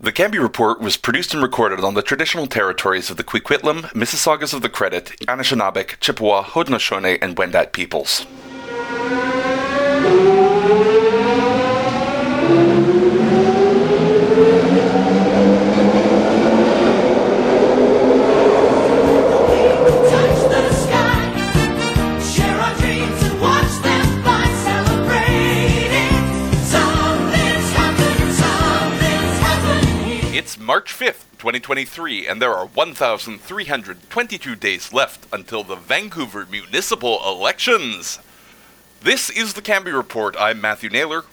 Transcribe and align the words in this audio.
The 0.00 0.12
Cambie 0.12 0.40
Report 0.40 0.80
was 0.80 0.96
produced 0.96 1.34
and 1.34 1.42
recorded 1.42 1.80
on 1.80 1.94
the 1.94 2.02
traditional 2.02 2.46
territories 2.46 3.10
of 3.10 3.16
the 3.16 3.24
Coquitlam, 3.24 3.82
Mississaugas 3.94 4.54
of 4.54 4.62
the 4.62 4.68
Credit, 4.68 5.06
Anishinaabeg, 5.26 5.98
Chippewa, 5.98 6.44
Haudenosaunee, 6.44 7.18
and 7.20 7.34
Wendat 7.34 7.72
peoples. 7.72 8.24
March 30.68 30.92
5th, 30.92 31.24
2023, 31.38 32.26
and 32.26 32.42
there 32.42 32.52
are 32.52 32.66
1,322 32.66 34.54
days 34.54 34.92
left 34.92 35.26
until 35.32 35.64
the 35.64 35.76
Vancouver 35.76 36.44
municipal 36.44 37.22
elections. 37.26 38.18
This 39.00 39.30
is 39.30 39.54
the 39.54 39.62
Cambie 39.62 39.96
Report. 39.96 40.36
I'm 40.38 40.60
Matthew 40.60 40.90
Naylor. 40.90 41.24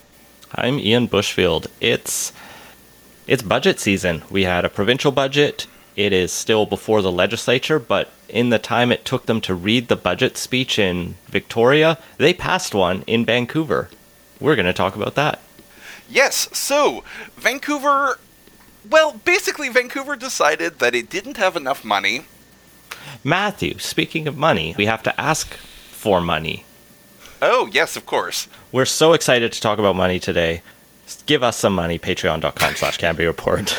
I'm 0.54 0.80
Ian 0.80 1.10
Bushfield. 1.10 1.68
It's 1.82 2.32
it's 3.28 3.44
budget 3.44 3.82
season. 3.82 4.24
We 4.30 4.46
had 4.46 4.64
a 4.64 4.70
provincial 4.70 5.12
budget. 5.12 5.68
It 5.98 6.14
is 6.14 6.32
still 6.32 6.66
before 6.66 7.02
the 7.02 7.12
legislature, 7.12 7.78
but 7.78 8.12
in 8.30 8.52
the 8.52 8.58
time 8.58 8.90
it 8.90 9.04
took 9.04 9.26
them 9.26 9.42
to 9.42 9.54
read 9.54 9.90
the 9.90 9.98
budget 9.98 10.38
speech 10.38 10.80
in 10.80 11.16
Victoria, 11.28 11.98
they 12.16 12.34
passed 12.34 12.74
one 12.74 13.04
in 13.06 13.26
Vancouver. 13.26 13.90
We're 14.40 14.56
going 14.56 14.66
to 14.66 14.72
talk 14.72 14.96
about 14.96 15.16
that. 15.16 15.42
Yes, 16.10 16.48
so 16.58 17.04
Vancouver. 17.36 18.18
Well, 18.90 19.14
basically, 19.26 19.70
Vancouver 19.70 20.16
decided 20.16 20.80
that 20.80 20.96
it 20.96 21.10
didn't 21.10 21.38
have 21.38 21.56
enough 21.56 21.84
money. 21.84 22.26
Matthew, 23.24 23.80
speaking 23.80 24.28
of 24.28 24.38
money, 24.38 24.76
we 24.78 24.86
have 24.86 25.04
to 25.04 25.20
ask 25.20 25.54
for 25.56 26.22
money. 26.22 26.66
Oh, 27.42 27.70
yes, 27.72 27.96
of 27.96 28.06
course. 28.06 28.48
We're 28.72 28.86
so 28.86 29.14
excited 29.14 29.52
to 29.54 29.62
talk 29.62 29.80
about 29.80 29.96
money 29.96 30.20
today. 30.20 30.62
Give 31.26 31.44
us 31.44 31.58
some 31.58 31.74
money, 31.74 32.00
patreon.com 32.00 32.76
slash 32.76 33.02
Report. 33.02 33.78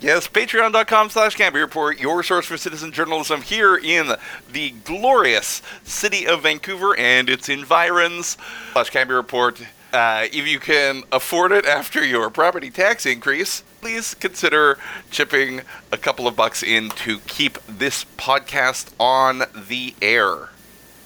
Yes, 0.00 0.28
patreon.com 0.28 1.08
slash 1.08 1.36
Cambie 1.36 1.60
Report, 1.62 1.98
your 1.98 2.22
source 2.22 2.44
for 2.44 2.58
citizen 2.58 2.92
journalism 2.92 3.40
here 3.40 3.76
in 3.76 4.12
the 4.52 4.70
glorious 4.84 5.62
city 5.84 6.26
of 6.26 6.42
Vancouver 6.42 6.94
and 6.98 7.30
its 7.30 7.48
environs. 7.48 8.36
Slash 8.72 8.90
Cambie 8.90 9.14
Report. 9.14 9.62
Uh, 9.94 10.26
if 10.32 10.46
you 10.46 10.58
can 10.58 11.04
afford 11.12 11.52
it 11.52 11.64
after 11.64 12.04
your 12.04 12.28
property 12.28 12.68
tax 12.68 13.06
increase, 13.06 13.62
please 13.84 14.14
consider 14.14 14.78
chipping 15.10 15.60
a 15.92 15.98
couple 15.98 16.26
of 16.26 16.34
bucks 16.34 16.62
in 16.62 16.88
to 16.88 17.18
keep 17.26 17.58
this 17.68 18.06
podcast 18.16 18.90
on 18.98 19.42
the 19.54 19.94
air. 20.00 20.48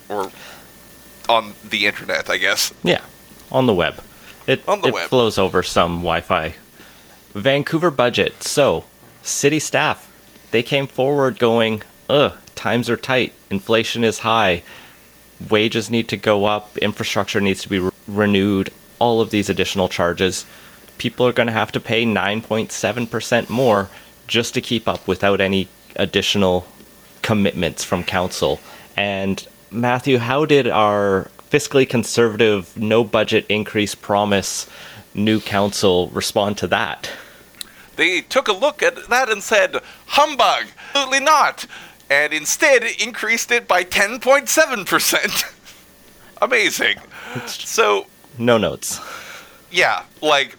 Or 0.09 0.31
on 1.29 1.55
the 1.69 1.87
internet, 1.87 2.31
I 2.31 2.37
guess. 2.37 2.73
Yeah, 2.85 3.01
on 3.51 3.67
the 3.67 3.75
web. 3.75 4.01
It, 4.47 4.63
On 4.69 4.81
the 4.81 4.89
it 4.89 4.95
web. 4.95 5.09
flows 5.09 5.39
over 5.39 5.65
some 5.65 6.03
Wi 6.03 6.21
Fi. 6.21 6.55
Vancouver 7.35 7.91
budget. 7.91 8.45
So, 8.45 8.85
city 9.23 9.59
staff, 9.59 10.09
they 10.53 10.63
came 10.63 10.87
forward 10.87 11.41
going, 11.41 11.83
ugh, 12.09 12.35
times 12.55 12.89
are 12.89 12.97
tight, 12.97 13.33
inflation 13.51 14.05
is 14.05 14.21
high, 14.21 14.63
wages 15.51 15.91
need 15.91 16.07
to 16.11 16.17
go 16.17 16.45
up, 16.45 16.79
infrastructure 16.79 17.41
needs 17.41 17.61
to 17.63 17.69
be 17.69 17.81
re- 17.81 17.91
renewed, 18.07 18.71
all 19.01 19.21
of 19.21 19.31
these 19.31 19.51
additional 19.51 19.89
charges. 19.89 20.47
People 20.99 21.27
are 21.27 21.33
going 21.33 21.47
to 21.47 21.53
have 21.53 21.73
to 21.73 21.81
pay 21.81 22.05
9.7% 22.05 23.49
more 23.49 23.89
just 24.27 24.55
to 24.55 24.61
keep 24.61 24.87
up 24.89 25.07
without 25.09 25.41
any 25.41 25.69
additional 25.97 26.67
commitments 27.23 27.85
from 27.85 28.05
council. 28.05 28.61
And 28.97 29.47
Matthew, 29.71 30.19
how 30.19 30.45
did 30.45 30.69
our 30.69 31.31
fiscally 31.51 31.89
conservative, 31.89 32.77
no 32.77 33.05
budget 33.05 33.47
increase 33.49 33.95
promise 33.95 34.69
new 35.15 35.41
council 35.41 36.09
respond 36.09 36.59
to 36.59 36.67
that? 36.69 37.11
They 37.97 38.21
took 38.21 38.49
a 38.49 38.53
look 38.53 38.83
at 38.83 39.09
that 39.09 39.29
and 39.31 39.43
said, 39.43 39.77
humbug, 40.07 40.67
absolutely 40.95 41.21
not, 41.21 41.67
and 42.11 42.33
instead 42.33 42.85
increased 43.01 43.51
it 43.51 43.67
by 43.67 43.83
10.7%. 43.85 45.55
Amazing. 46.43 46.99
So, 47.47 48.07
No 48.39 48.57
notes. 48.59 49.01
yeah, 49.73 50.05
like, 50.23 50.57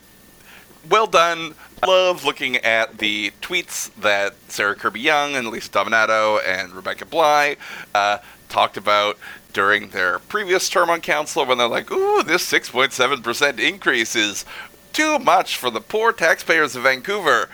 well 0.88 1.07
done. 1.07 1.56
Love 1.85 2.25
looking 2.25 2.57
at 2.57 2.97
the 2.97 3.31
tweets 3.41 3.94
that 3.95 4.35
Sarah 4.50 4.75
Kirby-Yung 4.75 5.35
and 5.35 5.47
Lisa 5.47 5.69
Dominato 5.69 6.40
and 6.45 6.73
Rebecca 6.73 7.06
Bligh 7.06 7.56
uh, 7.95 8.17
talked 8.50 8.75
about 8.75 9.17
during 9.53 9.90
their 9.90 10.19
previous 10.19 10.69
term 10.69 10.90
on 10.90 11.01
council 11.01 11.45
when 11.45 11.57
they're 11.57 11.67
like, 11.67 11.91
ooh, 11.91 12.22
this 12.23 12.50
6.7% 12.51 13.59
increase 13.59 14.16
is 14.16 14.45
too 14.94 15.19
much 15.19 15.57
for 15.57 15.69
the 15.69 15.81
poor 15.81 16.12
taxpayers 16.12 16.75
of 16.75 16.84
Vancouver. 16.84 17.50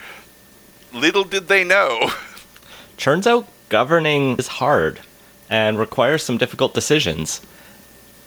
Little 0.92 1.24
did 1.24 1.48
they 1.48 1.64
know. 1.64 2.10
Turns 2.98 3.28
out 3.28 3.48
governing 3.70 4.38
is 4.38 4.48
hard 4.48 5.02
and 5.50 5.78
requires 5.78 6.24
some 6.24 6.38
difficult 6.38 6.74
decisions. 6.74 7.42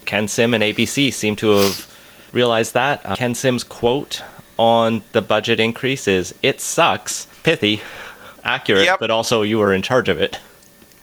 Ken 0.05 0.29
Sim 0.29 0.55
and 0.55 0.63
ABC 0.63 1.13
seem 1.13 1.37
to 1.37 1.51
have 1.51 1.99
realized 2.33 2.75
that. 2.75 3.05
Uh, 3.05 3.17
Ken 3.17 3.35
Sim's 3.35 3.65
quote 3.65 4.23
on 4.59 5.03
the 5.13 5.23
budget 5.23 5.61
increase 5.61 6.07
is 6.07 6.35
It 6.43 6.61
sucks. 6.61 7.27
Pithy, 7.43 7.81
accurate, 8.45 8.85
Yep. 8.85 9.01
but 9.01 9.11
also 9.11 9.43
you 9.43 9.59
were 9.59 9.73
in 9.73 9.83
charge 9.83 10.09
of 10.09 10.21
it. 10.21 10.39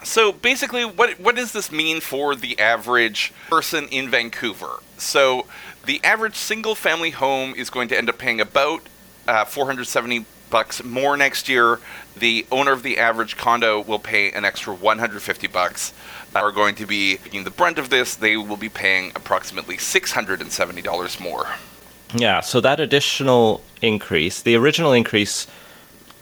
So 0.03 0.31
basically, 0.31 0.85
what 0.85 1.19
what 1.19 1.35
does 1.35 1.51
this 1.51 1.71
mean 1.71 1.99
for 1.99 2.35
the 2.35 2.59
average 2.59 3.33
person 3.49 3.87
in 3.87 4.09
Vancouver? 4.09 4.79
So 4.97 5.47
the 5.85 5.99
average 6.03 6.35
single-family 6.35 7.11
home 7.11 7.53
is 7.55 7.69
going 7.69 7.87
to 7.89 7.97
end 7.97 8.09
up 8.09 8.17
paying 8.17 8.39
about 8.39 8.81
uh, 9.27 9.45
470 9.45 10.25
bucks 10.51 10.83
more 10.83 11.17
next 11.17 11.49
year. 11.49 11.79
The 12.15 12.45
owner 12.51 12.71
of 12.71 12.83
the 12.83 12.97
average 12.99 13.35
condo 13.35 13.81
will 13.81 13.99
pay 13.99 14.31
an 14.31 14.45
extra 14.45 14.73
150 14.73 15.47
bucks. 15.47 15.91
Are 16.35 16.51
going 16.51 16.75
to 16.75 16.85
be 16.85 17.17
taking 17.17 17.43
the 17.45 17.49
brunt 17.51 17.79
of 17.79 17.89
this. 17.89 18.13
They 18.15 18.35
will 18.37 18.57
be 18.57 18.69
paying 18.69 19.11
approximately 19.15 19.77
670 19.77 20.81
dollars 20.81 21.19
more. 21.19 21.47
Yeah, 22.17 22.39
so 22.39 22.61
that 22.61 22.79
additional 22.79 23.61
increase, 23.81 24.41
the 24.41 24.55
original 24.55 24.93
increase 24.93 25.47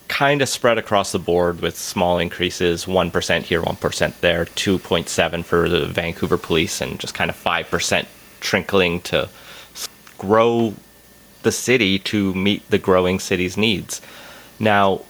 kind 0.07 0.41
of 0.41 0.49
spread 0.49 0.77
across 0.77 1.11
the 1.11 1.19
board 1.19 1.61
with 1.61 1.77
small 1.77 2.19
increases 2.19 2.85
1% 2.85 3.41
here, 3.43 3.61
1% 3.61 4.19
there, 4.19 4.45
2.7 4.45 5.45
for 5.45 5.69
the 5.69 5.85
Vancouver 5.85 6.37
police 6.37 6.81
and 6.81 6.99
just 6.99 7.13
kind 7.13 7.29
of 7.29 7.35
5% 7.35 8.05
trickling 8.39 9.01
to 9.01 9.29
grow 10.17 10.73
the 11.43 11.51
city 11.51 11.99
to 11.99 12.33
meet 12.33 12.67
the 12.69 12.77
growing 12.77 13.19
city's 13.19 13.55
needs. 13.55 14.01
Now, 14.59 15.01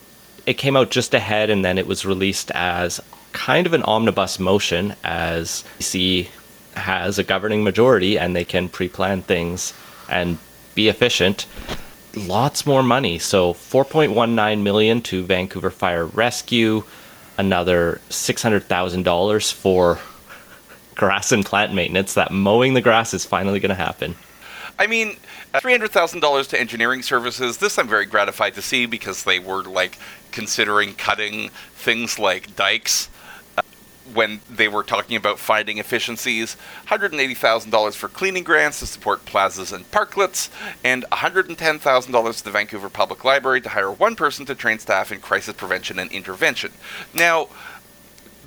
it 0.46 0.56
came 0.56 0.76
out 0.76 0.92
just 0.92 1.14
ahead 1.14 1.50
and 1.50 1.64
then 1.64 1.78
it 1.78 1.88
was 1.88 2.06
released 2.06 2.52
as 2.52 3.00
kind 3.32 3.66
of 3.66 3.74
an 3.74 3.84
omnibus 3.84 4.40
motion 4.40 4.96
as 5.04 5.64
BC 5.80 6.28
has 6.76 7.18
a 7.18 7.24
governing 7.24 7.64
majority 7.64 8.18
and 8.20 8.36
they 8.36 8.44
can 8.44 8.68
pre-plan 8.68 9.22
things 9.22 9.74
and 10.10 10.38
be 10.76 10.88
efficient. 10.88 11.46
Lots 12.16 12.66
more 12.66 12.84
money. 12.84 13.20
So 13.20 13.54
4.19 13.54 14.62
million 14.62 15.02
to 15.04 15.24
vancouver 15.24 15.70
fire 15.70 16.06
rescue. 16.06 16.84
Another 17.38 18.00
$600000 18.10 19.54
for 19.54 20.00
grass 20.96 21.32
and 21.32 21.46
plant 21.46 21.74
maintenance. 21.74 22.14
That 22.14 22.32
mowing 22.32 22.74
the 22.74 22.82
grass 22.82 23.14
is 23.14 23.26
finally 23.26 23.60
going 23.60 23.70
to 23.70 23.76
happen. 23.76 24.16
I 24.78 24.88
mean, 24.88 25.18
uh, 25.54 25.60
$300,000 25.60 26.48
to 26.50 26.60
engineering 26.60 27.04
services. 27.04 27.58
This 27.58 27.78
I'm 27.78 27.88
very 27.88 28.06
gratified 28.06 28.56
to 28.56 28.62
see 28.62 28.86
because 28.86 29.24
they 29.24 29.40
were 29.40 29.64
like 29.64 29.98
considering 30.32 30.94
cutting 30.96 31.50
things 31.76 32.18
like 32.18 32.56
dikes 32.56 33.10
when 34.14 34.42
they 34.50 34.68
were 34.68 34.84
talking 34.84 35.16
about 35.16 35.40
finding 35.40 35.78
efficiencies. 35.78 36.56
$180,000 36.88 37.96
for 37.96 38.08
cleaning 38.08 38.44
grants 38.44 38.80
to 38.80 38.86
support 38.86 39.26
plazas 39.26 39.72
and 39.72 39.90
parklets, 39.92 40.50
and 40.84 41.06
$110,000 41.12 42.38
to 42.38 42.44
the 42.44 42.52
Vancouver 42.52 42.90
Public 42.90 43.24
Library 43.24 43.62
to 43.62 43.70
hire 43.70 43.92
one 43.92 44.16
person 44.16 44.46
to 44.46 44.56
train 44.56 44.80
staff 44.80 45.12
in 45.12 45.20
crisis 45.20 45.56
prevention 45.56 46.00
and 46.00 46.12
intervention. 46.12 46.72
Now, 47.14 47.50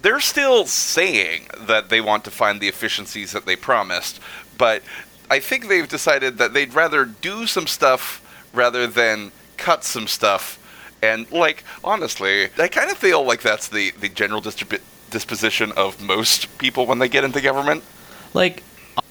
they're 0.03 0.21
still 0.21 0.67
saying 0.67 1.49
that 1.59 1.89
they 1.89 2.01
want 2.01 2.25
to 2.25 2.31
find 2.31 2.61
the 2.61 2.69
efficiencies 2.69 3.33
that 3.33 3.47
they 3.47 3.57
promised, 3.57 4.21
but 4.57 4.83
I 5.31 5.41
think 5.41 5.69
they've 5.69 5.89
decided 5.89 6.39
that 6.39 6.55
they'd 6.55 6.75
rather 6.75 7.05
do 7.05 7.47
some 7.47 7.67
stuff 7.67 8.23
rather 8.53 8.87
than 8.87 9.33
cut 9.57 9.85
some 9.85 10.07
stuff. 10.07 10.59
And 11.03 11.31
like 11.31 11.65
honestly, 11.83 12.49
I 12.59 12.69
kind 12.69 12.91
of 12.91 12.97
feel 12.97 13.25
like 13.25 13.43
that's 13.43 13.69
the 13.69 13.91
the 13.93 14.09
general 14.09 14.41
distribu- 14.41 14.81
disposition 15.11 15.73
of 15.73 16.01
most 16.03 16.59
people 16.59 16.87
when 16.87 16.99
they 16.99 17.09
get 17.09 17.25
into 17.25 17.41
government. 17.41 17.83
like 18.35 18.63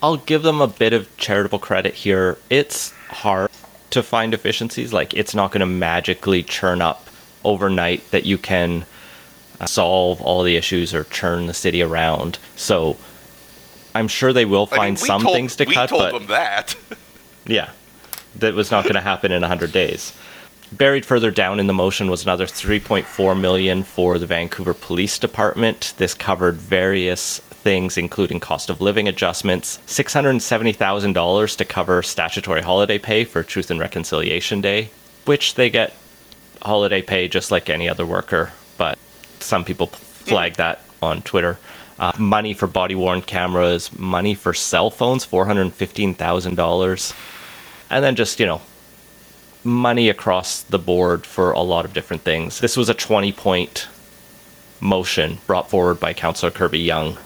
I'll 0.02 0.18
give 0.18 0.42
them 0.44 0.62
a 0.62 0.68
bit 0.68 0.94
of 0.94 1.16
charitable 1.18 1.60
credit 1.60 1.94
here. 1.94 2.38
It's 2.50 2.92
hard 3.10 3.52
to 3.92 4.02
find 4.04 4.34
efficiencies. 4.34 4.92
Like 4.92 5.14
it's 5.14 5.36
not 5.36 5.52
going 5.52 5.60
to 5.62 5.66
magically 5.68 6.42
churn 6.44 6.82
up 6.82 7.08
overnight 7.44 8.10
that 8.12 8.26
you 8.26 8.38
can 8.38 8.86
uh, 9.62 9.66
solve 9.68 10.22
all 10.22 10.42
the 10.44 10.56
issues 10.56 10.94
or 10.94 11.04
churn 11.06 11.46
the 11.46 11.54
city 11.54 11.82
around. 11.84 12.40
So 12.56 12.98
I'm 13.94 14.08
sure 14.08 14.34
they 14.34 14.46
will 14.46 14.68
I 14.72 14.76
mean, 14.76 14.80
find 14.80 15.00
some 15.00 15.22
told- 15.22 15.36
things 15.36 15.56
to 15.58 15.66
we 15.66 15.74
cut, 15.76 15.90
told 15.90 16.02
but 16.02 16.14
them 16.14 16.28
that. 16.28 16.76
yeah, 17.46 17.70
that 18.38 18.54
was 18.56 18.72
not 18.72 18.84
going 18.84 18.96
to 18.96 19.02
happen 19.02 19.32
in 19.32 19.42
100 19.42 19.72
days. 19.72 20.14
Buried 20.72 21.06
further 21.06 21.30
down 21.30 21.60
in 21.60 21.68
the 21.68 21.74
motion 21.74 22.10
was 22.10 22.24
another 22.24 22.48
3.4 22.48 23.40
million 23.40 23.84
for 23.84 24.18
the 24.18 24.26
Vancouver 24.26 24.74
Police 24.74 25.20
Department. 25.20 25.94
This 25.98 26.16
covered 26.16 26.56
various 26.56 27.40
things 27.40 27.98
including 27.98 28.40
cost 28.40 28.70
of 28.70 28.82
living 28.82 29.08
adjustments, 29.08 29.80
$670,000 29.88 31.58
to 31.58 31.66
cover 31.66 32.02
statutory 32.02 32.62
holiday 32.62 32.98
pay 32.98 33.26
for 33.26 33.44
Truth 33.44 33.72
and 33.72 33.80
Reconciliation 33.80 34.60
Day, 34.60 34.90
which 35.26 35.54
they 35.56 35.70
get 35.70 35.94
holiday 36.62 37.02
pay 37.02 37.28
just 37.28 37.52
like 37.52 37.70
any 37.70 37.88
other 37.88 38.06
worker, 38.06 38.52
but 38.78 38.98
some 39.40 39.64
people 39.66 39.88
flag 39.88 40.56
that 40.56 40.82
on 41.02 41.22
Twitter. 41.22 41.60
Uh, 41.98 42.12
money 42.18 42.54
for 42.54 42.68
body 42.68 42.96
worn 42.96 43.22
cameras, 43.22 43.98
money 43.98 44.34
for 44.34 44.54
cell 44.54 44.90
phones, 44.90 45.26
$415,000. 45.26 47.16
And 47.90 48.04
then 48.04 48.16
just, 48.16 48.40
you 48.40 48.46
know, 48.46 48.62
money 49.66 50.10
across 50.10 50.62
the 50.62 50.80
board 50.80 51.26
for 51.26 51.52
a 51.52 51.62
lot 51.62 51.86
of 51.86 51.94
different 51.94 52.22
things. 52.22 52.60
This 52.60 52.78
was 52.78 52.88
a 52.88 52.94
20 52.94 53.32
point 53.34 53.88
motion 54.80 55.40
brought 55.48 55.70
forward 55.70 56.00
by 56.00 56.14
Councillor 56.14 56.52
Kirby-Yung. 56.52 57.18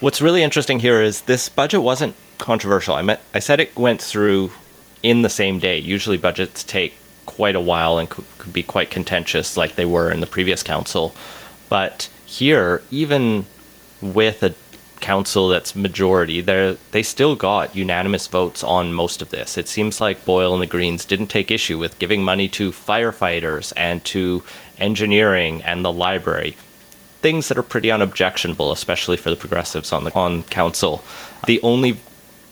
What's 0.00 0.22
really 0.22 0.42
interesting 0.42 0.80
here 0.80 1.02
is 1.02 1.22
this 1.22 1.48
budget 1.48 1.82
wasn't 1.82 2.14
controversial. 2.38 2.94
I 2.94 3.02
meant 3.02 3.20
I 3.34 3.38
said 3.38 3.60
it 3.60 3.76
went 3.76 4.00
through 4.00 4.52
in 5.02 5.22
the 5.22 5.28
same 5.28 5.58
day. 5.58 5.78
Usually 5.78 6.16
budgets 6.16 6.64
take 6.64 6.94
quite 7.26 7.54
a 7.54 7.60
while 7.60 7.98
and 7.98 8.08
could, 8.08 8.24
could 8.38 8.52
be 8.52 8.62
quite 8.62 8.90
contentious 8.90 9.56
like 9.56 9.74
they 9.74 9.84
were 9.84 10.10
in 10.10 10.20
the 10.20 10.26
previous 10.26 10.62
council. 10.62 11.14
But 11.68 12.08
here, 12.24 12.82
even 12.90 13.46
with 14.00 14.42
a 14.42 14.54
council 15.06 15.46
that's 15.46 15.76
majority, 15.76 16.40
they 16.40 16.76
they 16.90 17.02
still 17.02 17.36
got 17.36 17.76
unanimous 17.76 18.26
votes 18.26 18.64
on 18.64 18.92
most 18.92 19.22
of 19.22 19.30
this. 19.30 19.56
It 19.56 19.68
seems 19.68 20.00
like 20.00 20.24
Boyle 20.24 20.52
and 20.52 20.60
the 20.60 20.66
Greens 20.66 21.04
didn't 21.04 21.28
take 21.28 21.52
issue 21.52 21.78
with 21.78 22.00
giving 22.00 22.24
money 22.24 22.48
to 22.58 22.72
firefighters 22.72 23.72
and 23.76 24.04
to 24.06 24.42
engineering 24.78 25.62
and 25.62 25.84
the 25.84 25.92
library. 25.92 26.56
Things 27.22 27.46
that 27.46 27.56
are 27.56 27.62
pretty 27.62 27.88
unobjectionable, 27.92 28.72
especially 28.72 29.16
for 29.16 29.30
the 29.30 29.36
progressives 29.36 29.92
on 29.92 30.02
the 30.02 30.12
on 30.12 30.42
council. 30.42 31.04
The 31.46 31.60
only 31.62 32.00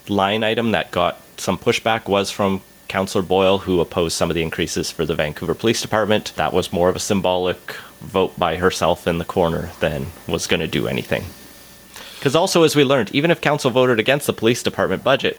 line 0.09 0.45
item 0.45 0.71
that 0.71 0.93
got 0.93 1.21
some 1.37 1.59
pushback 1.59 2.07
was 2.07 2.31
from 2.31 2.62
Councillor 2.87 3.25
Boyle, 3.25 3.59
who 3.59 3.81
opposed 3.81 4.17
some 4.17 4.31
of 4.31 4.37
the 4.37 4.47
increases 4.49 4.93
for 4.93 5.05
the 5.05 5.17
Vancouver 5.17 5.57
Police 5.57 5.83
Department. 5.83 6.33
That 6.37 6.53
was 6.53 6.73
more 6.73 6.89
of 6.89 6.95
a 6.95 7.00
symbolic 7.11 7.73
vote 8.00 8.39
by 8.39 8.59
herself 8.59 9.09
in 9.09 9.19
the 9.19 9.25
corner 9.25 9.71
than 9.81 10.07
was 10.29 10.47
going 10.47 10.61
to 10.61 10.79
do 10.79 10.87
anything. 10.87 11.25
Because 12.25 12.35
also, 12.35 12.62
as 12.62 12.75
we 12.75 12.85
learned, 12.85 13.15
even 13.15 13.31
if 13.31 13.43
council 13.43 13.71
voted 13.71 14.00
against 14.00 14.26
the 14.26 14.32
police 14.32 14.62
department 14.62 15.05
budget, 15.05 15.38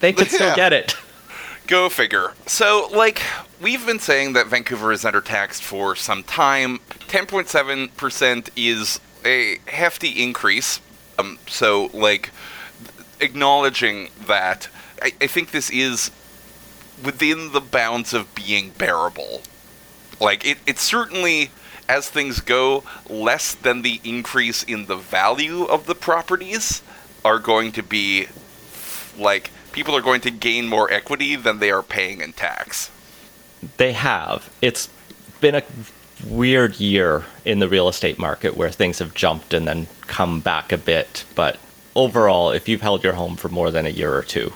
they 0.00 0.14
could 0.14 0.28
still 0.28 0.56
get 0.56 0.72
it. 0.72 0.96
Go 1.66 1.90
figure. 1.90 2.32
So, 2.46 2.88
like, 2.90 3.20
we've 3.60 3.84
been 3.84 3.98
saying 3.98 4.32
that 4.32 4.46
Vancouver 4.46 4.90
is 4.90 5.04
undertaxed 5.04 5.60
for 5.60 5.94
some 5.94 6.22
time. 6.22 6.78
10.7% 7.08 8.48
is 8.56 9.00
a 9.22 9.58
hefty 9.66 10.22
increase. 10.22 10.80
Um, 11.18 11.38
so, 11.46 11.90
like, 11.92 12.30
acknowledging 13.20 14.08
that, 14.26 14.70
I, 15.02 15.12
I 15.20 15.26
think 15.26 15.50
this 15.50 15.68
is 15.68 16.10
within 17.04 17.52
the 17.52 17.60
bounds 17.60 18.14
of 18.14 18.34
being 18.34 18.70
bearable. 18.78 19.42
Like, 20.18 20.46
it, 20.46 20.56
it's 20.66 20.80
certainly, 20.80 21.50
as 21.92 22.08
things 22.08 22.40
go, 22.40 22.82
less 23.08 23.54
than 23.54 23.82
the 23.82 24.00
increase 24.02 24.62
in 24.62 24.86
the 24.86 24.96
value 24.96 25.64
of 25.64 25.84
the 25.84 25.94
properties 25.94 26.82
are 27.22 27.38
going 27.38 27.70
to 27.70 27.82
be 27.82 28.26
like 29.18 29.50
people 29.72 29.94
are 29.94 30.00
going 30.00 30.22
to 30.22 30.30
gain 30.30 30.66
more 30.66 30.90
equity 30.90 31.36
than 31.36 31.58
they 31.58 31.70
are 31.70 31.82
paying 31.82 32.22
in 32.22 32.32
tax. 32.32 32.90
They 33.76 33.92
have. 33.92 34.50
It's 34.62 34.88
been 35.42 35.54
a 35.54 35.62
weird 36.26 36.80
year 36.80 37.24
in 37.44 37.58
the 37.58 37.68
real 37.68 37.88
estate 37.88 38.18
market 38.18 38.56
where 38.56 38.70
things 38.70 38.98
have 38.98 39.12
jumped 39.14 39.52
and 39.52 39.68
then 39.68 39.86
come 40.06 40.40
back 40.40 40.72
a 40.72 40.78
bit. 40.78 41.24
But 41.34 41.58
overall, 41.94 42.52
if 42.52 42.68
you've 42.68 42.80
held 42.80 43.04
your 43.04 43.14
home 43.14 43.36
for 43.36 43.50
more 43.50 43.70
than 43.70 43.84
a 43.84 43.90
year 43.90 44.14
or 44.14 44.22
two, 44.22 44.54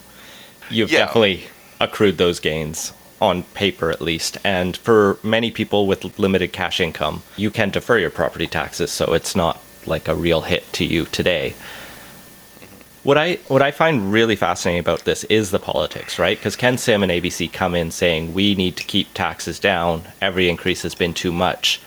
you've 0.71 0.91
Yeah. 0.91 1.01
definitely 1.01 1.49
accrued 1.81 2.17
those 2.17 2.41
gains 2.41 2.95
on 3.21 3.43
paper 3.43 3.91
at 3.91 4.01
least. 4.01 4.39
And 4.45 4.77
for 4.77 5.19
many 5.23 5.51
people 5.51 5.87
with 5.87 6.19
limited 6.19 6.53
cash 6.53 6.81
income, 6.81 7.23
you 7.37 7.51
can 7.51 7.71
defer 7.71 7.99
your 7.99 8.11
property 8.11 8.47
taxes, 8.47 8.91
so 8.91 9.15
it's 9.15 9.37
not 9.37 9.63
like 9.87 10.09
a 10.09 10.15
real 10.15 10.43
hit 10.43 10.71
to 10.75 10.85
you 10.85 11.07
today. 11.07 11.55
What 13.03 13.17
I 13.17 13.35
what 13.47 13.63
I 13.63 13.71
find 13.71 14.13
really 14.13 14.35
fascinating 14.35 14.81
about 14.81 15.05
this 15.05 15.23
is 15.25 15.53
the 15.53 15.61
politics, 15.61 16.19
right? 16.19 16.37
Because 16.37 16.57
Ken 16.57 16.77
Sim 16.77 17.05
and 17.05 17.13
ABC 17.13 17.53
come 17.53 17.77
in 17.77 17.93
saying 17.93 18.35
we 18.35 18.57
need 18.57 18.77
to 18.79 18.85
keep 18.85 19.15
taxes 19.15 19.61
down. 19.61 20.03
Every 20.21 20.49
increase 20.49 20.83
has 20.83 20.97
been 20.97 21.15
too 21.15 21.31
much, 21.31 21.81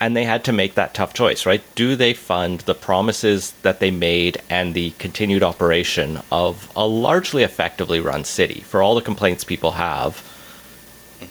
and 0.00 0.14
they 0.14 0.24
had 0.24 0.44
to 0.44 0.52
make 0.52 0.74
that 0.74 0.92
tough 0.92 1.14
choice, 1.14 1.46
right? 1.46 1.62
Do 1.74 1.96
they 1.96 2.12
fund 2.12 2.60
the 2.60 2.74
promises 2.74 3.52
that 3.62 3.80
they 3.80 3.90
made 3.90 4.42
and 4.50 4.74
the 4.74 4.90
continued 4.98 5.42
operation 5.42 6.20
of 6.30 6.70
a 6.76 6.86
largely 6.86 7.42
effectively 7.42 7.98
run 7.98 8.24
city? 8.24 8.60
For 8.60 8.82
all 8.82 8.94
the 8.94 9.00
complaints 9.00 9.44
people 9.44 9.72
have, 9.72 10.22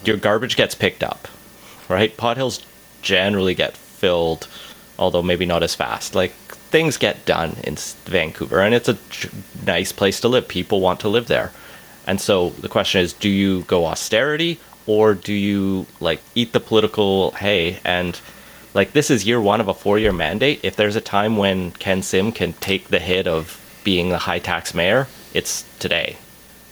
your 0.04 0.18
garbage 0.18 0.56
gets 0.56 0.76
picked 0.76 1.04
up, 1.04 1.28
right? 1.88 2.16
Pothills 2.16 2.66
generally 3.02 3.56
get 3.56 3.78
filled, 3.78 4.48
although 4.98 5.22
maybe 5.22 5.46
not 5.46 5.64
as 5.64 5.76
fast. 5.76 6.16
Like 6.16 6.32
things 6.32 6.98
get 6.98 7.26
done 7.26 7.58
in 7.64 7.76
Vancouver, 8.06 8.62
and 8.62 8.74
it's 8.76 8.90
a 8.90 8.98
nice 9.66 9.92
place 9.92 10.20
to 10.22 10.28
live. 10.28 10.48
People 10.48 10.82
want 10.82 11.00
to 11.02 11.10
live 11.10 11.28
there, 11.28 11.52
and 12.08 12.20
so 12.20 12.50
the 12.50 12.70
question 12.70 13.02
is: 13.02 13.14
Do 13.14 13.30
you 13.30 13.62
go 13.64 13.86
austerity, 13.86 14.60
or 14.86 15.14
do 15.14 15.34
you 15.34 15.86
like 16.00 16.22
eat 16.36 16.54
the 16.54 16.60
political 16.60 17.32
hay 17.32 17.80
and? 17.84 18.20
Like 18.72 18.94
this 18.94 19.10
is 19.10 19.26
year 19.26 19.42
one 19.42 19.62
of 19.62 19.68
a 19.68 19.74
four-year 19.74 20.14
mandate. 20.14 20.60
If 20.62 20.76
there's 20.76 20.96
a 20.96 21.02
time 21.02 21.38
when 21.38 21.72
Ken 21.72 22.04
Sim 22.04 22.32
can 22.32 22.54
take 22.54 22.90
the 22.90 23.00
hit 23.00 23.28
of 23.28 23.60
being 23.84 24.10
the 24.10 24.20
high 24.20 24.38
tax 24.38 24.76
mayor, 24.76 25.08
it's 25.34 25.66
today. 25.80 26.18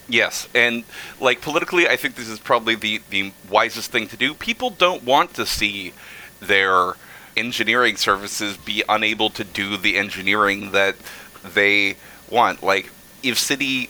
Yes, 0.09 0.47
and 0.55 0.83
like 1.19 1.41
politically, 1.41 1.87
I 1.87 1.97
think 1.97 2.15
this 2.15 2.29
is 2.29 2.39
probably 2.39 2.75
the 2.75 3.01
the 3.09 3.33
wisest 3.49 3.91
thing 3.91 4.07
to 4.07 4.17
do. 4.17 4.33
People 4.33 4.69
don't 4.69 5.03
want 5.03 5.33
to 5.33 5.45
see 5.45 5.93
their 6.39 6.93
engineering 7.35 7.97
services 7.97 8.57
be 8.57 8.83
unable 8.87 9.29
to 9.31 9.43
do 9.43 9.77
the 9.77 9.97
engineering 9.97 10.71
that 10.71 10.95
they 11.43 11.97
want. 12.29 12.63
Like 12.63 12.89
if 13.21 13.37
city 13.37 13.89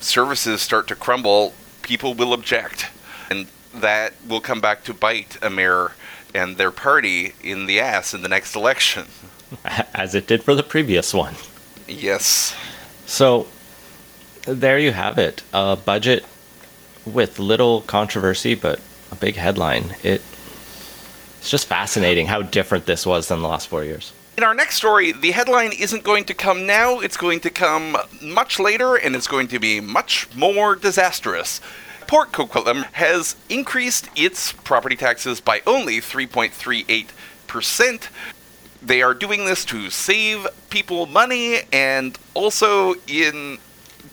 services 0.00 0.62
start 0.62 0.88
to 0.88 0.96
crumble, 0.96 1.52
people 1.82 2.14
will 2.14 2.32
object, 2.32 2.86
and 3.30 3.46
that 3.74 4.14
will 4.26 4.40
come 4.40 4.60
back 4.60 4.84
to 4.84 4.94
bite 4.94 5.36
a 5.42 5.50
mayor 5.50 5.92
and 6.34 6.56
their 6.56 6.70
party 6.70 7.34
in 7.42 7.66
the 7.66 7.80
ass 7.80 8.14
in 8.14 8.22
the 8.22 8.28
next 8.28 8.54
election. 8.56 9.06
as 9.94 10.14
it 10.14 10.26
did 10.26 10.42
for 10.42 10.54
the 10.54 10.62
previous 10.62 11.14
one. 11.14 11.34
Yes. 11.86 12.54
So 13.06 13.48
there 14.54 14.78
you 14.78 14.92
have 14.92 15.18
it. 15.18 15.42
A 15.52 15.76
budget 15.76 16.24
with 17.04 17.38
little 17.38 17.82
controversy, 17.82 18.54
but 18.54 18.80
a 19.10 19.16
big 19.16 19.36
headline. 19.36 19.96
It 20.02 20.22
it's 21.38 21.50
just 21.50 21.66
fascinating 21.66 22.26
how 22.26 22.42
different 22.42 22.86
this 22.86 23.06
was 23.06 23.28
than 23.28 23.40
the 23.40 23.48
last 23.48 23.68
four 23.68 23.84
years. 23.84 24.12
In 24.36 24.44
our 24.44 24.54
next 24.54 24.76
story, 24.76 25.12
the 25.12 25.30
headline 25.30 25.72
isn't 25.72 26.04
going 26.04 26.24
to 26.24 26.34
come 26.34 26.66
now, 26.66 27.00
it's 27.00 27.16
going 27.16 27.40
to 27.40 27.50
come 27.50 27.96
much 28.20 28.60
later, 28.60 28.96
and 28.96 29.16
it's 29.16 29.26
going 29.26 29.48
to 29.48 29.58
be 29.58 29.80
much 29.80 30.28
more 30.34 30.76
disastrous. 30.76 31.60
Port 32.06 32.32
Coquitlam 32.32 32.84
has 32.92 33.36
increased 33.48 34.10
its 34.16 34.52
property 34.52 34.96
taxes 34.96 35.40
by 35.40 35.62
only 35.66 36.00
3.38%. 36.00 38.08
They 38.80 39.02
are 39.02 39.14
doing 39.14 39.44
this 39.44 39.64
to 39.66 39.90
save 39.90 40.46
people 40.70 41.06
money, 41.06 41.62
and 41.72 42.18
also 42.34 42.94
in 43.06 43.58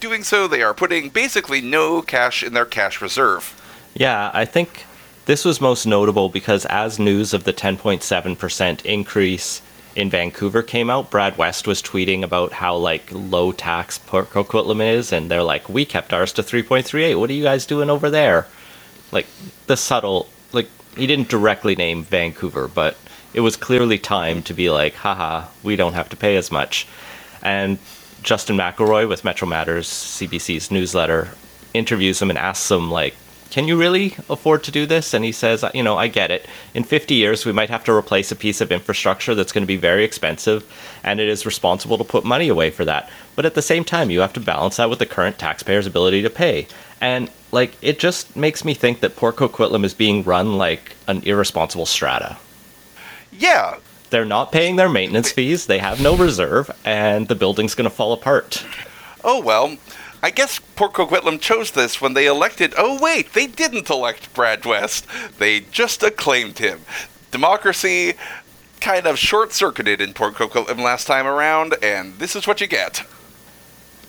doing 0.00 0.24
so, 0.24 0.46
they 0.46 0.62
are 0.62 0.74
putting 0.74 1.08
basically 1.08 1.60
no 1.60 2.02
cash 2.02 2.42
in 2.42 2.52
their 2.52 2.64
cash 2.64 3.00
reserve. 3.00 3.54
Yeah, 3.94 4.30
I 4.34 4.44
think 4.44 4.84
this 5.26 5.44
was 5.44 5.60
most 5.60 5.86
notable 5.86 6.28
because 6.28 6.64
as 6.66 6.98
news 6.98 7.34
of 7.34 7.44
the 7.44 7.52
10.7% 7.52 8.84
increase 8.84 9.62
in 9.96 10.10
Vancouver 10.10 10.62
came 10.62 10.90
out, 10.90 11.10
Brad 11.10 11.38
West 11.38 11.66
was 11.66 11.82
tweeting 11.82 12.22
about 12.22 12.52
how 12.52 12.76
like 12.76 13.08
low 13.10 13.50
tax 13.50 13.98
Port 13.98 14.30
Coquitlam 14.30 14.80
is, 14.80 15.10
and 15.12 15.30
they're 15.30 15.42
like, 15.42 15.68
"We 15.68 15.86
kept 15.86 16.12
ours 16.12 16.32
to 16.34 16.42
3.38. 16.42 17.18
What 17.18 17.30
are 17.30 17.32
you 17.32 17.42
guys 17.42 17.64
doing 17.64 17.88
over 17.88 18.10
there?" 18.10 18.46
Like 19.10 19.26
the 19.66 19.76
subtle, 19.76 20.28
like 20.52 20.68
he 20.96 21.06
didn't 21.06 21.28
directly 21.28 21.74
name 21.74 22.04
Vancouver, 22.04 22.68
but 22.68 22.96
it 23.32 23.40
was 23.40 23.56
clearly 23.56 23.98
time 23.98 24.42
to 24.42 24.54
be 24.54 24.68
like, 24.68 24.94
"Haha, 24.96 25.46
we 25.62 25.76
don't 25.76 25.94
have 25.94 26.10
to 26.10 26.16
pay 26.16 26.36
as 26.36 26.52
much." 26.52 26.86
And 27.42 27.78
Justin 28.26 28.56
McElroy 28.56 29.08
with 29.08 29.24
Metro 29.24 29.46
Matters, 29.46 29.88
CBC's 29.88 30.72
newsletter, 30.72 31.28
interviews 31.72 32.20
him 32.20 32.28
and 32.28 32.36
asks 32.36 32.68
him 32.68 32.90
like, 32.90 33.14
"Can 33.50 33.68
you 33.68 33.76
really 33.76 34.16
afford 34.28 34.64
to 34.64 34.72
do 34.72 34.84
this?" 34.84 35.14
And 35.14 35.24
he 35.24 35.30
says, 35.30 35.64
"You 35.72 35.84
know, 35.84 35.96
I 35.96 36.08
get 36.08 36.32
it. 36.32 36.44
In 36.74 36.82
50 36.82 37.14
years, 37.14 37.46
we 37.46 37.52
might 37.52 37.70
have 37.70 37.84
to 37.84 37.92
replace 37.92 38.32
a 38.32 38.36
piece 38.36 38.60
of 38.60 38.72
infrastructure 38.72 39.36
that's 39.36 39.52
going 39.52 39.62
to 39.62 39.74
be 39.74 39.76
very 39.76 40.02
expensive, 40.02 40.64
and 41.04 41.20
it 41.20 41.28
is 41.28 41.46
responsible 41.46 41.98
to 41.98 42.02
put 42.02 42.24
money 42.24 42.48
away 42.48 42.70
for 42.70 42.84
that. 42.84 43.08
But 43.36 43.46
at 43.46 43.54
the 43.54 43.62
same 43.62 43.84
time, 43.84 44.10
you 44.10 44.18
have 44.18 44.32
to 44.32 44.40
balance 44.40 44.78
that 44.78 44.90
with 44.90 44.98
the 44.98 45.06
current 45.06 45.38
taxpayers' 45.38 45.86
ability 45.86 46.22
to 46.22 46.30
pay." 46.30 46.66
And 47.00 47.30
like, 47.52 47.74
it 47.80 48.00
just 48.00 48.34
makes 48.34 48.64
me 48.64 48.74
think 48.74 49.02
that 49.02 49.14
Port 49.14 49.36
Coquitlam 49.36 49.84
is 49.84 49.94
being 49.94 50.24
run 50.24 50.58
like 50.58 50.96
an 51.06 51.22
irresponsible 51.24 51.86
strata. 51.86 52.38
Yeah, 53.30 53.76
They're 54.10 54.24
not 54.24 54.52
paying 54.52 54.76
their 54.76 54.88
maintenance 54.88 55.32
fees, 55.32 55.66
they 55.66 55.78
have 55.78 56.00
no 56.00 56.16
reserve, 56.16 56.70
and 56.84 57.26
the 57.28 57.34
building's 57.34 57.74
going 57.74 57.90
to 57.90 57.94
fall 57.94 58.12
apart. 58.12 58.64
Oh, 59.24 59.42
well, 59.42 59.76
I 60.22 60.30
guess 60.30 60.60
Port 60.76 60.92
Coquitlam 60.92 61.40
chose 61.40 61.72
this 61.72 62.00
when 62.00 62.14
they 62.14 62.26
elected. 62.26 62.74
Oh, 62.78 62.98
wait, 63.00 63.32
they 63.32 63.46
didn't 63.46 63.90
elect 63.90 64.32
Brad 64.32 64.64
West. 64.64 65.06
They 65.38 65.60
just 65.60 66.02
acclaimed 66.02 66.58
him. 66.58 66.80
Democracy 67.30 68.14
kind 68.80 69.06
of 69.06 69.18
short 69.18 69.52
circuited 69.52 70.00
in 70.00 70.12
Port 70.12 70.34
Coquitlam 70.34 70.78
last 70.78 71.06
time 71.06 71.26
around, 71.26 71.74
and 71.82 72.18
this 72.18 72.36
is 72.36 72.46
what 72.46 72.60
you 72.60 72.66
get. 72.66 73.04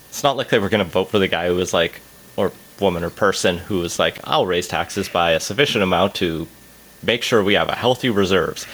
It's 0.10 0.24
not 0.24 0.38
like 0.38 0.50
they 0.50 0.60
were 0.60 0.70
going 0.70 0.84
to 0.84 0.90
vote 0.90 1.06
for 1.06 1.20
the 1.20 1.28
guy 1.28 1.48
who 1.48 1.56
was 1.56 1.74
like, 1.74 2.02
or 2.36 2.52
woman 2.80 3.04
or 3.04 3.10
person 3.10 3.58
who 3.58 3.80
was 3.80 4.00
like, 4.00 4.20
I'll 4.24 4.46
raise 4.46 4.68
taxes 4.68 5.10
by 5.10 5.32
a 5.32 5.40
sufficient 5.40 5.84
amount 5.84 6.16
to 6.16 6.48
make 7.04 7.24
sure 7.24 7.44
we 7.44 7.56
have 7.56 7.70
a 7.70 7.76
healthy 7.76 8.10
reserves. 8.10 8.66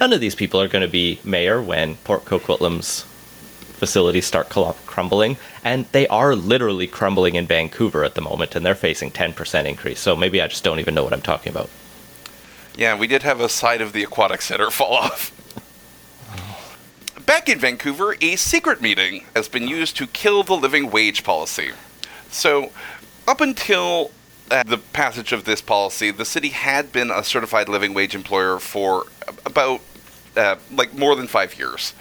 None 0.00 0.12
of 0.12 0.20
these 0.20 0.34
people 0.34 0.60
are 0.60 0.68
going 0.68 0.82
to 0.82 0.88
be 0.88 1.20
mayor 1.24 1.62
when 1.62 1.96
Port 1.96 2.24
Coquitlam's 2.24 3.02
facilities 3.74 4.26
start 4.26 4.48
crumbling, 4.48 5.36
and 5.62 5.86
they 5.92 6.06
are 6.08 6.34
literally 6.34 6.86
crumbling 6.86 7.34
in 7.34 7.46
Vancouver 7.46 8.04
at 8.04 8.14
the 8.14 8.20
moment, 8.20 8.56
and 8.56 8.64
they're 8.64 8.74
facing 8.74 9.10
10% 9.10 9.66
increase. 9.66 10.00
So 10.00 10.16
maybe 10.16 10.40
I 10.40 10.46
just 10.48 10.64
don't 10.64 10.80
even 10.80 10.94
know 10.94 11.04
what 11.04 11.12
I'm 11.12 11.22
talking 11.22 11.50
about. 11.50 11.68
Yeah, 12.76 12.98
we 12.98 13.06
did 13.06 13.22
have 13.22 13.40
a 13.40 13.48
side 13.48 13.80
of 13.80 13.92
the 13.92 14.02
aquatic 14.02 14.42
center 14.42 14.70
fall 14.70 14.94
off. 14.94 15.32
Back 17.26 17.48
in 17.48 17.58
Vancouver, 17.58 18.16
a 18.20 18.36
secret 18.36 18.80
meeting 18.80 19.24
has 19.34 19.48
been 19.48 19.66
used 19.68 19.96
to 19.96 20.06
kill 20.06 20.42
the 20.42 20.54
living 20.54 20.90
wage 20.90 21.24
policy. 21.24 21.70
So, 22.30 22.70
up 23.26 23.40
until 23.40 24.10
uh, 24.50 24.62
the 24.64 24.78
passage 24.78 25.32
of 25.32 25.44
this 25.44 25.62
policy, 25.62 26.10
the 26.10 26.24
city 26.24 26.50
had 26.50 26.92
been 26.92 27.10
a 27.10 27.24
certified 27.24 27.68
living 27.68 27.94
wage 27.94 28.14
employer 28.14 28.58
for 28.58 29.06
about 29.46 29.80
uh, 30.36 30.56
like 30.72 30.94
more 30.94 31.14
than 31.14 31.26
five 31.26 31.58
years, 31.58 31.94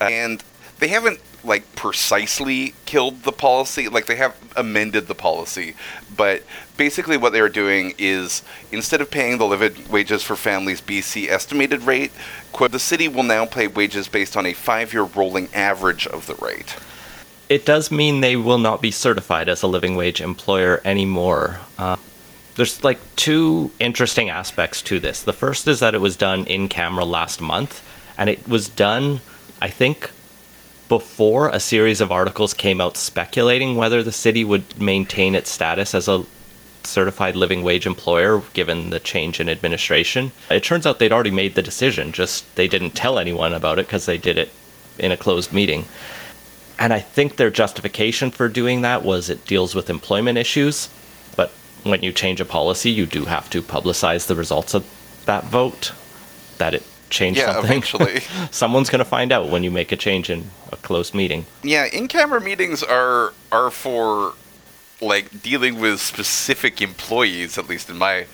and 0.00 0.42
they 0.78 0.88
haven't 0.88 1.20
like 1.44 1.74
precisely 1.76 2.74
killed 2.84 3.22
the 3.22 3.32
policy. 3.32 3.88
Like 3.88 4.06
they 4.06 4.16
have 4.16 4.36
amended 4.56 5.06
the 5.06 5.14
policy, 5.14 5.74
but 6.16 6.42
basically 6.76 7.16
what 7.16 7.32
they 7.32 7.40
are 7.40 7.48
doing 7.48 7.94
is 7.98 8.42
instead 8.72 9.00
of 9.00 9.10
paying 9.10 9.38
the 9.38 9.46
living 9.46 9.88
wages 9.90 10.22
for 10.22 10.36
families 10.36 10.80
BC 10.80 11.28
estimated 11.28 11.82
rate, 11.82 12.12
the 12.70 12.78
city 12.78 13.08
will 13.08 13.22
now 13.22 13.46
pay 13.46 13.66
wages 13.66 14.08
based 14.08 14.36
on 14.36 14.46
a 14.46 14.52
five-year 14.52 15.04
rolling 15.04 15.48
average 15.54 16.06
of 16.06 16.26
the 16.26 16.34
rate. 16.36 16.76
it 17.48 17.64
does 17.64 17.90
mean 17.90 18.20
they 18.20 18.36
will 18.36 18.58
not 18.58 18.82
be 18.82 18.90
certified 18.90 19.48
as 19.48 19.62
a 19.62 19.66
living 19.66 19.96
wage 19.96 20.20
employer 20.20 20.80
anymore. 20.84 21.60
Uh, 21.78 21.96
there's 22.58 22.82
like 22.82 22.98
two 23.14 23.70
interesting 23.78 24.30
aspects 24.30 24.82
to 24.82 24.98
this. 24.98 25.22
The 25.22 25.32
first 25.32 25.68
is 25.68 25.78
that 25.78 25.94
it 25.94 26.00
was 26.00 26.16
done 26.16 26.44
in 26.46 26.68
camera 26.68 27.04
last 27.04 27.40
month, 27.40 27.88
and 28.18 28.28
it 28.28 28.48
was 28.48 28.68
done, 28.68 29.20
I 29.62 29.68
think, 29.68 30.10
before 30.88 31.50
a 31.50 31.60
series 31.60 32.00
of 32.00 32.10
articles 32.10 32.52
came 32.54 32.80
out 32.80 32.96
speculating 32.96 33.76
whether 33.76 34.02
the 34.02 34.10
city 34.10 34.42
would 34.42 34.80
maintain 34.80 35.36
its 35.36 35.50
status 35.50 35.94
as 35.94 36.08
a 36.08 36.24
certified 36.82 37.36
living 37.36 37.62
wage 37.62 37.86
employer 37.86 38.42
given 38.54 38.90
the 38.90 38.98
change 38.98 39.38
in 39.38 39.48
administration. 39.48 40.32
It 40.50 40.64
turns 40.64 40.84
out 40.84 40.98
they'd 40.98 41.12
already 41.12 41.30
made 41.30 41.54
the 41.54 41.62
decision, 41.62 42.10
just 42.10 42.56
they 42.56 42.66
didn't 42.66 42.96
tell 42.96 43.20
anyone 43.20 43.54
about 43.54 43.78
it 43.78 43.86
because 43.86 44.06
they 44.06 44.18
did 44.18 44.36
it 44.36 44.50
in 44.98 45.12
a 45.12 45.16
closed 45.16 45.52
meeting. 45.52 45.84
And 46.76 46.92
I 46.92 46.98
think 46.98 47.36
their 47.36 47.50
justification 47.50 48.32
for 48.32 48.48
doing 48.48 48.80
that 48.80 49.04
was 49.04 49.30
it 49.30 49.46
deals 49.46 49.76
with 49.76 49.88
employment 49.88 50.38
issues. 50.38 50.88
When 51.84 52.02
you 52.02 52.12
change 52.12 52.40
a 52.40 52.44
policy, 52.44 52.90
you 52.90 53.06
do 53.06 53.24
have 53.26 53.48
to 53.50 53.62
publicize 53.62 54.26
the 54.26 54.34
results 54.34 54.74
of 54.74 54.84
that 55.26 55.44
vote, 55.44 55.92
that 56.58 56.74
it 56.74 56.82
changed 57.10 57.38
Yeah, 57.40 57.52
something. 57.54 57.70
eventually. 57.70 58.20
Someone's 58.50 58.90
going 58.90 58.98
to 58.98 59.04
find 59.04 59.32
out 59.32 59.48
when 59.48 59.62
you 59.62 59.70
make 59.70 59.92
a 59.92 59.96
change 59.96 60.28
in 60.30 60.50
a 60.72 60.76
closed 60.76 61.14
meeting. 61.14 61.46
Yeah, 61.62 61.86
in-camera 61.86 62.40
meetings 62.40 62.82
are 62.82 63.32
are 63.52 63.70
for 63.70 64.34
like 65.00 65.42
dealing 65.42 65.78
with 65.80 66.00
specific 66.00 66.82
employees, 66.82 67.56
at 67.56 67.68
least 67.68 67.88
in 67.88 67.96
my 67.96 68.26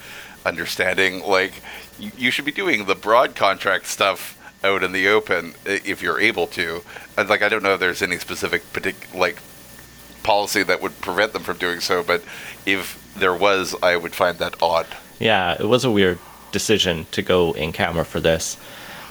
understanding. 0.47 1.23
Like 1.23 1.63
you, 1.99 2.11
you 2.17 2.31
should 2.31 2.45
be 2.45 2.53
doing 2.53 2.87
the 2.87 2.95
broad 2.95 3.35
contract 3.35 3.87
stuff 3.87 4.39
out 4.65 4.83
in 4.83 4.93
the 4.93 5.07
open 5.09 5.55
if 5.67 6.01
you're 6.03 6.19
able 6.21 6.47
to. 6.49 6.83
And 7.17 7.29
like 7.29 7.43
I 7.43 7.49
don't 7.49 7.63
know 7.63 7.75
if 7.75 7.81
there's 7.81 8.03
any 8.03 8.19
specific 8.19 8.63
partic- 8.73 9.15
like 9.15 9.39
policy 10.25 10.65
that 10.65 10.83
would 10.83 11.01
prevent 11.01 11.33
them 11.33 11.43
from 11.43 11.59
doing 11.59 11.81
so, 11.81 12.03
but 12.03 12.25
if 12.67 13.01
there 13.17 13.35
was, 13.35 13.77
I 13.83 13.97
would 13.97 14.15
find 14.15 14.39
that 14.39 14.61
odd. 14.61 14.87
Yeah, 15.21 15.57
it 15.59 15.69
was 15.69 15.85
a 15.85 15.91
weird 15.91 16.19
decision 16.51 17.07
to 17.13 17.23
go 17.23 17.53
in 17.53 17.73
camera 17.73 18.05
for 18.05 18.21
this. 18.21 18.57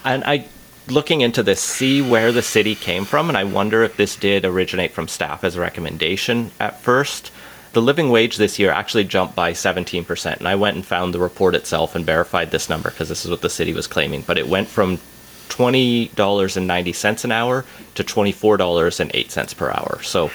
And 0.03 0.23
I 0.25 0.47
looking 0.87 1.21
into 1.21 1.43
this 1.43 1.61
see 1.61 2.01
where 2.01 2.31
the 2.31 2.41
city 2.41 2.75
came 2.75 3.05
from 3.05 3.29
and 3.29 3.37
I 3.37 3.45
wonder 3.45 3.83
if 3.83 3.95
this 3.95 4.17
did 4.17 4.43
originate 4.43 4.91
from 4.91 5.07
staff 5.07 5.43
as 5.45 5.55
a 5.55 5.61
recommendation 5.61 6.51
at 6.59 6.81
first. 6.81 7.31
The 7.71 7.81
living 7.81 8.09
wage 8.09 8.35
this 8.35 8.59
year 8.59 8.71
actually 8.71 9.05
jumped 9.05 9.35
by 9.35 9.53
17% 9.53 10.37
and 10.37 10.47
I 10.47 10.55
went 10.55 10.75
and 10.75 10.85
found 10.85 11.13
the 11.13 11.19
report 11.19 11.55
itself 11.55 11.95
and 11.95 12.05
verified 12.05 12.51
this 12.51 12.69
number 12.69 12.89
because 12.89 13.09
this 13.09 13.23
is 13.23 13.31
what 13.31 13.41
the 13.41 13.49
city 13.49 13.73
was 13.73 13.87
claiming, 13.87 14.23
but 14.23 14.37
it 14.37 14.47
went 14.47 14.67
from 14.67 14.97
$20.90 15.49 17.23
an 17.23 17.31
hour 17.31 17.65
to 17.95 18.03
$24.08 18.03 19.57
per 19.57 19.69
hour. 19.69 20.01
So 20.03 20.31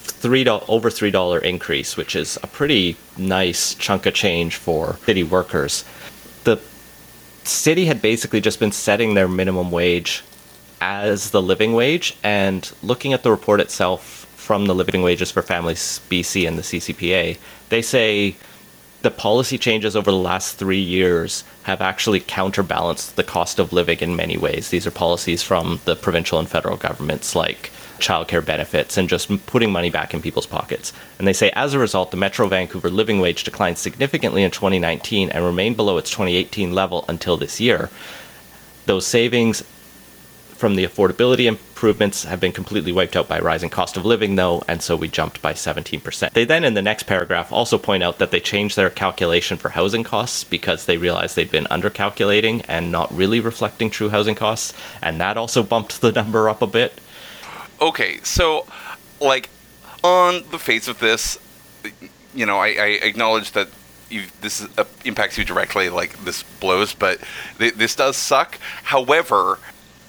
three 0.00 0.46
over 0.46 0.90
three 0.90 1.10
dollar 1.10 1.38
increase, 1.38 1.96
which 1.96 2.16
is 2.16 2.38
a 2.42 2.46
pretty 2.46 2.96
nice 3.16 3.74
chunk 3.74 4.06
of 4.06 4.14
change 4.14 4.56
for 4.56 4.96
city 5.06 5.22
workers. 5.22 5.84
The 6.44 6.58
city 7.44 7.86
had 7.86 8.02
basically 8.02 8.40
just 8.40 8.60
been 8.60 8.72
setting 8.72 9.14
their 9.14 9.28
minimum 9.28 9.70
wage 9.70 10.22
as 10.80 11.30
the 11.30 11.42
living 11.42 11.74
wage, 11.74 12.16
and 12.22 12.70
looking 12.82 13.12
at 13.12 13.22
the 13.22 13.30
report 13.30 13.60
itself 13.60 14.26
from 14.34 14.66
the 14.66 14.74
Living 14.74 15.02
Wages 15.02 15.30
for 15.30 15.42
Families 15.42 16.00
BC 16.08 16.48
and 16.48 16.58
the 16.58 16.62
CCPA, 16.62 17.38
they 17.68 17.82
say 17.82 18.34
the 19.02 19.10
policy 19.10 19.56
changes 19.56 19.94
over 19.94 20.10
the 20.10 20.16
last 20.16 20.56
three 20.56 20.80
years 20.80 21.44
have 21.62 21.80
actually 21.80 22.20
counterbalanced 22.20 23.16
the 23.16 23.22
cost 23.22 23.58
of 23.58 23.72
living 23.72 23.98
in 24.00 24.16
many 24.16 24.36
ways. 24.36 24.70
These 24.70 24.86
are 24.86 24.90
policies 24.90 25.42
from 25.42 25.80
the 25.84 25.94
provincial 25.94 26.38
and 26.38 26.48
federal 26.48 26.76
governments, 26.76 27.36
like 27.36 27.70
childcare 28.00 28.44
benefits 28.44 28.96
and 28.96 29.08
just 29.08 29.46
putting 29.46 29.70
money 29.70 29.90
back 29.90 30.12
in 30.12 30.22
people's 30.22 30.46
pockets. 30.46 30.92
And 31.18 31.26
they 31.26 31.32
say, 31.32 31.50
as 31.50 31.74
a 31.74 31.78
result, 31.78 32.10
the 32.10 32.16
Metro 32.16 32.48
Vancouver 32.48 32.90
living 32.90 33.20
wage 33.20 33.44
declined 33.44 33.78
significantly 33.78 34.42
in 34.42 34.50
2019 34.50 35.30
and 35.30 35.44
remained 35.44 35.76
below 35.76 35.98
its 35.98 36.10
2018 36.10 36.74
level 36.74 37.04
until 37.08 37.36
this 37.36 37.60
year. 37.60 37.90
Those 38.86 39.06
savings 39.06 39.62
from 40.60 40.74
the 40.74 40.84
affordability 40.84 41.46
improvements 41.46 42.24
have 42.24 42.38
been 42.38 42.52
completely 42.52 42.92
wiped 42.92 43.16
out 43.16 43.26
by 43.26 43.40
rising 43.40 43.70
cost 43.70 43.96
of 43.96 44.04
living, 44.04 44.36
though, 44.36 44.62
and 44.68 44.82
so 44.82 44.94
we 44.94 45.08
jumped 45.08 45.40
by 45.40 45.54
17%. 45.54 46.34
They 46.34 46.44
then, 46.44 46.64
in 46.64 46.74
the 46.74 46.82
next 46.82 47.04
paragraph, 47.04 47.50
also 47.50 47.78
point 47.78 48.02
out 48.02 48.18
that 48.18 48.30
they 48.30 48.40
changed 48.40 48.76
their 48.76 48.90
calculation 48.90 49.56
for 49.56 49.70
housing 49.70 50.04
costs 50.04 50.44
because 50.44 50.84
they 50.84 50.98
realized 50.98 51.34
they'd 51.34 51.50
been 51.50 51.64
undercalculating 51.64 52.62
and 52.68 52.92
not 52.92 53.10
really 53.10 53.40
reflecting 53.40 53.88
true 53.88 54.10
housing 54.10 54.34
costs, 54.34 54.74
and 55.00 55.18
that 55.18 55.38
also 55.38 55.62
bumped 55.62 56.02
the 56.02 56.12
number 56.12 56.50
up 56.50 56.60
a 56.60 56.66
bit. 56.66 57.00
Okay, 57.80 58.20
so 58.22 58.66
like 59.20 59.48
on 60.02 60.44
the 60.50 60.58
face 60.58 60.88
of 60.88 60.98
this, 60.98 61.38
you 62.34 62.46
know, 62.46 62.58
I, 62.58 62.68
I 62.68 62.86
acknowledge 63.02 63.52
that 63.52 63.68
this 64.40 64.60
is, 64.60 64.68
uh, 64.76 64.84
impacts 65.04 65.38
you 65.38 65.44
directly. 65.44 65.88
Like 65.88 66.24
this 66.24 66.42
blows, 66.42 66.94
but 66.94 67.20
th- 67.58 67.74
this 67.74 67.96
does 67.96 68.16
suck. 68.16 68.58
However, 68.84 69.58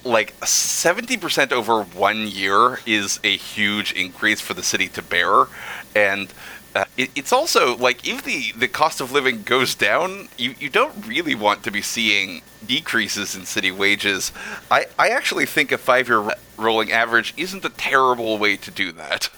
like 0.04 0.34
seventy 0.44 1.16
percent 1.16 1.52
over 1.52 1.82
one 1.82 2.26
year 2.26 2.80
is 2.84 3.20
a 3.24 3.36
huge 3.36 3.92
increase 3.92 4.40
for 4.40 4.54
the 4.54 4.62
city 4.62 4.88
to 4.88 5.02
bear, 5.02 5.46
and. 5.94 6.32
Uh, 6.74 6.84
it, 6.96 7.10
it's 7.14 7.32
also 7.32 7.76
like 7.76 8.06
if 8.06 8.24
the, 8.24 8.52
the 8.56 8.68
cost 8.68 9.00
of 9.00 9.12
living 9.12 9.42
goes 9.42 9.74
down, 9.74 10.28
you, 10.38 10.54
you 10.58 10.70
don't 10.70 11.06
really 11.06 11.34
want 11.34 11.62
to 11.64 11.70
be 11.70 11.82
seeing 11.82 12.42
decreases 12.66 13.34
in 13.34 13.44
city 13.44 13.70
wages. 13.70 14.32
I, 14.70 14.86
I 14.98 15.08
actually 15.08 15.46
think 15.46 15.72
a 15.72 15.78
five 15.78 16.08
year 16.08 16.34
rolling 16.56 16.92
average 16.92 17.34
isn't 17.36 17.64
a 17.64 17.70
terrible 17.70 18.38
way 18.38 18.56
to 18.56 18.70
do 18.70 18.92
that. 18.92 19.28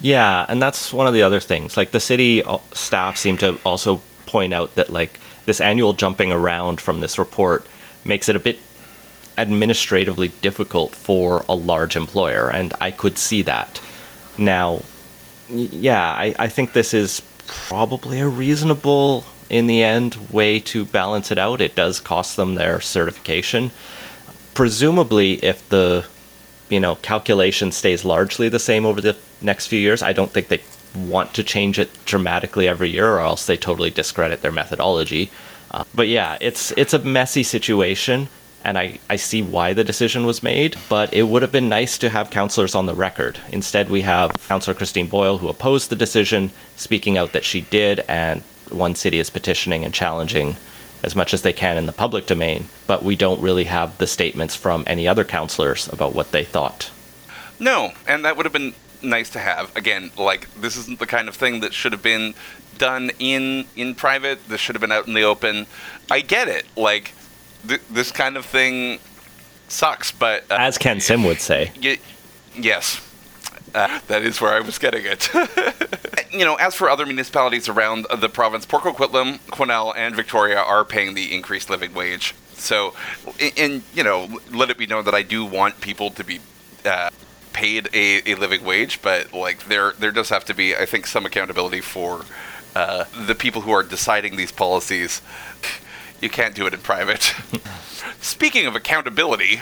Yeah, 0.00 0.46
and 0.48 0.62
that's 0.62 0.92
one 0.92 1.06
of 1.06 1.14
the 1.14 1.22
other 1.22 1.40
things. 1.40 1.76
Like 1.76 1.90
the 1.90 2.00
city 2.00 2.42
uh, 2.42 2.58
staff 2.72 3.16
seem 3.16 3.36
to 3.38 3.58
also 3.64 4.00
point 4.26 4.54
out 4.54 4.74
that 4.76 4.90
like 4.90 5.18
this 5.44 5.60
annual 5.60 5.92
jumping 5.92 6.32
around 6.32 6.80
from 6.80 7.00
this 7.00 7.18
report 7.18 7.66
makes 8.04 8.28
it 8.28 8.36
a 8.36 8.38
bit 8.38 8.58
administratively 9.36 10.28
difficult 10.40 10.94
for 10.94 11.44
a 11.48 11.54
large 11.54 11.96
employer, 11.96 12.50
and 12.50 12.74
I 12.80 12.90
could 12.90 13.18
see 13.18 13.42
that. 13.42 13.80
Now, 14.36 14.82
yeah, 15.50 16.02
I, 16.02 16.34
I 16.38 16.48
think 16.48 16.72
this 16.72 16.94
is 16.94 17.22
probably 17.46 18.20
a 18.20 18.28
reasonable, 18.28 19.24
in 19.50 19.66
the 19.66 19.82
end, 19.82 20.16
way 20.30 20.60
to 20.60 20.84
balance 20.84 21.30
it 21.30 21.38
out. 21.38 21.60
It 21.60 21.74
does 21.74 22.00
cost 22.00 22.36
them 22.36 22.54
their 22.54 22.80
certification. 22.80 23.70
Presumably, 24.54 25.34
if 25.44 25.68
the 25.68 26.04
you 26.68 26.80
know 26.80 26.96
calculation 26.96 27.72
stays 27.72 28.04
largely 28.04 28.48
the 28.48 28.58
same 28.58 28.84
over 28.84 29.00
the 29.00 29.16
next 29.40 29.68
few 29.68 29.78
years, 29.78 30.02
I 30.02 30.12
don't 30.12 30.30
think 30.30 30.48
they 30.48 30.60
want 30.94 31.34
to 31.34 31.42
change 31.42 31.78
it 31.78 31.90
dramatically 32.04 32.68
every 32.68 32.90
year, 32.90 33.08
or 33.08 33.20
else 33.20 33.46
they 33.46 33.56
totally 33.56 33.90
discredit 33.90 34.42
their 34.42 34.52
methodology. 34.52 35.30
Uh, 35.70 35.84
but 35.94 36.08
yeah, 36.08 36.36
it's 36.40 36.72
it's 36.72 36.94
a 36.94 36.98
messy 36.98 37.42
situation, 37.42 38.28
and 38.68 38.76
I, 38.76 38.98
I 39.08 39.16
see 39.16 39.40
why 39.40 39.72
the 39.72 39.82
decision 39.82 40.26
was 40.26 40.42
made. 40.42 40.76
But 40.90 41.14
it 41.14 41.22
would 41.22 41.40
have 41.40 41.50
been 41.50 41.70
nice 41.70 41.96
to 41.98 42.10
have 42.10 42.28
counselors 42.28 42.74
on 42.74 42.84
the 42.84 42.94
record. 42.94 43.40
Instead, 43.50 43.88
we 43.88 44.02
have 44.02 44.30
Councillor 44.46 44.74
Christine 44.74 45.06
Boyle, 45.06 45.38
who 45.38 45.48
opposed 45.48 45.88
the 45.88 45.96
decision, 45.96 46.50
speaking 46.76 47.16
out 47.16 47.32
that 47.32 47.44
she 47.44 47.62
did, 47.62 48.00
and 48.08 48.42
one 48.68 48.94
city 48.94 49.18
is 49.18 49.30
petitioning 49.30 49.86
and 49.86 49.94
challenging 49.94 50.54
as 51.02 51.16
much 51.16 51.32
as 51.32 51.40
they 51.40 51.52
can 51.54 51.78
in 51.78 51.86
the 51.86 51.92
public 51.92 52.26
domain. 52.26 52.68
But 52.86 53.02
we 53.02 53.16
don't 53.16 53.40
really 53.40 53.64
have 53.64 53.96
the 53.96 54.06
statements 54.06 54.54
from 54.54 54.84
any 54.86 55.08
other 55.08 55.24
counselors 55.24 55.88
about 55.90 56.14
what 56.14 56.32
they 56.32 56.44
thought. 56.44 56.90
No, 57.58 57.92
and 58.06 58.22
that 58.26 58.36
would 58.36 58.44
have 58.44 58.52
been 58.52 58.74
nice 59.00 59.30
to 59.30 59.38
have. 59.38 59.74
Again, 59.76 60.10
like 60.18 60.52
this 60.52 60.76
isn't 60.76 60.98
the 60.98 61.06
kind 61.06 61.28
of 61.28 61.34
thing 61.34 61.60
that 61.60 61.72
should 61.72 61.92
have 61.92 62.02
been 62.02 62.34
done 62.76 63.12
in 63.18 63.64
in 63.76 63.94
private. 63.94 64.46
This 64.46 64.60
should 64.60 64.74
have 64.74 64.82
been 64.82 64.92
out 64.92 65.06
in 65.06 65.14
the 65.14 65.22
open. 65.22 65.66
I 66.10 66.20
get 66.20 66.48
it. 66.48 66.66
Like 66.76 67.14
th- 67.68 67.82
this 67.90 68.10
kind 68.10 68.36
of 68.36 68.44
thing 68.46 68.98
sucks, 69.68 70.10
but 70.12 70.44
uh, 70.50 70.56
As 70.58 70.78
Ken 70.78 71.00
Sim 71.00 71.24
would 71.24 71.40
say. 71.40 71.70
y- 71.82 71.98
yes. 72.56 73.00
Uh, 73.74 74.00
that 74.08 74.22
is 74.22 74.40
where 74.40 74.52
I 74.54 74.60
was 74.60 74.78
getting 74.78 75.04
it. 75.04 75.28
you 76.32 76.44
know, 76.44 76.54
as 76.56 76.74
for 76.74 76.88
other 76.88 77.04
municipalities 77.04 77.68
around 77.68 78.06
the 78.18 78.28
province, 78.28 78.64
Port 78.64 78.82
Coquitlam, 78.82 79.38
Quesnel, 79.50 79.92
and 79.94 80.16
Victoria 80.16 80.58
are 80.58 80.84
paying 80.86 81.14
the 81.14 81.34
increased 81.34 81.68
living 81.68 81.92
wage. 81.92 82.34
So, 82.54 82.94
and, 83.38 83.52
and 83.58 83.82
you 83.94 84.02
know, 84.02 84.40
let 84.50 84.70
it 84.70 84.78
be 84.78 84.86
known 84.86 85.04
that 85.04 85.14
I 85.14 85.22
do 85.22 85.44
want 85.44 85.80
people 85.82 86.10
to 86.12 86.24
be 86.24 86.40
uh, 86.86 87.10
paid 87.52 87.88
a, 87.92 88.22
a 88.30 88.34
living 88.36 88.64
wage, 88.64 89.02
but 89.02 89.32
like 89.34 89.66
there 89.68 89.92
there 89.98 90.12
does 90.12 90.30
have 90.30 90.44
to 90.46 90.54
be, 90.54 90.74
I 90.74 90.86
think, 90.86 91.06
some 91.06 91.26
accountability 91.26 91.82
for 91.82 92.24
uh, 92.74 93.04
the 93.26 93.34
people 93.34 93.62
who 93.62 93.70
are 93.72 93.82
deciding 93.82 94.36
these 94.36 94.50
policies. 94.52 95.20
You 96.20 96.28
can't 96.28 96.54
do 96.54 96.66
it 96.66 96.74
in 96.74 96.80
private. 96.80 97.34
Speaking 98.20 98.66
of 98.66 98.74
accountability, 98.74 99.60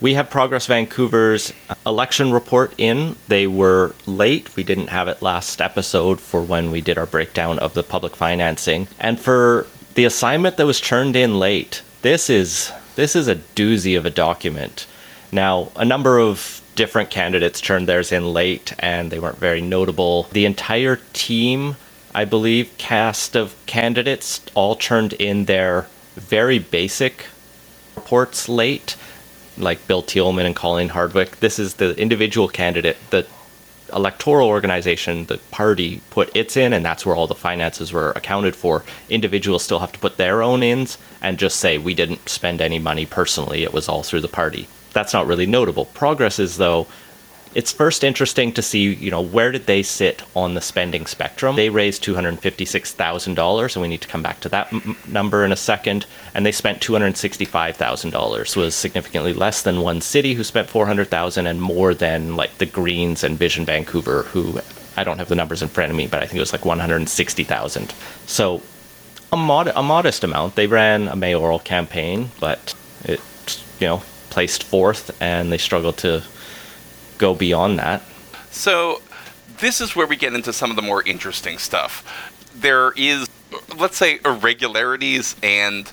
We 0.00 0.14
have 0.14 0.30
Progress 0.30 0.66
Vancouver's 0.66 1.52
election 1.86 2.32
report 2.32 2.74
in. 2.76 3.14
They 3.28 3.46
were 3.46 3.94
late. 4.06 4.56
We 4.56 4.64
didn't 4.64 4.88
have 4.88 5.06
it 5.06 5.22
last 5.22 5.60
episode 5.60 6.20
for 6.20 6.42
when 6.42 6.72
we 6.72 6.80
did 6.80 6.98
our 6.98 7.06
breakdown 7.06 7.58
of 7.60 7.74
the 7.74 7.84
public 7.84 8.16
financing. 8.16 8.88
And 8.98 9.20
for 9.20 9.66
the 9.94 10.04
assignment 10.04 10.56
that 10.56 10.66
was 10.66 10.80
turned 10.80 11.14
in 11.14 11.38
late, 11.38 11.82
this 12.02 12.28
is 12.28 12.72
this 12.96 13.14
is 13.14 13.28
a 13.28 13.36
doozy 13.36 13.96
of 13.96 14.04
a 14.04 14.10
document. 14.10 14.86
Now, 15.30 15.70
a 15.76 15.84
number 15.84 16.18
of 16.18 16.60
different 16.74 17.10
candidates 17.10 17.60
turned 17.60 17.88
theirs 17.88 18.10
in 18.12 18.32
late 18.32 18.72
and 18.80 19.10
they 19.10 19.18
weren't 19.20 19.38
very 19.38 19.60
notable. 19.60 20.24
The 20.32 20.46
entire 20.46 20.96
team, 21.12 21.76
I 22.14 22.24
believe, 22.24 22.76
cast 22.78 23.36
of 23.36 23.54
candidates 23.66 24.42
all 24.54 24.76
turned 24.76 25.14
in 25.14 25.46
their 25.46 25.88
very 26.14 26.58
basic 26.58 27.26
reports 27.96 28.48
late, 28.48 28.96
like 29.56 29.86
Bill 29.86 30.02
Tieleman 30.02 30.44
and 30.44 30.56
Colleen 30.56 30.90
Hardwick. 30.90 31.40
This 31.40 31.58
is 31.58 31.74
the 31.74 31.98
individual 31.98 32.48
candidate, 32.48 32.98
the 33.10 33.26
electoral 33.92 34.48
organization, 34.48 35.26
the 35.26 35.38
party 35.50 36.00
put 36.10 36.34
its 36.36 36.56
in, 36.56 36.72
and 36.72 36.84
that's 36.84 37.04
where 37.04 37.14
all 37.14 37.26
the 37.26 37.34
finances 37.34 37.92
were 37.92 38.10
accounted 38.12 38.56
for. 38.56 38.84
Individuals 39.08 39.62
still 39.62 39.78
have 39.78 39.92
to 39.92 39.98
put 39.98 40.16
their 40.16 40.42
own 40.42 40.62
ins 40.62 40.98
and 41.20 41.38
just 41.38 41.60
say, 41.60 41.78
we 41.78 41.94
didn't 41.94 42.28
spend 42.28 42.60
any 42.60 42.78
money 42.78 43.06
personally, 43.06 43.62
it 43.62 43.72
was 43.72 43.88
all 43.88 44.02
through 44.02 44.20
the 44.20 44.28
party. 44.28 44.68
That's 44.92 45.12
not 45.12 45.26
really 45.26 45.46
notable. 45.46 45.86
Progress 45.86 46.38
is, 46.38 46.56
though, 46.58 46.86
it's 47.54 47.72
first 47.72 48.02
interesting 48.04 48.52
to 48.52 48.62
see, 48.62 48.94
you 48.94 49.10
know, 49.10 49.20
where 49.20 49.52
did 49.52 49.66
they 49.66 49.82
sit 49.82 50.22
on 50.34 50.54
the 50.54 50.60
spending 50.60 51.06
spectrum? 51.06 51.56
They 51.56 51.68
raised 51.68 52.02
$256,000, 52.04 53.74
and 53.76 53.82
we 53.82 53.88
need 53.88 54.00
to 54.00 54.08
come 54.08 54.22
back 54.22 54.40
to 54.40 54.48
that 54.50 54.72
m- 54.72 54.96
number 55.06 55.44
in 55.44 55.52
a 55.52 55.56
second. 55.56 56.06
And 56.34 56.46
they 56.46 56.52
spent 56.52 56.80
$265,000, 56.80 58.56
was 58.56 58.74
significantly 58.74 59.32
less 59.32 59.62
than 59.62 59.80
one 59.80 60.00
city 60.00 60.34
who 60.34 60.44
spent 60.44 60.68
400,000 60.68 61.46
and 61.46 61.60
more 61.60 61.94
than 61.94 62.36
like 62.36 62.58
the 62.58 62.66
Greens 62.66 63.22
and 63.22 63.38
Vision 63.38 63.64
Vancouver 63.64 64.22
who 64.24 64.60
I 64.96 65.04
don't 65.04 65.18
have 65.18 65.28
the 65.28 65.34
numbers 65.34 65.62
in 65.62 65.68
front 65.68 65.90
of 65.90 65.96
me, 65.96 66.06
but 66.06 66.22
I 66.22 66.26
think 66.26 66.36
it 66.36 66.40
was 66.40 66.52
like 66.52 66.64
160,000. 66.64 67.94
So 68.26 68.62
a, 69.32 69.36
mod- 69.36 69.72
a 69.74 69.82
modest 69.82 70.24
amount. 70.24 70.54
They 70.54 70.66
ran 70.66 71.08
a 71.08 71.16
mayoral 71.16 71.58
campaign, 71.58 72.30
but 72.40 72.74
it, 73.04 73.20
you 73.80 73.86
know, 73.86 74.02
placed 74.30 74.62
fourth, 74.62 75.16
and 75.20 75.50
they 75.50 75.58
struggled 75.58 75.96
to 75.98 76.22
go 77.22 77.34
beyond 77.34 77.78
that. 77.78 78.02
So, 78.50 79.00
this 79.60 79.80
is 79.80 79.94
where 79.94 80.08
we 80.08 80.16
get 80.16 80.34
into 80.34 80.52
some 80.52 80.70
of 80.70 80.76
the 80.76 80.82
more 80.82 81.02
interesting 81.04 81.56
stuff. 81.56 82.04
There 82.54 82.92
is, 82.96 83.28
let's 83.78 83.96
say, 83.96 84.18
irregularities 84.24 85.36
and 85.40 85.90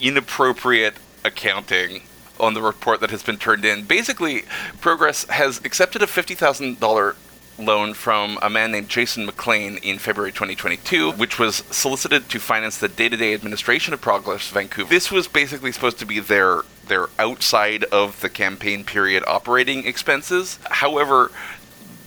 inappropriate 0.00 0.94
accounting 1.24 2.02
on 2.38 2.54
the 2.54 2.62
report 2.62 3.00
that 3.00 3.10
has 3.10 3.24
been 3.24 3.38
turned 3.38 3.64
in. 3.64 3.84
Basically, 3.84 4.44
Progress 4.80 5.24
has 5.24 5.58
accepted 5.64 6.00
a 6.00 6.06
$50,000 6.06 7.16
loan 7.58 7.92
from 7.92 8.38
a 8.40 8.48
man 8.48 8.70
named 8.70 8.88
Jason 8.88 9.26
McLean 9.26 9.78
in 9.78 9.98
February 9.98 10.30
2022, 10.30 11.10
which 11.12 11.40
was 11.40 11.56
solicited 11.72 12.28
to 12.28 12.38
finance 12.38 12.78
the 12.78 12.86
day-to-day 12.86 13.34
administration 13.34 13.92
of 13.92 14.00
Progress 14.00 14.48
Vancouver. 14.48 14.88
This 14.88 15.10
was 15.10 15.26
basically 15.26 15.72
supposed 15.72 15.98
to 15.98 16.06
be 16.06 16.20
their 16.20 16.62
their 16.88 17.08
outside 17.18 17.84
of 17.84 18.20
the 18.20 18.28
campaign 18.28 18.84
period 18.84 19.22
operating 19.26 19.86
expenses. 19.86 20.58
However, 20.70 21.30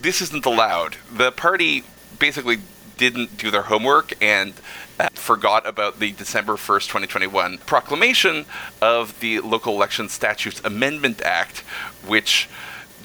this 0.02 0.22
isn't 0.22 0.46
allowed. 0.46 0.98
The 1.12 1.32
party 1.32 1.84
basically 2.20 2.58
didn't 2.98 3.38
do 3.38 3.50
their 3.50 3.64
homework 3.64 4.14
and 4.22 4.54
uh, 5.00 5.10
forgot 5.14 5.68
about 5.68 6.00
the 6.00 6.12
December 6.12 6.54
1st, 6.54 6.88
2021 6.88 7.58
proclamation 7.60 8.46
of 8.82 9.20
the 9.20 9.40
Local 9.40 9.74
Election 9.74 10.08
Statutes 10.10 10.62
Amendment 10.64 11.22
Act, 11.24 11.60
which 12.06 12.48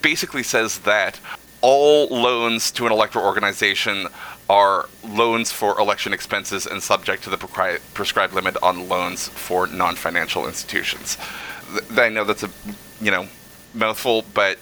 basically 0.03 0.43
says 0.43 0.81
that 0.81 1.19
all 1.63 2.09
loans 2.09 2.71
to 2.73 2.87
an 2.87 2.93
electoral 2.93 3.25
organization 3.25 4.09
are 4.49 4.89
loans 5.03 5.51
for 5.51 5.79
election 5.81 6.13
expenses 6.13 6.67
and 6.67 6.83
subject 6.83 7.25
to 7.25 7.31
the 7.31 7.37
prescri- 7.37 7.81
prescribed 7.95 8.35
limit 8.35 8.57
on 8.63 8.89
loans 8.89 9.29
for 9.29 9.67
non-financial 9.67 10.47
institutions. 10.47 11.17
Th- 11.73 11.99
I 11.99 12.09
know 12.09 12.25
that's 12.25 12.43
a, 12.43 12.51
you 13.01 13.11
know, 13.11 13.29
mouthful, 13.75 14.25
but 14.35 14.59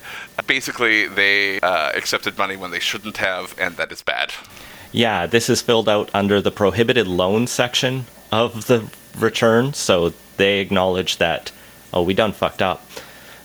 basically 0.47 1.07
they 1.07 1.61
uh, 1.61 1.93
accepted 1.95 2.37
money 2.37 2.57
when 2.57 2.71
they 2.71 2.81
shouldn't 2.81 3.17
have, 3.19 3.55
and 3.59 3.77
that 3.77 3.93
is 3.93 4.03
bad. 4.03 4.33
Yeah, 4.93 5.27
this 5.27 5.49
is 5.49 5.61
filled 5.61 5.89
out 5.89 6.11
under 6.15 6.41
the 6.41 6.51
prohibited 6.51 7.07
loan 7.07 7.47
section 7.47 8.07
of 8.31 8.67
the 8.67 8.89
return, 9.19 9.73
so 9.75 10.13
they 10.37 10.61
acknowledge 10.61 11.19
that, 11.19 11.53
oh, 11.93 12.03
we 12.03 12.15
done 12.15 12.33
fucked 12.33 12.63
up. 12.63 12.87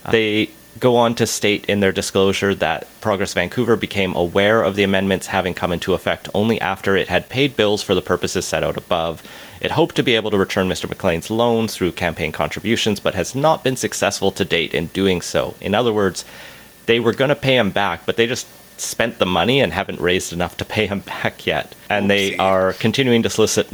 They 0.09 0.49
go 0.79 0.95
on 0.95 1.13
to 1.15 1.27
state 1.27 1.65
in 1.65 1.81
their 1.81 1.91
disclosure 1.91 2.55
that 2.55 2.87
Progress 3.01 3.33
Vancouver 3.33 3.75
became 3.75 4.15
aware 4.15 4.63
of 4.63 4.75
the 4.75 4.83
amendments 4.83 5.27
having 5.27 5.53
come 5.53 5.71
into 5.71 5.93
effect 5.93 6.29
only 6.33 6.59
after 6.61 6.95
it 6.95 7.09
had 7.09 7.29
paid 7.29 7.55
bills 7.55 7.83
for 7.83 7.93
the 7.93 8.01
purposes 8.01 8.45
set 8.45 8.63
out 8.63 8.77
above. 8.77 9.21
It 9.61 9.71
hoped 9.71 9.95
to 9.95 10.03
be 10.03 10.15
able 10.15 10.31
to 10.31 10.37
return 10.37 10.69
Mr. 10.69 10.87
McLean's 10.87 11.29
loans 11.29 11.75
through 11.75 11.91
campaign 11.93 12.31
contributions, 12.31 12.99
but 12.99 13.15
has 13.15 13.35
not 13.35 13.63
been 13.63 13.75
successful 13.75 14.31
to 14.31 14.45
date 14.45 14.73
in 14.73 14.87
doing 14.87 15.21
so. 15.21 15.55
In 15.59 15.75
other 15.75 15.91
words, 15.91 16.23
they 16.85 16.99
were 16.99 17.13
going 17.13 17.29
to 17.29 17.35
pay 17.35 17.57
him 17.57 17.71
back, 17.71 18.05
but 18.05 18.15
they 18.15 18.25
just 18.25 18.47
spent 18.79 19.19
the 19.19 19.25
money 19.25 19.59
and 19.59 19.73
haven't 19.73 19.99
raised 19.99 20.31
enough 20.31 20.57
to 20.57 20.65
pay 20.65 20.87
him 20.87 20.99
back 21.05 21.45
yet. 21.45 21.75
And 21.89 22.09
they 22.09 22.37
are 22.37 22.73
continuing 22.73 23.23
to 23.23 23.29
solicit 23.29 23.67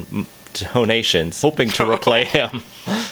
donations, 0.54 1.42
hoping 1.42 1.70
to 1.70 1.86
repay 1.86 2.26
him. 2.26 2.64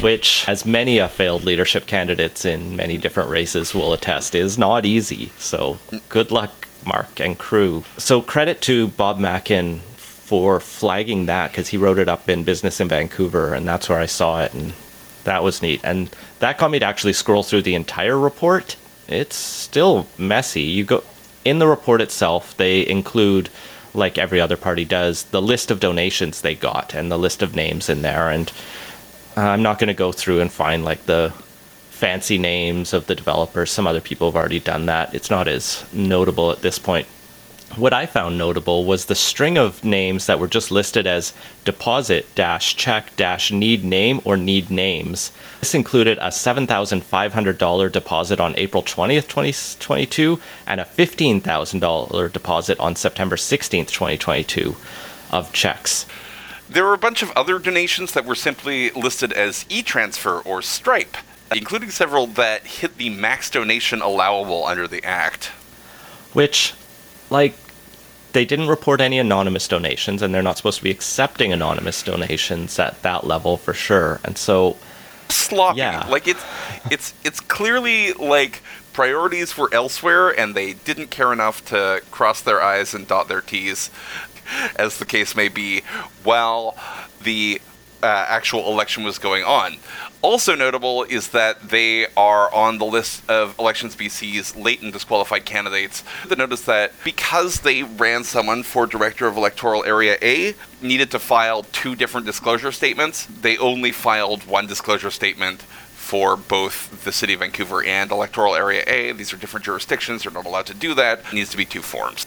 Which, 0.00 0.48
as 0.48 0.64
many 0.64 0.98
a 0.98 1.08
failed 1.08 1.42
leadership 1.42 1.86
candidates 1.86 2.44
in 2.44 2.76
many 2.76 2.96
different 2.96 3.28
races 3.28 3.74
will 3.74 3.92
attest, 3.92 4.34
is 4.34 4.56
not 4.56 4.86
easy. 4.86 5.32
So, 5.38 5.78
good 6.08 6.30
luck, 6.30 6.68
Mark 6.86 7.18
and 7.18 7.36
crew. 7.36 7.82
So, 7.98 8.22
credit 8.22 8.60
to 8.62 8.88
Bob 8.88 9.18
Mackin 9.18 9.80
for 10.32 10.60
flagging 10.60 11.26
that 11.26 11.50
because 11.50 11.68
he 11.68 11.76
wrote 11.76 11.98
it 11.98 12.08
up 12.08 12.26
in 12.26 12.42
Business 12.42 12.80
in 12.80 12.88
Vancouver, 12.88 13.52
and 13.52 13.68
that's 13.68 13.90
where 13.90 13.98
I 13.98 14.06
saw 14.06 14.40
it, 14.40 14.54
and 14.54 14.72
that 15.24 15.42
was 15.42 15.60
neat. 15.60 15.82
And 15.84 16.08
that 16.38 16.56
got 16.56 16.70
me 16.70 16.78
to 16.78 16.86
actually 16.86 17.12
scroll 17.12 17.42
through 17.42 17.60
the 17.60 17.74
entire 17.74 18.18
report. 18.18 18.76
It's 19.08 19.36
still 19.36 20.06
messy. 20.16 20.62
You 20.62 20.84
go 20.84 21.04
in 21.44 21.58
the 21.58 21.66
report 21.66 22.00
itself, 22.00 22.56
they 22.56 22.88
include, 22.88 23.50
like 23.92 24.16
every 24.16 24.40
other 24.40 24.56
party 24.56 24.86
does, 24.86 25.24
the 25.24 25.42
list 25.42 25.70
of 25.70 25.80
donations 25.80 26.40
they 26.40 26.54
got 26.54 26.94
and 26.94 27.12
the 27.12 27.18
list 27.18 27.42
of 27.42 27.54
names 27.54 27.90
in 27.90 28.00
there. 28.00 28.30
And 28.30 28.50
uh, 29.36 29.42
I'm 29.42 29.62
not 29.62 29.78
going 29.78 29.88
to 29.88 29.92
go 29.94 30.12
through 30.12 30.40
and 30.40 30.50
find 30.50 30.82
like 30.82 31.04
the 31.04 31.30
fancy 31.90 32.38
names 32.38 32.94
of 32.94 33.06
the 33.06 33.14
developers. 33.14 33.70
Some 33.70 33.86
other 33.86 34.00
people 34.00 34.28
have 34.28 34.36
already 34.36 34.60
done 34.60 34.86
that. 34.86 35.14
It's 35.14 35.28
not 35.28 35.46
as 35.46 35.84
notable 35.92 36.50
at 36.52 36.62
this 36.62 36.78
point. 36.78 37.06
What 37.76 37.92
I 37.92 38.06
found 38.06 38.36
notable 38.36 38.84
was 38.84 39.06
the 39.06 39.14
string 39.14 39.56
of 39.56 39.82
names 39.84 40.26
that 40.26 40.38
were 40.38 40.48
just 40.48 40.70
listed 40.70 41.06
as 41.06 41.32
deposit 41.64 42.26
dash 42.34 42.76
check 42.76 43.14
dash 43.16 43.50
need 43.50 43.84
name 43.84 44.20
or 44.24 44.36
need 44.36 44.70
names. 44.70 45.32
This 45.60 45.74
included 45.74 46.18
a 46.18 46.28
$7,500 46.28 47.92
deposit 47.92 48.40
on 48.40 48.54
April 48.56 48.82
20th, 48.82 49.28
2022, 49.28 50.40
and 50.66 50.80
a 50.80 50.84
$15,000 50.84 52.32
deposit 52.32 52.78
on 52.78 52.96
September 52.96 53.36
16th, 53.36 53.88
2022 53.88 54.76
of 55.30 55.52
checks. 55.52 56.06
There 56.68 56.84
were 56.84 56.94
a 56.94 56.98
bunch 56.98 57.22
of 57.22 57.30
other 57.32 57.58
donations 57.58 58.12
that 58.12 58.24
were 58.24 58.34
simply 58.34 58.90
listed 58.90 59.32
as 59.32 59.64
e-transfer 59.68 60.40
or 60.40 60.62
Stripe, 60.62 61.16
including 61.54 61.90
several 61.90 62.26
that 62.28 62.66
hit 62.66 62.98
the 62.98 63.10
max 63.10 63.50
donation 63.50 64.00
allowable 64.00 64.64
under 64.64 64.86
the 64.88 65.04
Act. 65.04 65.52
which 66.32 66.74
like 67.32 67.54
they 68.32 68.44
didn't 68.44 68.68
report 68.68 69.00
any 69.00 69.18
anonymous 69.18 69.68
donations 69.68 70.22
and 70.22 70.34
they're 70.34 70.42
not 70.42 70.56
supposed 70.56 70.78
to 70.78 70.84
be 70.84 70.90
accepting 70.90 71.52
anonymous 71.52 72.02
donations 72.02 72.78
at 72.78 73.00
that 73.02 73.26
level 73.26 73.56
for 73.56 73.74
sure 73.74 74.20
and 74.24 74.36
so 74.38 74.76
Sloppy. 75.32 75.78
Yeah. 75.78 76.06
Like 76.08 76.28
it's 76.28 76.44
it's 76.90 77.14
it's 77.24 77.40
clearly 77.40 78.12
like 78.12 78.62
priorities 78.92 79.56
were 79.56 79.72
elsewhere 79.72 80.28
and 80.28 80.54
they 80.54 80.74
didn't 80.74 81.08
care 81.08 81.32
enough 81.32 81.64
to 81.66 82.02
cross 82.10 82.40
their 82.42 82.62
I's 82.62 82.94
and 82.94 83.08
dot 83.08 83.28
their 83.28 83.40
T's, 83.40 83.90
as 84.76 84.98
the 84.98 85.06
case 85.06 85.34
may 85.34 85.48
be, 85.48 85.82
while 86.22 86.76
the 87.22 87.60
uh, 88.02 88.26
actual 88.28 88.70
election 88.70 89.04
was 89.04 89.18
going 89.18 89.44
on. 89.44 89.76
Also 90.22 90.54
notable 90.54 91.02
is 91.02 91.30
that 91.30 91.60
they 91.68 92.06
are 92.16 92.52
on 92.54 92.78
the 92.78 92.84
list 92.84 93.28
of 93.28 93.58
Elections 93.58 93.96
BC's 93.96 94.54
latent 94.54 94.92
disqualified 94.92 95.44
candidates. 95.44 96.04
The 96.28 96.36
notice 96.36 96.62
that 96.62 96.92
because 97.02 97.60
they 97.60 97.82
ran 97.82 98.22
someone 98.22 98.62
for 98.62 98.86
Director 98.86 99.26
of 99.26 99.36
Electoral 99.36 99.84
Area 99.84 100.16
A, 100.22 100.54
needed 100.80 101.10
to 101.10 101.18
file 101.18 101.64
two 101.64 101.96
different 101.96 102.24
disclosure 102.24 102.70
statements, 102.70 103.26
they 103.26 103.58
only 103.58 103.90
filed 103.90 104.46
one 104.46 104.68
disclosure 104.68 105.10
statement 105.10 105.62
for 105.62 106.36
both 106.36 107.04
the 107.04 107.10
City 107.10 107.34
of 107.34 107.40
Vancouver 107.40 107.82
and 107.82 108.12
Electoral 108.12 108.54
Area 108.54 108.84
A. 108.86 109.10
These 109.10 109.32
are 109.32 109.36
different 109.36 109.66
jurisdictions, 109.66 110.22
they're 110.22 110.32
not 110.32 110.46
allowed 110.46 110.66
to 110.66 110.74
do 110.74 110.94
that. 110.94 111.18
It 111.18 111.32
needs 111.32 111.50
to 111.50 111.56
be 111.56 111.64
two 111.64 111.82
forms. 111.82 112.26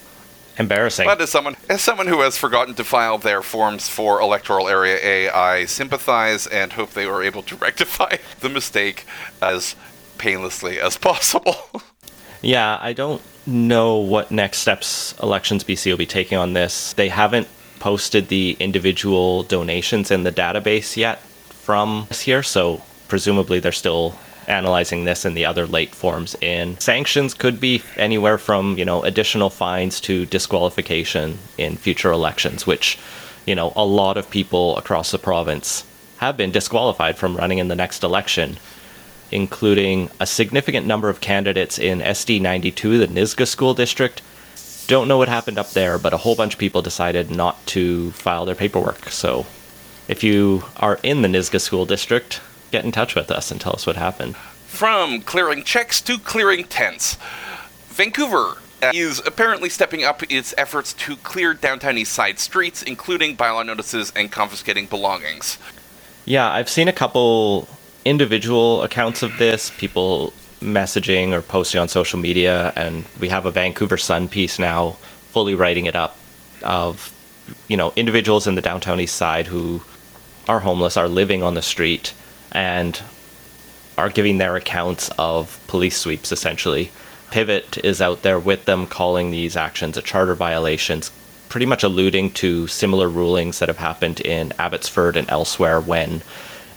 Embarrassing 0.57 1.05
But 1.05 1.21
as 1.21 1.29
someone 1.29 1.55
as 1.69 1.81
someone 1.81 2.07
who 2.07 2.21
has 2.21 2.37
forgotten 2.37 2.75
to 2.75 2.83
file 2.83 3.17
their 3.17 3.41
forms 3.41 3.89
for 3.89 4.19
electoral 4.19 4.67
area 4.67 4.97
A, 5.01 5.29
I 5.29 5.65
sympathize 5.65 6.47
and 6.47 6.73
hope 6.73 6.91
they 6.91 7.05
were 7.05 7.23
able 7.23 7.43
to 7.43 7.55
rectify 7.67 8.17
the 8.39 8.49
mistake 8.49 9.05
as 9.41 9.75
painlessly 10.17 10.79
as 10.79 10.97
possible. 10.97 11.55
yeah 12.41 12.77
i 12.81 12.93
don't 12.93 13.21
know 13.45 13.97
what 13.97 14.31
next 14.31 14.59
steps 14.59 15.13
elections 15.21 15.63
bc 15.63 15.89
will 15.89 15.97
be 15.97 16.05
taking 16.05 16.37
on 16.37 16.53
this 16.53 16.93
they 16.93 17.09
haven't 17.09 17.47
posted 17.79 18.27
the 18.27 18.55
individual 18.59 19.43
donations 19.43 20.11
in 20.11 20.23
the 20.23 20.31
database 20.31 20.95
yet 20.95 21.19
from 21.19 22.05
this 22.09 22.27
year 22.27 22.43
so 22.43 22.81
presumably 23.07 23.59
they're 23.59 23.71
still 23.71 24.15
analyzing 24.47 25.03
this 25.05 25.25
and 25.25 25.35
the 25.35 25.45
other 25.45 25.65
late 25.65 25.93
forms 25.93 26.35
in. 26.41 26.79
Sanctions 26.79 27.33
could 27.33 27.59
be 27.59 27.81
anywhere 27.97 28.37
from 28.37 28.77
you 28.77 28.85
know 28.85 29.03
additional 29.03 29.49
fines 29.49 29.99
to 30.01 30.25
disqualification 30.25 31.37
in 31.57 31.77
future 31.77 32.11
elections 32.11 32.65
which 32.67 32.97
you 33.45 33.55
know 33.55 33.73
a 33.75 33.85
lot 33.85 34.17
of 34.17 34.29
people 34.29 34.77
across 34.77 35.11
the 35.11 35.19
province 35.19 35.83
have 36.17 36.37
been 36.37 36.51
disqualified 36.51 37.17
from 37.17 37.35
running 37.35 37.57
in 37.59 37.67
the 37.67 37.75
next 37.75 38.03
election 38.03 38.57
including 39.31 40.09
a 40.19 40.25
significant 40.25 40.85
number 40.85 41.09
of 41.09 41.19
candidates 41.21 41.79
in 41.79 41.99
SD 41.99 42.39
92 42.41 42.97
the 42.99 43.07
Nisga'a 43.07 43.47
school 43.47 43.73
district. 43.73 44.21
Don't 44.87 45.07
know 45.07 45.17
what 45.17 45.29
happened 45.29 45.57
up 45.57 45.71
there 45.71 45.97
but 45.97 46.13
a 46.13 46.17
whole 46.17 46.35
bunch 46.35 46.53
of 46.53 46.59
people 46.59 46.81
decided 46.81 47.31
not 47.31 47.65
to 47.67 48.11
file 48.11 48.45
their 48.45 48.55
paperwork. 48.55 49.09
So 49.09 49.45
if 50.07 50.23
you 50.23 50.63
are 50.77 50.99
in 51.01 51.23
the 51.23 51.27
Nisga'a 51.27 51.59
school 51.59 51.85
district 51.85 52.39
get 52.71 52.85
in 52.85 52.91
touch 52.91 53.15
with 53.15 53.31
us 53.31 53.51
and 53.51 53.59
tell 53.61 53.73
us 53.73 53.85
what 53.85 53.95
happened 53.95 54.35
From 54.67 55.21
clearing 55.21 55.63
checks 55.63 56.01
to 56.01 56.17
clearing 56.17 56.65
tents, 56.65 57.17
Vancouver 57.89 58.57
is 58.93 59.21
apparently 59.25 59.69
stepping 59.69 60.03
up 60.03 60.21
its 60.29 60.53
efforts 60.57 60.93
to 60.93 61.15
clear 61.17 61.53
downtown 61.53 61.97
east 61.97 62.11
side 62.11 62.39
streets, 62.39 62.83
including 62.83 63.35
bylaw 63.37 63.65
notices 63.65 64.11
and 64.15 64.31
confiscating 64.31 64.85
belongings. 64.85 65.57
Yeah, 66.25 66.51
I've 66.51 66.69
seen 66.69 66.87
a 66.87 66.93
couple 66.93 67.67
individual 68.03 68.83
accounts 68.83 69.23
of 69.23 69.37
this, 69.37 69.71
people 69.77 70.33
messaging 70.59 71.31
or 71.31 71.41
posting 71.41 71.79
on 71.79 71.87
social 71.87 72.19
media, 72.19 72.73
and 72.75 73.05
we 73.19 73.29
have 73.29 73.45
a 73.45 73.51
Vancouver 73.51 73.97
Sun 73.97 74.29
piece 74.29 74.59
now 74.59 74.91
fully 75.31 75.55
writing 75.55 75.85
it 75.85 75.95
up 75.95 76.17
of, 76.63 77.13
you 77.67 77.77
know, 77.77 77.93
individuals 77.95 78.47
in 78.47 78.55
the 78.55 78.61
downtown 78.61 78.99
east 78.99 79.15
side 79.15 79.47
who 79.47 79.81
are 80.47 80.59
homeless, 80.59 80.97
are 80.97 81.07
living 81.07 81.43
on 81.43 81.53
the 81.53 81.61
street, 81.61 82.13
and 82.55 83.01
are 83.97 84.09
giving 84.09 84.37
their 84.37 84.55
accounts 84.55 85.09
of 85.19 85.59
police 85.67 85.97
sweeps 85.97 86.31
essentially. 86.31 86.89
Pivot 87.31 87.77
is 87.83 88.01
out 88.01 88.21
there 88.21 88.39
with 88.39 88.65
them 88.65 88.87
calling 88.87 89.29
these 89.29 89.57
actions 89.57 89.97
a 89.97 90.01
charter 90.01 90.35
violations, 90.35 91.11
pretty 91.49 91.65
much 91.65 91.83
alluding 91.83 92.31
to 92.31 92.67
similar 92.67 93.09
rulings 93.09 93.59
that 93.59 93.69
have 93.69 93.77
happened 93.77 94.21
in 94.21 94.53
Abbotsford 94.57 95.17
and 95.17 95.29
elsewhere 95.29 95.81
when 95.81 96.21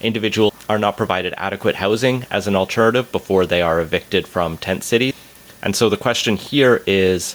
individuals 0.01 0.53
are 0.69 0.79
not 0.79 0.97
provided 0.97 1.35
adequate 1.37 1.77
housing 1.77 2.27
as 2.31 2.47
an 2.47 2.57
alternative 2.57 3.11
before 3.13 3.47
they 3.47 3.63
are 3.63 3.81
evicted 3.81 4.27
from 4.27 4.57
tent 4.59 4.85
cities. 4.85 5.15
And 5.63 5.75
so 5.75 5.89
the 5.89 5.97
question 5.97 6.37
here 6.37 6.83
is 6.87 7.35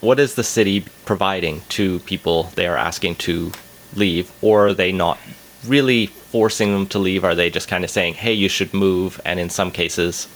what 0.00 0.18
is 0.18 0.34
the 0.34 0.44
city 0.44 0.84
providing 1.04 1.62
to 1.70 2.00
people 2.00 2.44
they 2.54 2.66
are 2.66 2.76
asking 2.76 3.16
to 3.16 3.52
leave 3.94 4.32
or 4.40 4.68
are 4.68 4.74
they 4.74 4.90
not 4.90 5.18
really 5.66 6.10
forcing 6.32 6.72
them 6.72 6.86
to 6.86 6.98
leave 6.98 7.24
are 7.24 7.34
they 7.34 7.50
just 7.50 7.68
kind 7.68 7.84
of 7.84 7.90
saying 7.90 8.14
hey 8.14 8.32
you 8.32 8.48
should 8.48 8.72
move 8.72 9.20
and 9.24 9.38
in 9.38 9.50
some 9.50 9.70
cases 9.70 10.26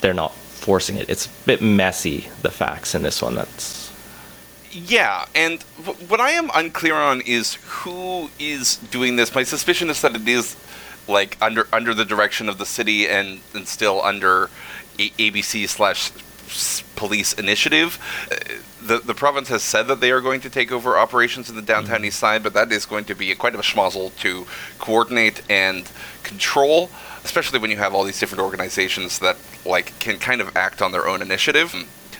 they're 0.00 0.14
not 0.14 0.34
forcing 0.34 0.96
it 0.96 1.08
it's 1.08 1.26
a 1.26 1.30
bit 1.46 1.60
messy 1.62 2.28
the 2.42 2.50
facts 2.50 2.94
in 2.94 3.02
this 3.02 3.20
one 3.22 3.34
that's 3.34 3.90
Yeah, 4.72 5.26
and 5.34 5.62
wh- 5.84 5.98
what 6.10 6.20
I 6.20 6.30
am 6.32 6.50
unclear 6.54 6.94
on 6.94 7.22
is 7.22 7.54
who 7.82 8.30
is 8.38 8.76
doing 8.76 9.16
this. 9.16 9.34
My 9.34 9.42
suspicion 9.42 9.90
is 9.90 10.00
that 10.02 10.14
it 10.14 10.28
is 10.28 10.54
like 11.08 11.36
under 11.42 11.66
under 11.72 11.92
the 11.94 12.04
direction 12.04 12.48
of 12.48 12.58
the 12.58 12.66
city 12.66 13.08
and 13.08 13.40
and 13.54 13.66
still 13.66 14.00
under 14.02 14.48
A- 14.98 15.10
ABC 15.18 15.66
slash 15.68 16.12
police 16.96 17.32
initiative. 17.32 17.98
Uh, 18.30 18.36
The 18.80 18.98
the 18.98 19.14
province 19.14 19.48
has 19.50 19.62
said 19.62 19.84
that 19.88 20.00
they 20.00 20.10
are 20.10 20.22
going 20.22 20.40
to 20.40 20.50
take 20.50 20.72
over 20.72 20.96
operations 20.96 21.50
in 21.50 21.56
the 21.56 21.62
downtown 21.72 22.04
east 22.04 22.18
side, 22.18 22.42
but 22.42 22.54
that 22.54 22.72
is 22.72 22.86
going 22.86 23.04
to 23.06 23.14
be 23.14 23.34
quite 23.34 23.54
a 23.54 23.58
schmozzle 23.58 24.08
to 24.24 24.46
coordinate 24.78 25.42
and 25.50 25.84
control, 26.22 26.88
especially 27.22 27.58
when 27.60 27.70
you 27.70 27.76
have 27.76 27.94
all 27.94 28.04
these 28.04 28.18
different 28.18 28.42
organizations 28.42 29.18
that 29.18 29.36
like 29.66 29.92
can 30.00 30.18
kind 30.18 30.40
of 30.40 30.56
act 30.56 30.80
on 30.82 30.92
their 30.92 31.06
own 31.06 31.20
initiative. 31.22 31.68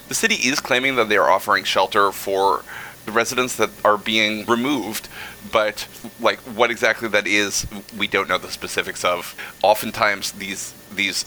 The 0.09 0.15
city 0.15 0.35
is 0.51 0.61
claiming 0.61 0.97
that 0.97 1.09
they 1.09 1.17
are 1.17 1.31
offering 1.31 1.65
shelter 1.65 2.13
for 2.13 2.63
the 3.07 3.13
residents 3.13 3.57
that 3.57 3.71
are 3.83 3.97
being 3.97 4.45
removed, 4.47 5.09
but 5.51 5.89
like 6.21 6.39
what 6.59 6.71
exactly 6.71 7.09
that 7.09 7.27
is, 7.27 7.67
we 7.97 8.07
don't 8.07 8.29
know 8.29 8.39
the 8.39 8.51
specifics 8.51 9.03
of. 9.05 9.35
Oftentimes, 9.63 10.33
these 10.33 10.75
these 10.95 11.25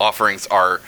offerings 0.00 0.46
are 0.48 0.80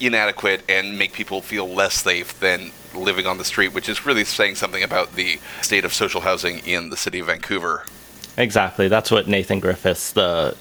inadequate 0.00 0.62
and 0.68 0.98
make 0.98 1.12
people 1.12 1.40
feel 1.42 1.68
less 1.68 1.94
safe 1.94 2.38
than 2.40 2.72
living 2.94 3.26
on 3.26 3.38
the 3.38 3.44
street, 3.44 3.68
which 3.68 3.88
is 3.88 4.04
really 4.04 4.24
saying 4.24 4.56
something 4.56 4.82
about 4.82 5.14
the 5.14 5.38
state 5.62 5.84
of 5.84 5.92
social 5.92 6.22
housing 6.22 6.58
in 6.66 6.90
the 6.90 6.96
city 6.96 7.20
of 7.20 7.26
Vancouver. 7.26 7.84
exactly 8.36 8.88
that's 8.88 9.10
what 9.10 9.26
nathan 9.26 9.58
griffiths 9.60 10.12
the 10.12 10.56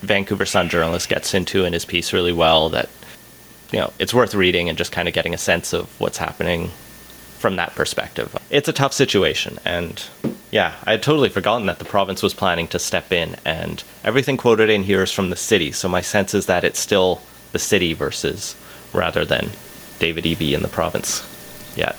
vancouver 0.00 0.44
sun 0.44 0.68
journalist 0.68 1.08
gets 1.08 1.32
into 1.32 1.64
in 1.64 1.72
his 1.72 1.84
piece 1.84 2.12
really 2.12 2.32
well 2.32 2.68
that 2.68 2.88
you 3.72 3.78
know 3.78 3.90
it's 3.98 4.12
worth 4.12 4.34
reading 4.34 4.68
and 4.68 4.76
just 4.76 4.92
kind 4.92 5.08
of 5.08 5.14
getting 5.14 5.32
a 5.32 5.38
sense 5.38 5.72
of 5.72 5.88
what's 6.00 6.18
happening 6.18 6.68
from 7.38 7.56
that 7.56 7.72
perspective 7.74 8.36
it's 8.50 8.68
a 8.68 8.72
tough 8.72 8.92
situation 8.92 9.58
and 9.64 10.06
yeah 10.50 10.74
i 10.84 10.90
had 10.90 11.02
totally 11.02 11.28
forgotten 11.28 11.66
that 11.66 11.78
the 11.78 11.84
province 11.84 12.20
was 12.22 12.34
planning 12.34 12.66
to 12.66 12.78
step 12.78 13.12
in 13.12 13.36
and 13.44 13.84
everything 14.04 14.36
quoted 14.36 14.68
in 14.68 14.82
here 14.82 15.02
is 15.02 15.12
from 15.12 15.30
the 15.30 15.36
city 15.36 15.70
so 15.70 15.88
my 15.88 16.00
sense 16.00 16.34
is 16.34 16.46
that 16.46 16.64
it's 16.64 16.80
still 16.80 17.20
the 17.52 17.58
city 17.58 17.92
versus 17.92 18.56
rather 18.92 19.24
than 19.24 19.50
david 19.98 20.24
eby 20.24 20.52
in 20.52 20.62
the 20.62 20.68
province 20.68 21.22
yet 21.76 21.94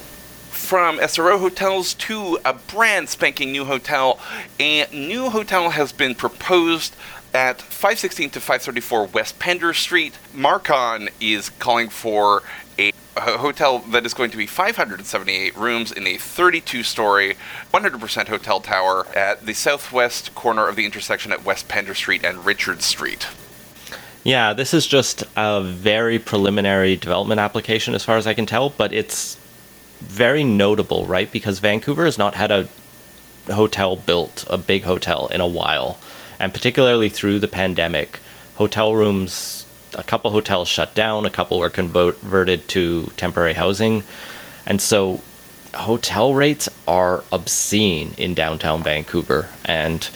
From 0.52 1.00
SRO 1.00 1.40
hotels 1.40 1.96
to 1.96 2.38
a 2.46 2.54
brand 2.54 3.10
spanking 3.10 3.52
new 3.52 3.66
hotel, 3.66 4.20
a 4.60 4.86
new 4.94 5.32
hotel 5.32 5.72
has 5.72 5.92
been 5.92 6.14
proposed 6.14 6.96
at 7.34 7.60
516 7.60 8.30
to 8.32 8.40
534 8.40 9.08
West 9.08 9.40
Pender 9.40 9.74
Street. 9.74 10.14
Marcon 10.32 11.10
is 11.20 11.50
calling 11.50 11.90
for 11.90 12.44
a 12.78 12.92
a 13.18 13.38
hotel 13.38 13.80
that 13.80 14.06
is 14.06 14.14
going 14.14 14.32
to 14.32 14.38
be 14.38 14.46
578 14.46 15.56
rooms 15.58 15.92
in 15.92 16.08
a 16.08 16.18
32 16.18 16.84
story, 16.84 17.36
100% 17.74 18.28
hotel 18.28 18.62
tower 18.62 19.08
at 19.16 19.46
the 19.46 19.54
southwest 19.54 20.34
corner 20.36 20.68
of 20.68 20.76
the 20.76 20.86
intersection 20.86 21.32
at 21.32 21.44
West 21.44 21.68
Pender 21.68 21.94
Street 21.94 22.24
and 22.24 22.46
Richard 22.46 22.82
Street. 22.82 23.28
Yeah, 24.30 24.54
this 24.54 24.76
is 24.76 24.86
just 24.86 25.24
a 25.36 25.60
very 25.60 26.20
preliminary 26.20 26.96
development 26.96 27.40
application 27.40 27.96
as 27.96 28.04
far 28.06 28.16
as 28.16 28.28
I 28.28 28.36
can 28.36 28.46
tell, 28.46 28.70
but 28.70 28.94
it's 28.94 29.40
very 30.02 30.44
notable, 30.44 31.08
right? 31.08 31.32
Because 31.32 31.58
Vancouver 31.58 32.06
has 32.06 32.20
not 32.20 32.36
had 32.36 32.52
a 32.52 32.70
hotel 33.52 33.96
built, 33.96 34.46
a 34.48 34.60
big 34.60 34.84
hotel, 34.84 35.30
in 35.30 35.42
a 35.42 35.48
while. 35.48 35.98
And 36.40 36.54
particularly 36.54 37.10
through 37.10 37.40
the 37.40 37.48
pandemic, 37.48 38.20
hotel 38.54 38.94
rooms, 38.94 39.66
a 39.96 40.04
couple 40.04 40.30
hotels 40.30 40.68
shut 40.68 40.94
down, 40.94 41.26
a 41.26 41.32
couple 41.32 41.58
were 41.58 41.72
converted 41.72 42.68
to 42.68 43.12
temporary 43.18 43.54
housing. 43.54 44.04
And 44.64 44.80
so 44.80 45.22
hotel 45.74 46.36
rates 46.36 46.70
are 46.88 47.24
obscene 47.32 48.14
in 48.16 48.36
downtown 48.36 48.84
Vancouver. 48.84 49.50
And 49.66 50.08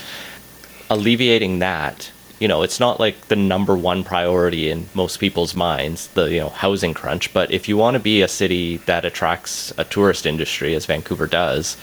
alleviating 0.87 1.57
that, 1.59 2.11
you 2.43 2.49
know, 2.49 2.61
it's 2.61 2.77
not 2.77 2.99
like 2.99 3.29
the 3.29 3.37
number 3.37 3.73
one 3.73 4.03
priority 4.03 4.69
in 4.69 4.89
most 4.93 5.21
people's 5.21 5.55
minds, 5.55 6.07
the, 6.07 6.25
you 6.25 6.41
know, 6.41 6.49
housing 6.49 6.93
crunch. 6.93 7.31
But 7.31 7.49
if 7.51 7.69
you 7.69 7.77
want 7.77 7.95
to 7.95 8.01
be 8.01 8.21
a 8.21 8.27
city 8.27 8.77
that 8.85 9.05
attracts 9.05 9.71
a 9.77 9.85
tourist 9.85 10.25
industry, 10.25 10.75
as 10.75 10.85
Vancouver 10.85 11.25
does, 11.25 11.77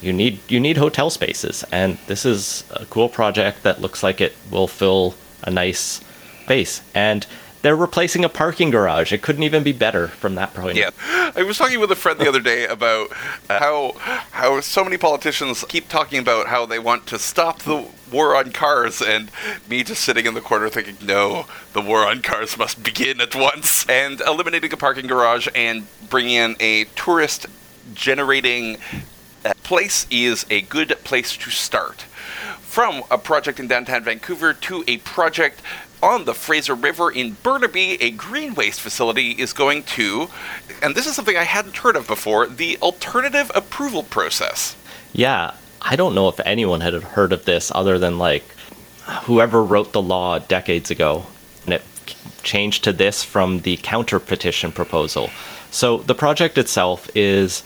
you 0.00 0.14
need 0.14 0.40
you 0.48 0.60
need 0.60 0.78
hotel 0.78 1.10
spaces 1.10 1.62
and 1.72 1.98
this 2.06 2.24
is 2.24 2.64
a 2.70 2.86
cool 2.86 3.10
project 3.10 3.64
that 3.64 3.82
looks 3.82 4.02
like 4.02 4.18
it 4.22 4.34
will 4.50 4.68
fill 4.68 5.14
a 5.42 5.50
nice 5.50 6.00
space 6.44 6.80
and 6.94 7.26
they're 7.62 7.76
replacing 7.76 8.24
a 8.24 8.28
parking 8.28 8.70
garage. 8.70 9.12
It 9.12 9.22
couldn't 9.22 9.42
even 9.42 9.62
be 9.62 9.72
better 9.72 10.08
from 10.08 10.34
that 10.36 10.54
point. 10.54 10.76
Yeah, 10.76 10.90
I 11.34 11.42
was 11.42 11.58
talking 11.58 11.80
with 11.80 11.90
a 11.90 11.96
friend 11.96 12.18
the 12.18 12.28
other 12.28 12.40
day 12.40 12.66
about 12.66 13.10
uh, 13.48 13.58
how 13.58 13.92
how 14.30 14.60
so 14.60 14.84
many 14.84 14.96
politicians 14.96 15.64
keep 15.68 15.88
talking 15.88 16.18
about 16.18 16.46
how 16.46 16.66
they 16.66 16.78
want 16.78 17.06
to 17.08 17.18
stop 17.18 17.62
the 17.62 17.86
war 18.12 18.36
on 18.36 18.52
cars, 18.52 19.02
and 19.02 19.30
me 19.68 19.82
just 19.82 20.02
sitting 20.02 20.26
in 20.26 20.34
the 20.34 20.40
corner 20.40 20.68
thinking, 20.68 20.96
no, 21.06 21.46
the 21.72 21.80
war 21.80 22.06
on 22.06 22.22
cars 22.22 22.56
must 22.56 22.82
begin 22.82 23.20
at 23.20 23.34
once, 23.34 23.88
and 23.88 24.20
eliminating 24.20 24.72
a 24.72 24.76
parking 24.76 25.06
garage 25.06 25.48
and 25.54 25.86
bringing 26.08 26.34
in 26.34 26.56
a 26.60 26.84
tourist 26.96 27.46
generating 27.94 28.78
uh, 29.44 29.52
place 29.62 30.06
is 30.10 30.46
a 30.50 30.62
good 30.62 30.96
place 31.04 31.36
to 31.36 31.50
start. 31.50 32.02
From 32.60 33.02
a 33.10 33.18
project 33.18 33.58
in 33.58 33.66
downtown 33.66 34.04
Vancouver 34.04 34.52
to 34.52 34.84
a 34.86 34.98
project 34.98 35.62
on 36.02 36.24
the 36.24 36.34
Fraser 36.34 36.74
River 36.74 37.10
in 37.10 37.36
Burnaby, 37.42 38.00
a 38.02 38.10
green 38.10 38.54
waste 38.54 38.80
facility 38.80 39.32
is 39.32 39.52
going 39.52 39.82
to, 39.84 40.28
and 40.82 40.94
this 40.94 41.06
is 41.06 41.14
something 41.14 41.36
I 41.36 41.44
hadn't 41.44 41.76
heard 41.76 41.96
of 41.96 42.06
before, 42.06 42.46
the 42.46 42.78
alternative 42.82 43.50
approval 43.54 44.02
process. 44.02 44.76
yeah 45.12 45.52
i 45.80 45.96
don't 45.96 46.14
know 46.14 46.28
if 46.28 46.40
anyone 46.40 46.80
had 46.80 46.92
heard 46.94 47.32
of 47.32 47.44
this 47.44 47.70
other 47.74 47.98
than 47.98 48.18
like 48.18 48.44
whoever 49.24 49.62
wrote 49.62 49.92
the 49.92 50.02
law 50.02 50.38
decades 50.38 50.90
ago 50.90 51.24
and 51.64 51.74
it 51.74 51.82
changed 52.42 52.84
to 52.84 52.92
this 52.92 53.22
from 53.24 53.60
the 53.60 53.76
counter 53.78 54.18
petition 54.18 54.72
proposal 54.72 55.30
so 55.70 55.98
the 55.98 56.14
project 56.14 56.58
itself 56.58 57.08
is 57.14 57.62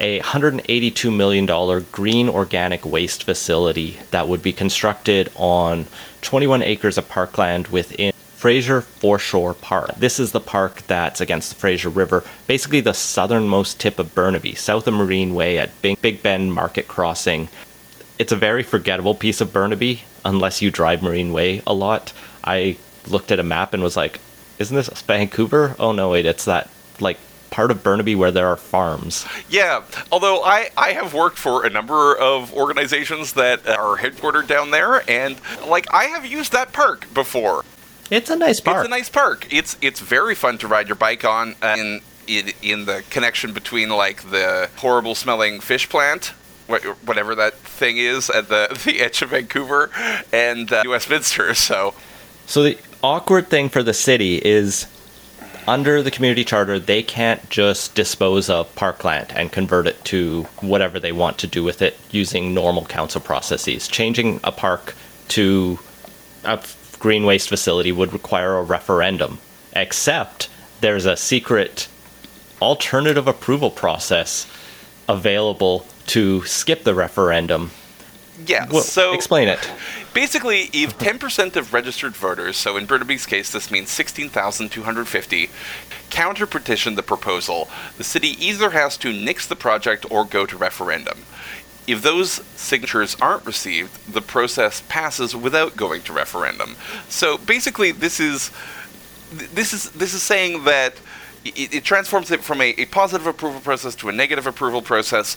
a 0.00 0.20
$182 0.20 1.14
million 1.14 1.84
green 1.90 2.28
organic 2.28 2.86
waste 2.86 3.24
facility 3.24 3.98
that 4.12 4.28
would 4.28 4.42
be 4.42 4.52
constructed 4.52 5.30
on 5.34 5.86
21 6.22 6.62
acres 6.62 6.98
of 6.98 7.08
parkland 7.08 7.68
within 7.68 8.12
Fraser 8.38 8.82
Foreshore 8.82 9.54
Park. 9.54 9.96
This 9.96 10.20
is 10.20 10.30
the 10.30 10.40
park 10.40 10.82
that's 10.86 11.20
against 11.20 11.50
the 11.50 11.56
Fraser 11.56 11.88
River, 11.88 12.22
basically 12.46 12.80
the 12.80 12.94
southernmost 12.94 13.80
tip 13.80 13.98
of 13.98 14.14
Burnaby, 14.14 14.54
south 14.54 14.86
of 14.86 14.94
Marine 14.94 15.34
Way 15.34 15.58
at 15.58 15.70
Big, 15.82 16.22
Bend 16.22 16.54
Market 16.54 16.86
Crossing. 16.86 17.48
It's 18.18 18.30
a 18.30 18.36
very 18.36 18.62
forgettable 18.62 19.16
piece 19.16 19.40
of 19.40 19.52
Burnaby 19.52 20.02
unless 20.24 20.62
you 20.62 20.70
drive 20.70 21.02
Marine 21.02 21.32
Way 21.32 21.62
a 21.66 21.74
lot. 21.74 22.12
I 22.44 22.76
looked 23.08 23.32
at 23.32 23.40
a 23.40 23.44
map 23.44 23.74
and 23.74 23.82
was 23.82 23.96
like, 23.96 24.20
isn't 24.58 24.76
this 24.76 24.88
Vancouver? 25.02 25.74
Oh 25.78 25.92
no, 25.92 26.10
wait, 26.10 26.26
it's 26.26 26.44
that 26.44 26.70
like 27.00 27.18
part 27.50 27.70
of 27.70 27.82
Burnaby 27.82 28.14
where 28.14 28.30
there 28.30 28.46
are 28.46 28.56
farms. 28.56 29.26
Yeah, 29.48 29.82
although 30.12 30.42
I, 30.42 30.70
I 30.76 30.92
have 30.92 31.14
worked 31.14 31.38
for 31.38 31.64
a 31.64 31.70
number 31.70 32.16
of 32.16 32.52
organizations 32.54 33.32
that 33.34 33.66
are 33.68 33.96
headquartered 33.96 34.46
down 34.46 34.70
there, 34.70 35.08
and 35.10 35.36
like 35.66 35.86
I 35.92 36.04
have 36.04 36.26
used 36.26 36.52
that 36.52 36.72
park 36.72 37.12
before. 37.12 37.64
It's 38.10 38.30
a 38.30 38.36
nice 38.36 38.60
park. 38.60 38.78
It's 38.78 38.86
a 38.86 38.90
nice 38.90 39.08
park. 39.08 39.46
It's 39.52 39.76
it's 39.82 40.00
very 40.00 40.34
fun 40.34 40.58
to 40.58 40.68
ride 40.68 40.88
your 40.88 40.96
bike 40.96 41.24
on 41.24 41.56
uh, 41.62 41.76
in 41.78 42.00
in, 42.26 42.52
in 42.62 42.84
the 42.84 43.02
connection 43.10 43.52
between 43.52 43.90
like 43.90 44.30
the 44.30 44.70
horrible 44.76 45.14
smelling 45.14 45.60
fish 45.60 45.88
plant, 45.88 46.32
whatever 46.66 47.34
that 47.34 47.54
thing 47.54 47.98
is 47.98 48.30
at 48.30 48.48
the 48.48 48.80
the 48.84 49.00
edge 49.00 49.22
of 49.22 49.30
Vancouver, 49.30 49.90
and 50.32 50.72
uh, 50.72 50.82
Westminster. 50.86 51.54
So 51.54 51.94
So 52.46 52.62
the 52.62 52.78
awkward 53.02 53.48
thing 53.48 53.68
for 53.68 53.82
the 53.82 53.94
city 53.94 54.36
is 54.36 54.86
under 55.68 56.02
the 56.02 56.10
community 56.10 56.44
charter, 56.44 56.78
they 56.78 57.02
can't 57.02 57.50
just 57.50 57.94
dispose 57.94 58.48
of 58.48 58.74
parkland 58.74 59.30
and 59.36 59.52
convert 59.52 59.86
it 59.86 60.02
to 60.06 60.44
whatever 60.60 60.98
they 60.98 61.12
want 61.12 61.36
to 61.38 61.46
do 61.46 61.62
with 61.62 61.82
it 61.82 61.98
using 62.10 62.54
normal 62.54 62.86
council 62.86 63.20
processes. 63.20 63.86
Changing 63.86 64.40
a 64.42 64.50
park 64.50 64.94
to 65.28 65.78
a 66.44 66.58
green 66.98 67.24
waste 67.24 67.50
facility 67.50 67.92
would 67.92 68.14
require 68.14 68.56
a 68.56 68.62
referendum, 68.62 69.38
except 69.74 70.48
there's 70.80 71.04
a 71.04 71.18
secret 71.18 71.86
alternative 72.62 73.28
approval 73.28 73.70
process 73.70 74.50
available 75.06 75.86
to 76.06 76.42
skip 76.46 76.84
the 76.84 76.94
referendum. 76.94 77.70
yeah, 78.46 78.66
Well, 78.70 78.80
so 78.80 79.12
explain 79.12 79.48
it. 79.48 79.60
Basically, 80.18 80.62
if 80.72 80.98
10% 80.98 81.54
of 81.54 81.72
registered 81.72 82.16
voters, 82.16 82.56
so 82.56 82.76
in 82.76 82.86
Burnaby's 82.86 83.24
case, 83.24 83.52
this 83.52 83.70
means 83.70 83.88
16,250, 83.90 85.48
counter 86.10 86.44
petition 86.44 86.96
the 86.96 87.04
proposal, 87.04 87.68
the 87.98 88.02
city 88.02 88.30
either 88.44 88.70
has 88.70 88.96
to 88.96 89.12
nix 89.12 89.46
the 89.46 89.54
project 89.54 90.04
or 90.10 90.24
go 90.24 90.44
to 90.44 90.56
referendum. 90.56 91.20
If 91.86 92.02
those 92.02 92.42
signatures 92.56 93.16
aren't 93.20 93.46
received, 93.46 94.12
the 94.12 94.20
process 94.20 94.82
passes 94.88 95.36
without 95.36 95.76
going 95.76 96.02
to 96.02 96.12
referendum. 96.12 96.74
So 97.08 97.38
basically, 97.38 97.92
this 97.92 98.18
is 98.18 98.50
this 99.30 99.72
is 99.72 99.92
this 99.92 100.14
is 100.14 100.22
saying 100.24 100.64
that 100.64 100.94
it, 101.44 101.72
it 101.72 101.84
transforms 101.84 102.32
it 102.32 102.42
from 102.42 102.60
a, 102.60 102.74
a 102.76 102.86
positive 102.86 103.28
approval 103.28 103.60
process 103.60 103.94
to 103.94 104.08
a 104.08 104.12
negative 104.12 104.48
approval 104.48 104.82
process. 104.82 105.36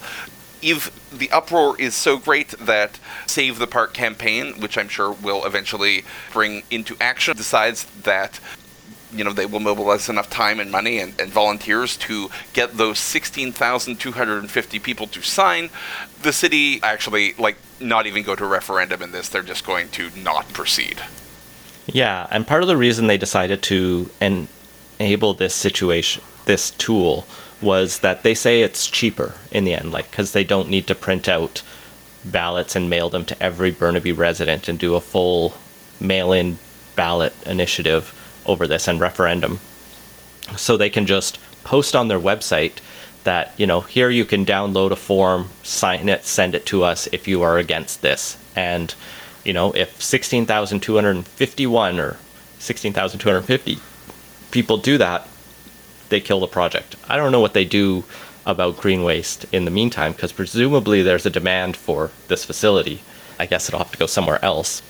If 0.62 1.10
the 1.12 1.32
uproar 1.32 1.80
is 1.80 1.96
so 1.96 2.18
great 2.18 2.50
that 2.60 3.00
Save 3.26 3.60
the 3.60 3.68
Park 3.68 3.94
campaign, 3.94 4.60
which 4.60 4.78
I'm 4.78 4.90
sure 4.90 5.12
will 5.12 5.46
eventually 5.46 6.04
bring 6.32 6.64
into 6.70 6.96
action, 7.02 7.36
decides 7.36 7.86
that 8.04 8.40
you 9.14 9.24
know 9.24 9.34
they 9.34 9.46
will 9.46 9.60
mobilize 9.60 10.08
enough 10.10 10.30
time 10.30 10.60
and 10.60 10.72
money 10.72 11.00
and, 11.00 11.20
and 11.20 11.32
volunteers 11.32 11.98
to 11.98 12.30
get 12.54 12.78
those 12.78 13.00
16,250 13.00 14.80
people 14.80 15.08
to 15.08 15.22
sign, 15.22 15.70
the 16.22 16.34
city 16.34 16.82
actually 16.84 17.34
like 17.34 17.58
not 17.80 18.08
even 18.08 18.24
go 18.24 18.36
to 18.36 18.46
a 18.46 18.48
referendum 18.48 19.02
in 19.02 19.12
this. 19.12 19.30
They're 19.30 19.44
just 19.44 19.66
going 19.66 19.90
to 19.90 20.10
not 20.16 20.52
proceed. 20.54 21.02
Yeah, 21.88 22.28
and 22.30 22.48
part 22.48 22.62
of 22.62 22.68
the 22.68 22.78
reason 22.78 23.08
they 23.08 23.18
decided 23.18 23.62
to 23.64 24.10
en- 24.22 24.48
enable 25.00 25.34
this 25.34 25.54
situation, 25.54 26.24
this 26.46 26.72
tool, 26.72 27.26
was 27.62 28.00
that 28.00 28.24
they 28.24 28.34
say 28.34 28.62
it's 28.62 28.88
cheaper 28.88 29.36
in 29.52 29.64
the 29.64 29.74
end, 29.74 29.92
like 29.92 30.10
because 30.12 30.32
they 30.32 30.44
don't 30.44 30.70
need 30.70 30.88
to 30.88 30.96
print 30.96 31.30
out 31.30 31.62
ballots 32.26 32.76
and 32.76 32.90
mail 32.90 33.10
them 33.10 33.26
to 33.26 33.44
every 33.44 33.72
Burnaby 33.72 34.12
resident 34.12 34.68
and 34.68 34.78
do 34.78 34.96
a 34.96 35.02
full 35.02 35.54
mail-in 36.00 36.58
ballot 36.96 37.34
initiative 37.46 38.14
over 38.46 38.68
this 38.68 38.88
and 38.88 39.00
referendum. 39.00 39.60
So 40.58 40.78
they 40.78 40.90
can 40.90 41.06
just 41.06 41.40
post 41.64 41.96
on 41.96 42.08
their 42.08 42.20
website 42.20 42.80
that 43.24 43.54
you 43.58 43.68
know 43.68 43.82
here 43.82 44.10
you 44.10 44.26
can 44.26 44.46
download 44.46 44.92
a 44.92 44.96
form, 44.96 45.50
sign 45.64 46.10
it, 46.10 46.26
send 46.26 46.56
it 46.56 46.66
to 46.68 46.84
us 46.84 47.08
if 47.12 47.28
you 47.28 47.44
are 47.44 47.58
against 47.58 48.02
this, 48.02 48.38
and 48.56 48.94
you 49.44 49.54
know 49.54 49.72
if 49.74 50.02
sixteen 50.02 50.46
thousand 50.46 50.82
two 50.82 50.96
hundred 50.96 51.26
fifty-one 51.26 52.00
or 52.00 52.18
sixteen 52.60 52.94
thousand 52.94 53.20
two 53.20 53.30
hundred 53.30 53.44
fifty 53.44 53.80
people 54.52 54.78
do 54.78 54.98
that, 54.98 55.28
they 56.12 56.20
kill 56.22 56.40
the 56.40 56.48
project. 56.48 56.96
I 57.10 57.18
don't 57.18 57.32
know 57.32 57.40
what 57.40 57.54
they 57.56 57.66
do 57.66 58.04
about 58.46 58.78
green 58.78 59.04
waste 59.04 59.46
in 59.52 59.66
the 59.66 59.72
meantime 59.72 60.12
because 60.12 60.32
presumably 60.32 61.02
there's 61.02 61.26
a 61.26 61.30
demand 61.32 61.76
for 61.76 62.12
this 62.28 62.46
facility. 62.46 63.02
I 63.40 63.48
guess 63.48 63.68
it'll 63.68 63.80
have 63.80 63.92
to 63.92 63.98
go 63.98 64.06
somewhere 64.06 64.44
else. 64.46 64.84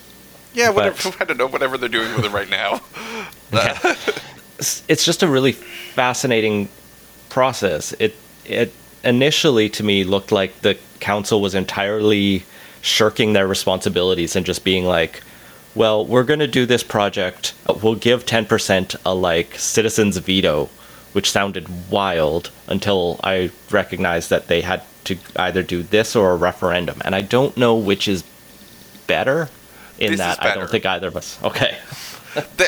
Yeah, 0.53 0.69
whatever, 0.71 1.13
I 1.21 1.23
don't 1.25 1.37
know 1.37 1.47
whatever 1.47 1.77
they're 1.77 1.87
doing 1.89 2.13
with 2.15 2.25
it 2.25 2.31
right 2.31 2.49
now. 2.49 2.81
It's- 4.61 4.83
it's 4.87 5.03
just 5.03 5.23
a 5.23 5.27
really 5.27 5.53
fascinating 5.53 6.69
process. 7.29 7.93
It 7.99 8.15
it 8.45 8.71
initially 9.03 9.69
to 9.69 9.83
me 9.83 10.03
looked 10.03 10.31
like 10.31 10.61
the 10.61 10.77
council 10.99 11.41
was 11.41 11.55
entirely 11.55 12.43
shirking 12.81 13.33
their 13.33 13.47
responsibilities 13.47 14.35
and 14.35 14.45
just 14.45 14.63
being 14.63 14.85
like, 14.85 15.23
"Well, 15.73 16.05
we're 16.05 16.23
going 16.23 16.41
to 16.41 16.47
do 16.59 16.67
this 16.67 16.83
project. 16.83 17.53
We'll 17.81 17.95
give 17.95 18.25
10% 18.25 18.95
a 19.03 19.13
like 19.15 19.55
citizens 19.57 20.17
veto," 20.17 20.69
which 21.13 21.29
sounded 21.29 21.89
wild 21.89 22.51
until 22.67 23.19
I 23.23 23.51
recognized 23.69 24.29
that 24.29 24.47
they 24.47 24.61
had 24.61 24.83
to 25.05 25.17
either 25.35 25.63
do 25.63 25.83
this 25.83 26.15
or 26.15 26.31
a 26.31 26.35
referendum. 26.35 27.01
And 27.03 27.15
I 27.15 27.21
don't 27.21 27.57
know 27.57 27.75
which 27.75 28.07
is 28.07 28.23
better 29.07 29.49
in 29.99 30.11
This 30.11 30.13
is 30.13 30.17
that 30.19 30.43
I 30.43 30.55
don't 30.55 30.69
think 30.69 30.85
either 30.85 31.07
of 31.07 31.15
us. 31.15 31.39
Okay. 31.43 31.77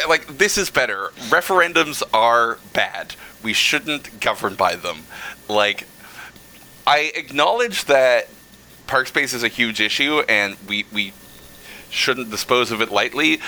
Like 0.09 0.39
this 0.39 0.57
is 0.57 0.69
better. 0.69 1.13
Referendums 1.29 2.03
are 2.13 2.59
bad. 2.73 3.15
We 3.41 3.53
shouldn't 3.53 4.19
govern 4.19 4.55
by 4.55 4.75
them. 4.75 5.03
Like 5.47 5.87
I 6.85 7.13
acknowledge 7.15 7.85
that 7.85 8.27
park 8.87 9.07
space 9.07 9.33
is 9.33 9.41
a 9.41 9.47
huge 9.47 9.79
issue, 9.79 10.23
and 10.27 10.57
we 10.67 10.85
we 10.91 11.13
shouldn't 11.89 12.29
dispose 12.29 12.71
of 12.71 12.81
it 12.81 12.91
lightly. 12.91 13.39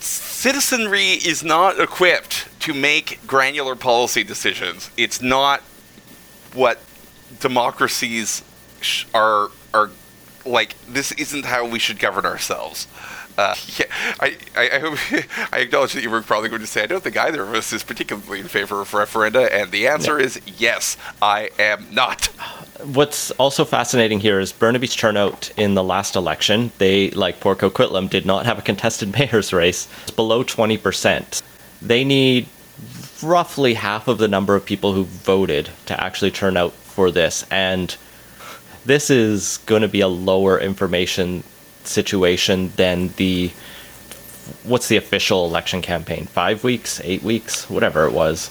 Citizenry 0.00 1.10
is 1.10 1.44
not 1.44 1.78
equipped 1.78 2.48
to 2.62 2.72
make 2.72 3.18
granular 3.26 3.74
policy 3.74 4.24
decisions. 4.24 4.90
It's 4.96 5.20
not 5.20 5.60
what 6.54 6.80
democracies 7.40 8.42
sh- 8.80 9.04
are 9.12 9.48
are 9.74 9.90
like. 10.44 10.76
This 10.86 11.12
isn't 11.12 11.44
how 11.44 11.66
we 11.66 11.78
should 11.78 11.98
govern 11.98 12.24
ourselves. 12.24 12.86
Uh, 13.36 13.54
yeah, 13.78 13.86
I, 14.20 14.36
I, 14.56 14.70
I, 14.70 14.78
hope, 14.78 14.98
I 15.52 15.60
acknowledge 15.60 15.94
that 15.94 16.02
you 16.02 16.10
were 16.10 16.22
probably 16.22 16.48
going 16.48 16.60
to 16.60 16.66
say, 16.66 16.82
I 16.82 16.86
don't 16.86 17.02
think 17.02 17.16
either 17.16 17.42
of 17.42 17.54
us 17.54 17.72
is 17.72 17.82
particularly 17.82 18.40
in 18.40 18.48
favor 18.48 18.80
of 18.80 18.90
referenda, 18.90 19.50
and 19.50 19.72
the 19.72 19.88
answer 19.88 20.18
is 20.18 20.40
yes, 20.46 20.96
I 21.20 21.50
am 21.58 21.86
not. 21.90 22.26
What's 22.84 23.30
also 23.32 23.64
fascinating 23.64 24.20
here 24.20 24.38
is 24.38 24.52
Burnaby's 24.52 24.94
turnout 24.94 25.50
in 25.56 25.74
the 25.74 25.84
last 25.84 26.14
election. 26.14 26.72
They, 26.78 27.10
like 27.10 27.40
Port 27.40 27.58
Coquitlam, 27.58 28.10
did 28.10 28.26
not 28.26 28.44
have 28.44 28.58
a 28.58 28.62
contested 28.62 29.12
mayor's 29.18 29.52
race. 29.52 29.88
It's 30.02 30.10
below 30.10 30.44
20%. 30.44 31.42
They 31.82 32.04
need 32.04 32.46
roughly 33.22 33.74
half 33.74 34.08
of 34.08 34.18
the 34.18 34.28
number 34.28 34.54
of 34.54 34.64
people 34.64 34.92
who 34.92 35.04
voted 35.04 35.70
to 35.86 36.00
actually 36.02 36.30
turn 36.30 36.56
out 36.56 36.72
for 36.72 37.10
this. 37.10 37.44
And 37.50 37.96
this 38.84 39.10
is 39.10 39.58
going 39.66 39.82
to 39.82 39.88
be 39.88 40.00
a 40.00 40.08
lower 40.08 40.58
information 40.58 41.44
situation 41.84 42.72
than 42.76 43.08
the 43.16 43.50
what's 44.64 44.88
the 44.88 44.96
official 44.96 45.46
election 45.46 45.82
campaign? 45.82 46.26
Five 46.26 46.64
weeks, 46.64 47.00
eight 47.04 47.22
weeks, 47.22 47.70
whatever 47.70 48.06
it 48.06 48.12
was. 48.12 48.50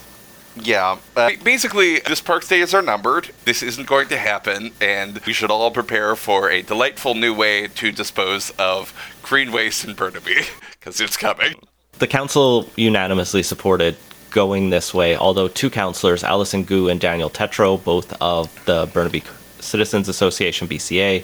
Yeah. 0.56 0.98
Uh, 1.16 1.32
basically, 1.44 2.00
this 2.00 2.22
park's 2.22 2.48
days 2.48 2.74
are 2.74 2.82
numbered. 2.82 3.32
This 3.46 3.64
isn't 3.64 3.88
going 3.88 4.10
to 4.10 4.18
happen, 4.18 4.72
and 4.82 5.20
we 5.26 5.34
should 5.34 5.50
all 5.50 5.72
prepare 5.72 6.16
for 6.16 6.50
a 6.50 6.62
delightful 6.62 7.16
new 7.16 7.34
way 7.34 7.68
to 7.68 7.92
dispose 7.92 8.52
of 8.52 8.94
green 9.22 9.52
waste 9.52 9.86
in 9.86 9.94
Burnaby, 9.94 10.42
because 10.72 11.00
it's 11.00 11.18
coming. 11.18 11.56
The 12.02 12.08
council 12.08 12.68
unanimously 12.76 13.44
supported 13.44 13.96
going 14.32 14.72
this 14.72 14.92
way, 14.92 15.16
although 15.16 15.48
two 15.48 15.70
councillors, 15.70 16.24
Alison 16.24 16.64
Gu 16.64 16.90
and 16.90 17.00
Daniel 17.00 17.30
Tetrault, 17.30 17.84
both 17.84 18.20
of 18.20 18.50
the 18.66 18.90
Burnaby 18.92 19.24
Citizens 19.60 20.10
Association 20.10 20.68
BCA, 20.68 21.24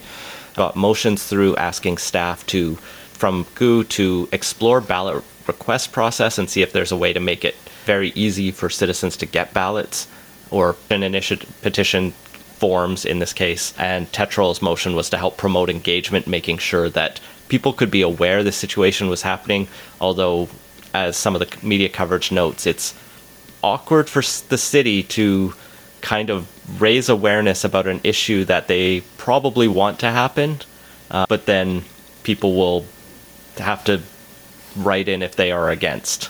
got 0.55 0.75
motions 0.75 1.23
through 1.23 1.55
asking 1.55 1.97
staff 1.97 2.45
to, 2.45 2.75
from 3.13 3.47
Gu, 3.55 3.85
to 3.85 4.29
explore 4.31 4.79
ballot 4.79 5.23
request 5.47 5.93
process 5.93 6.37
and 6.37 6.47
see 6.47 6.61
if 6.61 6.73
there's 6.73 6.91
a 6.91 6.97
way 6.97 7.11
to 7.11 7.19
make 7.19 7.43
it 7.43 7.55
very 7.85 8.09
easy 8.09 8.51
for 8.51 8.69
citizens 8.69 9.17
to 9.17 9.25
get 9.25 9.55
ballots 9.55 10.07
or 10.51 10.75
an 10.91 11.01
initiative 11.01 11.51
petition 11.63 12.11
forms 12.11 13.03
in 13.03 13.17
this 13.17 13.33
case. 13.33 13.73
And 13.79 14.11
Tetrault's 14.11 14.61
motion 14.61 14.93
was 14.93 15.09
to 15.09 15.17
help 15.17 15.37
promote 15.37 15.71
engagement, 15.71 16.27
making 16.27 16.59
sure 16.59 16.87
that 16.89 17.19
people 17.49 17.73
could 17.73 17.89
be 17.89 18.03
aware 18.03 18.43
the 18.43 18.51
situation 18.51 19.09
was 19.09 19.23
happening. 19.23 19.67
Although, 19.99 20.49
as 20.93 21.17
some 21.17 21.35
of 21.35 21.39
the 21.41 21.65
media 21.67 21.89
coverage 21.89 22.31
notes, 22.31 22.65
it's 22.65 22.93
awkward 23.63 24.09
for 24.09 24.21
the 24.49 24.57
city 24.57 25.03
to 25.03 25.53
kind 26.01 26.29
of 26.29 26.47
raise 26.81 27.09
awareness 27.09 27.63
about 27.63 27.87
an 27.87 27.99
issue 28.03 28.45
that 28.45 28.67
they 28.67 29.01
probably 29.17 29.67
want 29.67 29.99
to 29.99 30.09
happen, 30.11 30.59
uh, 31.11 31.25
but 31.27 31.45
then 31.45 31.83
people 32.23 32.55
will 32.55 32.85
have 33.57 33.83
to 33.83 34.01
write 34.75 35.07
in 35.07 35.21
if 35.21 35.35
they 35.35 35.51
are 35.51 35.69
against. 35.69 36.29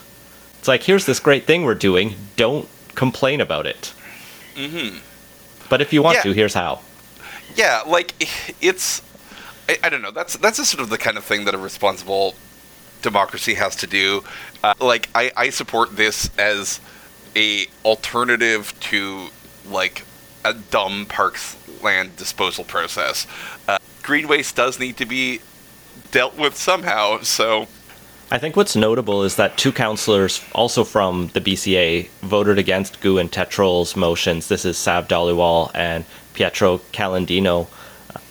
It's 0.60 0.67
like, 0.67 0.84
here's 0.84 1.06
this 1.06 1.20
great 1.20 1.46
thing 1.46 1.63
we're 1.63 1.76
doing. 1.76 2.15
Don't 2.38 2.67
complain 2.96 3.41
about 3.41 3.65
it. 3.67 3.93
Mm-hmm. 4.56 4.98
But 5.70 5.82
if 5.82 5.91
you 5.93 6.02
want 6.02 6.17
Yeah. 6.17 6.24
to, 6.24 6.32
here's 6.34 6.54
how. 6.54 6.80
Yeah, 7.56 7.82
like 7.86 8.13
it's 8.62 9.02
I, 9.70 9.78
I 9.84 9.89
don't 9.89 10.02
know. 10.02 10.12
That's 10.12 10.38
that's 10.38 10.58
just 10.58 10.72
sort 10.72 10.82
of 10.82 10.89
the 10.89 10.98
kind 10.98 11.17
of 11.17 11.24
thing 11.26 11.46
that 11.46 11.54
a 11.54 11.58
responsible 11.58 12.36
democracy 13.01 13.55
has 13.55 13.75
to 13.77 13.88
do. 13.88 14.23
Uh, 14.63 14.73
like 14.79 15.10
I, 15.13 15.31
I 15.36 15.49
support 15.49 15.95
this 15.95 16.29
as 16.38 16.79
a 17.36 17.67
alternative 17.86 18.77
to 18.79 19.27
like 19.65 20.03
a 20.43 20.53
dumb 20.53 21.05
parks 21.05 21.55
land 21.83 22.15
disposal 22.15 22.63
process. 22.63 23.27
Uh, 23.67 23.77
green 24.01 24.27
waste 24.27 24.55
does 24.55 24.79
need 24.79 24.97
to 24.97 25.05
be 25.05 25.41
dealt 26.12 26.38
with 26.38 26.55
somehow. 26.55 27.19
So 27.21 27.67
I 28.29 28.38
think 28.38 28.55
what's 28.55 28.75
notable 28.75 29.23
is 29.23 29.38
that 29.38 29.57
two 29.57 29.71
councillors, 29.71 30.43
also 30.53 30.83
from 30.83 31.29
the 31.29 31.39
BCA, 31.39 32.10
voted 32.23 32.57
against 32.57 32.99
Gu 32.99 33.19
and 33.19 33.31
Tetrault's 33.31 33.95
motions. 33.95 34.49
This 34.49 34.65
is 34.65 34.77
Sav 34.77 35.07
Dhaliwal 35.07 35.71
and 35.73 36.03
Pietro 36.33 36.79
Calendino. 36.91 37.67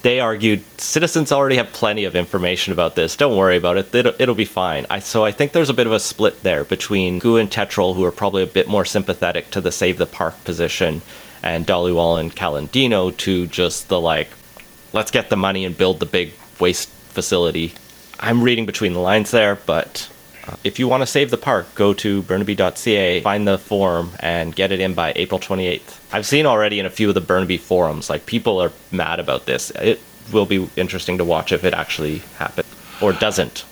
They 0.07 0.21
argued 0.21 0.62
citizens 0.81 1.33
already 1.33 1.57
have 1.57 1.73
plenty 1.73 2.05
of 2.05 2.14
information 2.14 2.73
about 2.73 2.95
this. 2.95 3.16
Don't 3.16 3.37
worry 3.37 3.57
about 3.57 3.77
it. 3.77 3.92
It'll, 3.92 4.14
it'll 4.21 4.37
be 4.37 4.45
fine. 4.45 4.87
I, 4.88 5.01
so 5.01 5.25
I 5.25 5.33
think 5.33 5.51
there's 5.51 5.69
a 5.69 5.75
bit 5.75 5.88
of 5.88 5.92
a 5.92 5.99
split 5.99 6.45
there 6.45 6.62
between 6.62 7.19
Gu 7.19 7.38
and 7.38 7.51
Tetrault, 7.51 7.97
who 7.97 8.05
are 8.05 8.12
probably 8.12 8.45
a 8.45 8.47
bit 8.47 8.69
more 8.69 8.85
sympathetic 8.85 9.51
to 9.51 9.61
the 9.61 9.73
save 9.73 9.99
the 9.99 10.07
park 10.07 10.45
position, 10.45 11.03
and 11.42 11.66
Dhaliwal 11.66 12.21
and 12.21 12.33
Calendino 12.33 13.16
to 13.16 13.49
just 13.49 13.88
the 13.88 14.01
like, 14.01 14.29
let's 14.92 15.11
get 15.11 15.29
the 15.29 15.37
money 15.37 15.64
and 15.64 15.77
build 15.77 15.99
the 15.99 16.07
big 16.07 16.35
waste 16.61 16.88
facility. 16.88 17.75
I'm 18.21 18.45
reading 18.45 18.64
between 18.64 18.92
the 18.92 19.01
lines 19.01 19.33
there, 19.33 19.57
but 19.57 20.09
if 20.65 20.79
you 20.79 20.89
want 20.89 21.03
to 21.03 21.07
save 21.07 21.31
the 21.31 21.37
park, 21.37 21.75
go 21.75 21.93
to 21.95 22.23
burnaby.ca, 22.23 23.21
find 23.21 23.47
the 23.47 23.59
form, 23.59 24.13
and 24.21 24.55
get 24.55 24.73
it 24.73 24.81
in 24.81 24.95
by 24.95 25.13
April 25.17 25.41
28th. 25.41 26.01
I've 26.13 26.27
seen 26.27 26.47
already 26.47 26.79
in 26.79 26.87
a 26.87 26.91
few 26.91 27.09
of 27.09 27.15
the 27.15 27.21
Burnaby 27.21 27.59
forums, 27.59 28.09
like 28.09 28.27
people 28.27 28.61
are 28.63 28.73
mad 28.91 29.21
about 29.21 29.47
this. 29.47 29.71
It 29.71 30.01
will 30.33 30.47
be 30.47 30.69
interesting 30.77 31.19
to 31.19 31.25
watch 31.25 31.53
if 31.53 31.65
it 31.65 31.75
actually 31.75 32.19
happens 32.39 32.69
or 33.01 33.13
doesn't. 33.13 33.65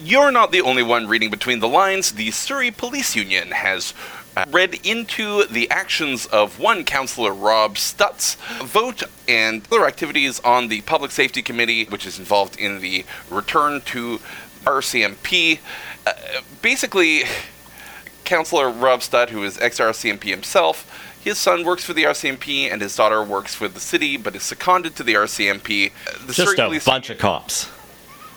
You're 0.00 0.30
not 0.30 0.52
the 0.52 0.60
only 0.60 0.82
one 0.82 1.08
reading 1.08 1.30
between 1.30 1.58
the 1.58 1.68
lines. 1.68 2.12
The 2.12 2.30
Surrey 2.30 2.70
Police 2.70 3.16
Union 3.16 3.50
has 3.50 3.94
uh, 4.36 4.44
read 4.50 4.86
into 4.86 5.44
the 5.46 5.68
actions 5.70 6.26
of 6.26 6.60
one 6.60 6.84
councillor, 6.84 7.34
Rob 7.34 7.76
Stutt's, 7.76 8.36
vote 8.62 9.02
and 9.26 9.66
other 9.72 9.84
activities 9.84 10.38
on 10.40 10.68
the 10.68 10.82
Public 10.82 11.10
Safety 11.10 11.42
Committee, 11.42 11.84
which 11.86 12.06
is 12.06 12.20
involved 12.20 12.56
in 12.56 12.80
the 12.80 13.04
return 13.28 13.80
to 13.86 14.20
RCMP. 14.64 15.58
Uh, 16.08 16.40
basically, 16.62 17.24
Councillor 18.24 18.70
Rob 18.70 19.00
Stutt, 19.00 19.30
who 19.30 19.44
is 19.44 19.58
ex 19.58 19.78
RCMP 19.78 20.24
himself, 20.24 20.90
his 21.22 21.38
son 21.38 21.64
works 21.64 21.84
for 21.84 21.92
the 21.92 22.04
RCMP 22.04 22.72
and 22.72 22.80
his 22.80 22.96
daughter 22.96 23.22
works 23.22 23.54
for 23.54 23.68
the 23.68 23.80
city, 23.80 24.16
but 24.16 24.34
is 24.34 24.42
seconded 24.42 24.96
to 24.96 25.02
the 25.02 25.14
RCMP. 25.14 25.92
The 26.26 26.32
Just 26.32 26.50
Surrey 26.50 26.58
a 26.58 26.66
Police 26.66 26.84
bunch 26.84 27.10
of 27.10 27.18
cops. 27.18 27.70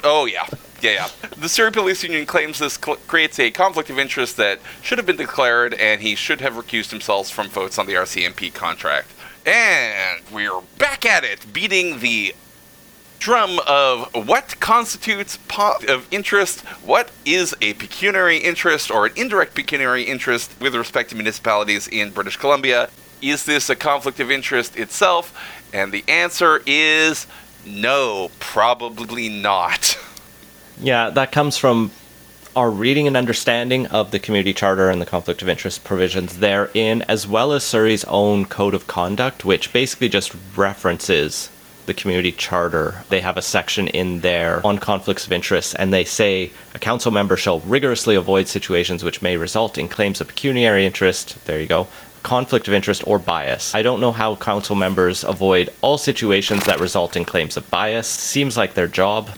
Oh 0.03 0.25
yeah, 0.25 0.47
yeah, 0.81 0.91
yeah. 0.91 1.29
The 1.37 1.47
Surrey 1.47 1.71
Police 1.71 2.03
Union 2.03 2.25
claims 2.25 2.59
this 2.59 2.79
cl- 2.83 2.97
creates 3.07 3.39
a 3.39 3.51
conflict 3.51 3.89
of 3.89 3.99
interest 3.99 4.37
that 4.37 4.59
should 4.81 4.97
have 4.97 5.05
been 5.05 5.17
declared, 5.17 5.73
and 5.75 6.01
he 6.01 6.15
should 6.15 6.41
have 6.41 6.53
recused 6.53 6.89
himself 6.89 7.29
from 7.29 7.47
votes 7.49 7.77
on 7.77 7.85
the 7.85 7.93
RCMP 7.93 8.53
contract. 8.53 9.09
And 9.45 10.21
we're 10.31 10.61
back 10.77 11.05
at 11.05 11.23
it, 11.23 11.53
beating 11.53 11.99
the 11.99 12.35
drum 13.21 13.59
of 13.67 14.09
what 14.27 14.59
constitutes 14.59 15.37
po- 15.47 15.77
of 15.87 16.07
interest, 16.11 16.61
what 16.83 17.11
is 17.23 17.55
a 17.61 17.73
pecuniary 17.73 18.39
interest 18.39 18.89
or 18.89 19.05
an 19.05 19.13
indirect 19.15 19.53
pecuniary 19.53 20.03
interest 20.03 20.51
with 20.59 20.73
respect 20.73 21.11
to 21.11 21.15
municipalities 21.15 21.87
in 21.87 22.09
British 22.09 22.35
Columbia. 22.35 22.89
Is 23.21 23.45
this 23.45 23.69
a 23.69 23.75
conflict 23.75 24.19
of 24.19 24.31
interest 24.31 24.75
itself? 24.75 25.37
And 25.71 25.91
the 25.91 26.03
answer 26.07 26.63
is 26.65 27.27
no, 27.65 28.31
probably 28.39 29.29
not. 29.29 29.97
Yeah, 30.83 31.11
that 31.11 31.31
comes 31.31 31.57
from 31.57 31.91
our 32.55 32.71
reading 32.71 33.05
and 33.05 33.15
understanding 33.15 33.85
of 33.87 34.09
the 34.09 34.17
community 34.17 34.51
charter 34.51 34.89
and 34.89 34.99
the 34.99 35.05
conflict 35.05 35.43
of 35.43 35.47
interest 35.47 35.83
provisions 35.83 36.39
therein, 36.39 37.03
as 37.03 37.27
well 37.27 37.53
as 37.53 37.63
Surrey's 37.63 38.03
own 38.05 38.45
code 38.45 38.73
of 38.73 38.87
conduct, 38.87 39.45
which 39.45 39.71
basically 39.71 40.09
just 40.09 40.35
references 40.55 41.51
the 41.91 42.01
community 42.01 42.31
charter. 42.31 43.03
They 43.09 43.19
have 43.19 43.35
a 43.35 43.41
section 43.41 43.89
in 43.89 44.21
there 44.21 44.65
on 44.65 44.77
conflicts 44.77 45.25
of 45.25 45.33
interest, 45.33 45.75
and 45.77 45.91
they 45.91 46.05
say 46.05 46.51
a 46.73 46.79
council 46.79 47.11
member 47.11 47.35
shall 47.35 47.59
rigorously 47.59 48.15
avoid 48.15 48.47
situations 48.47 49.03
which 49.03 49.21
may 49.21 49.35
result 49.35 49.77
in 49.77 49.89
claims 49.89 50.21
of 50.21 50.29
pecuniary 50.29 50.85
interest. 50.85 51.43
There 51.45 51.59
you 51.59 51.67
go. 51.67 51.87
Conflict 52.23 52.69
of 52.69 52.73
interest 52.73 53.03
or 53.05 53.19
bias. 53.19 53.75
I 53.75 53.81
don't 53.81 53.99
know 53.99 54.13
how 54.13 54.37
council 54.37 54.75
members 54.75 55.25
avoid 55.25 55.69
all 55.81 55.97
situations 55.97 56.65
that 56.65 56.79
result 56.79 57.17
in 57.17 57.25
claims 57.25 57.57
of 57.57 57.69
bias. 57.69 58.07
Seems 58.07 58.55
like 58.55 58.73
their 58.73 58.87
job. 58.87 59.29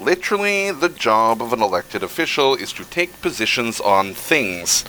Literally, 0.00 0.70
the 0.70 0.88
job 0.88 1.42
of 1.42 1.52
an 1.52 1.60
elected 1.60 2.02
official 2.02 2.54
is 2.54 2.72
to 2.74 2.84
take 2.84 3.20
positions 3.20 3.80
on 3.80 4.14
things. 4.14 4.82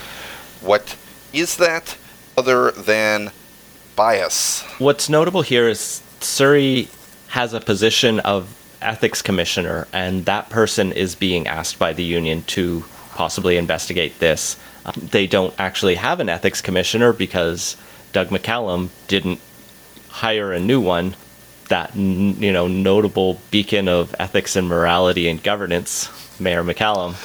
What 0.61 0.95
is 1.33 1.57
that 1.57 1.97
other 2.37 2.71
than 2.71 3.31
bias? 3.97 4.61
What's 4.77 5.09
notable 5.09 5.41
here 5.41 5.67
is 5.67 6.01
Surrey 6.21 6.87
has 7.29 7.53
a 7.53 7.59
position 7.59 8.19
of 8.21 8.55
ethics 8.81 9.21
commissioner, 9.21 9.87
and 9.93 10.25
that 10.25 10.49
person 10.49 10.91
is 10.91 11.15
being 11.15 11.47
asked 11.47 11.79
by 11.79 11.93
the 11.93 12.03
union 12.03 12.43
to 12.43 12.83
possibly 13.11 13.57
investigate 13.57 14.19
this. 14.19 14.57
Um, 14.85 14.93
they 15.11 15.27
don't 15.27 15.53
actually 15.59 15.95
have 15.95 16.19
an 16.19 16.29
ethics 16.29 16.61
commissioner 16.61 17.13
because 17.13 17.75
Doug 18.13 18.29
McCallum 18.29 18.89
didn't 19.07 19.39
hire 20.09 20.51
a 20.51 20.59
new 20.59 20.81
one, 20.81 21.15
that 21.69 21.95
you 21.95 22.51
know 22.51 22.67
notable 22.67 23.39
beacon 23.51 23.87
of 23.87 24.15
ethics 24.19 24.55
and 24.55 24.67
morality 24.67 25.29
and 25.29 25.41
governance, 25.41 26.09
Mayor 26.39 26.63
McCallum. 26.63 27.15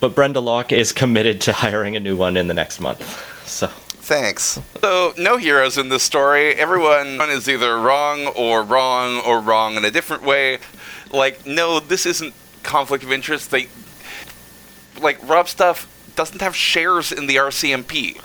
But 0.00 0.14
Brenda 0.14 0.40
Locke 0.40 0.72
is 0.72 0.92
committed 0.92 1.40
to 1.42 1.52
hiring 1.52 1.96
a 1.96 2.00
new 2.00 2.16
one 2.16 2.36
in 2.36 2.48
the 2.48 2.54
next 2.54 2.80
month. 2.80 3.46
So 3.46 3.70
Thanks. 4.06 4.60
So, 4.82 5.14
no 5.18 5.36
heroes 5.36 5.76
in 5.76 5.88
this 5.88 6.04
story. 6.04 6.54
Everyone 6.54 7.20
is 7.28 7.48
either 7.48 7.76
wrong 7.76 8.28
or 8.28 8.62
wrong 8.62 9.20
or 9.26 9.40
wrong 9.40 9.74
in 9.74 9.84
a 9.84 9.90
different 9.90 10.22
way. 10.22 10.60
Like, 11.10 11.44
no, 11.44 11.80
this 11.80 12.06
isn't 12.06 12.32
conflict 12.62 13.02
of 13.02 13.10
interest. 13.10 13.50
They, 13.50 13.66
like, 15.00 15.18
Rob 15.28 15.46
Stutt 15.46 15.84
doesn't 16.14 16.40
have 16.40 16.54
shares 16.54 17.10
in 17.10 17.26
the 17.26 17.34
RCMP. 17.34 18.20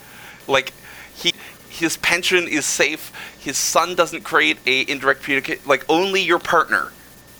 Like, 0.47 0.71
he, 1.15 1.33
his 1.67 1.97
pension 1.97 2.47
is 2.47 2.67
safe. 2.67 3.11
His 3.39 3.57
son 3.57 3.95
doesn't 3.95 4.21
create 4.21 4.59
a 4.67 4.87
indirect 4.87 5.23
punic. 5.23 5.65
Like, 5.65 5.83
only 5.89 6.21
your 6.21 6.37
partner 6.37 6.91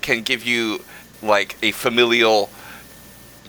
can 0.02 0.24
give 0.24 0.44
you 0.44 0.84
like 1.22 1.58
a 1.62 1.74
familial 1.74 2.50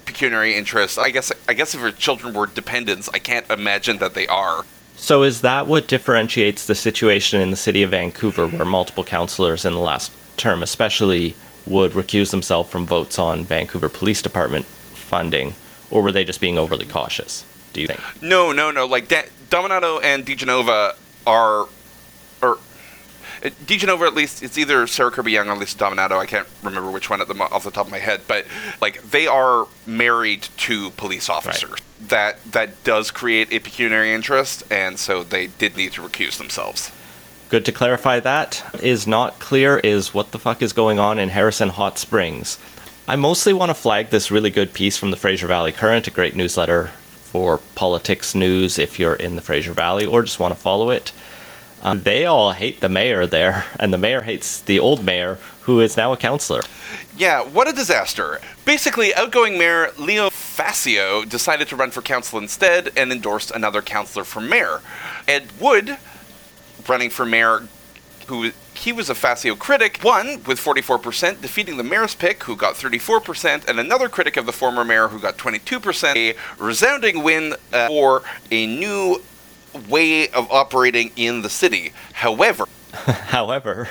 pecuniary 0.05 0.55
interest. 0.55 0.99
I 0.99 1.09
guess. 1.09 1.33
I 1.49 1.55
guess 1.55 1.75
if 1.75 1.81
your 1.81 1.93
children 1.93 2.35
were 2.35 2.47
dependents, 2.47 3.09
I 3.15 3.21
can't 3.21 3.51
imagine 3.51 3.97
that 3.97 4.13
they 4.13 4.27
are. 4.27 4.67
So 5.03 5.25
is 5.25 5.41
that 5.41 5.67
what 5.67 5.89
differentiates 5.89 6.67
the 6.67 6.77
situation 6.77 7.41
in 7.41 7.51
the 7.51 7.57
city 7.57 7.83
of 7.83 7.91
Vancouver 7.91 8.47
where 8.47 8.65
multiple 8.65 9.03
councillors 9.03 9.65
in 9.65 9.73
the 9.73 9.81
last 9.81 10.13
term 10.37 10.63
especially 10.63 11.35
would 11.67 11.91
recuse 11.91 12.31
themselves 12.31 12.71
from 12.71 12.87
votes 12.87 13.19
on 13.19 13.45
Vancouver 13.45 13.89
Police 13.89 14.23
Department 14.23 14.65
funding 14.65 15.55
or 15.91 16.03
were 16.03 16.13
they 16.13 16.23
just 16.23 16.41
being 16.41 16.57
overly 16.57 16.87
cautious? 16.87 17.45
Do 17.73 17.81
you 17.81 17.89
think? 17.89 18.01
No, 18.23 18.53
no, 18.53 18.71
no. 18.71 18.87
Like 18.87 19.09
da- 19.09 19.27
Dominato 19.51 20.01
and 20.05 20.25
De 20.25 20.37
Genova 20.37 20.95
are, 21.27 21.67
or 22.41 22.59
De 23.67 23.77
Genova 23.77 24.05
at 24.05 24.15
least 24.15 24.41
it's 24.41 24.57
either 24.57 24.87
Sarah 24.87 25.11
Kirby-Yung 25.11 25.49
or 25.49 25.57
Lisa 25.57 25.79
Dominato. 25.79 26.17
I 26.17 26.27
can't 26.27 26.47
remember 26.63 26.93
which 26.93 27.11
one 27.11 27.21
at 27.21 27.27
the 27.27 27.35
mo- 27.35 27.49
off 27.51 27.65
the 27.65 27.73
top 27.73 27.87
of 27.87 27.91
my 27.91 27.99
head, 27.99 28.21
but 28.29 28.47
like 28.81 29.03
they 29.03 29.27
are 29.27 29.67
married 29.85 30.43
to 30.59 30.91
police 30.91 31.29
officers. 31.29 31.81
That 32.09 32.43
that 32.53 32.83
does 32.85 33.11
create 33.11 33.53
a 33.53 33.59
pecuniary 33.59 34.13
interest, 34.13 34.65
and 34.71 34.99
so 34.99 35.23
they 35.23 35.47
did 35.47 35.77
need 35.77 35.93
to 35.93 36.03
recuse 36.03 36.37
themselves. 36.37 36.91
Good 37.49 37.65
to 37.67 37.73
clarify 37.73 38.19
that. 38.21 38.65
Is 38.83 39.07
not 39.07 39.39
clear 39.39 39.79
is 39.79 40.15
what 40.15 40.33
the 40.33 40.39
fuck 40.39 40.63
is 40.63 40.73
going 40.73 40.99
on 40.99 41.19
in 41.19 41.29
Harrison 41.29 41.69
Hot 41.69 41.99
Springs. 41.99 42.59
I 43.07 43.17
mostly 43.17 43.53
want 43.53 43.71
to 43.71 43.75
flag 43.75 44.11
this 44.11 44.31
really 44.31 44.51
good 44.51 44.73
piece 44.73 44.97
from 44.97 45.11
the 45.11 45.17
Fraser 45.17 45.47
Valley 45.47 45.73
Current, 45.73 46.07
a 46.07 46.11
great 46.11 46.35
newsletter 46.35 46.91
for 47.33 47.59
politics 47.75 48.35
news 48.35 48.79
if 48.79 48.99
you're 48.99 49.15
in 49.15 49.37
the 49.37 49.43
Fraser 49.43 49.73
Valley 49.73 50.07
or 50.07 50.23
just 50.23 50.39
want 50.39 50.55
to 50.55 50.61
follow 50.61 50.91
it. 50.91 51.13
Um, 51.83 52.03
they 52.03 52.27
all 52.27 52.53
hate 52.53 52.81
the 52.81 52.89
mayor 52.89 53.27
there, 53.27 53.65
and 53.81 53.93
the 53.93 53.99
mayor 53.99 54.21
hates 54.21 54.61
the 54.61 54.79
old 54.79 55.05
mayor, 55.05 55.39
who 55.63 55.81
is 55.81 55.97
now 55.97 56.13
a 56.13 56.17
councillor. 56.17 56.63
Yeah, 57.17 57.43
what 57.43 57.69
a 57.69 57.73
disaster. 57.73 58.41
Basically, 58.65 59.15
outgoing 59.15 59.59
mayor 59.59 59.91
Leo 59.99 60.31
Facio 60.31 61.29
decided 61.29 61.69
to 61.69 61.77
run 61.77 61.91
for 61.91 62.03
council 62.03 62.39
instead 62.39 62.91
and 62.97 63.13
endorsed 63.13 63.51
another 63.51 63.83
councillor 63.83 64.25
for 64.25 64.41
mayor. 64.41 64.81
Ed 65.29 65.49
Wood, 65.61 65.99
running 66.89 67.11
for 67.11 67.25
mayor, 67.25 67.69
who 68.27 68.51
he 68.75 68.93
was 68.93 69.11
a 69.11 69.15
Facio 69.15 69.57
critic, 69.59 70.01
won 70.03 70.43
with 70.45 70.59
44%, 70.59 71.41
defeating 71.41 71.77
the 71.77 71.85
mayor's 71.85 72.15
pick, 72.15 72.43
who 72.45 72.57
got 72.57 72.75
34%, 72.75 73.69
and 73.69 73.79
another 73.79 74.09
critic 74.09 74.37
of 74.37 74.47
the 74.47 74.53
former 74.53 74.85
mayor, 74.85 75.09
who 75.09 75.21
got 75.21 75.37
22%. 75.37 76.17
A 76.17 76.35
resounding 76.59 77.23
win 77.23 77.55
uh, 77.73 77.89
for 77.89 78.23
a 78.51 78.67
new 78.67 79.23
way 79.89 80.29
of 80.31 80.51
operating 80.51 81.13
in 81.17 81.43
the 81.43 81.51
city. 81.51 81.93
However, 82.13 82.67
However, 82.93 83.89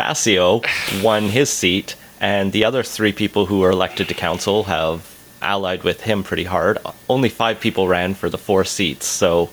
Facio 0.00 0.64
won 1.02 1.24
his 1.24 1.50
seat, 1.50 1.94
and 2.20 2.52
the 2.52 2.64
other 2.64 2.82
three 2.82 3.12
people 3.12 3.46
who 3.46 3.58
were 3.58 3.70
elected 3.70 4.08
to 4.08 4.14
council 4.14 4.64
have 4.64 5.14
allied 5.42 5.84
with 5.84 6.00
him 6.02 6.22
pretty 6.22 6.44
hard. 6.44 6.78
Only 7.06 7.28
five 7.28 7.60
people 7.60 7.86
ran 7.86 8.14
for 8.14 8.30
the 8.30 8.38
four 8.38 8.64
seats, 8.64 9.04
so 9.04 9.50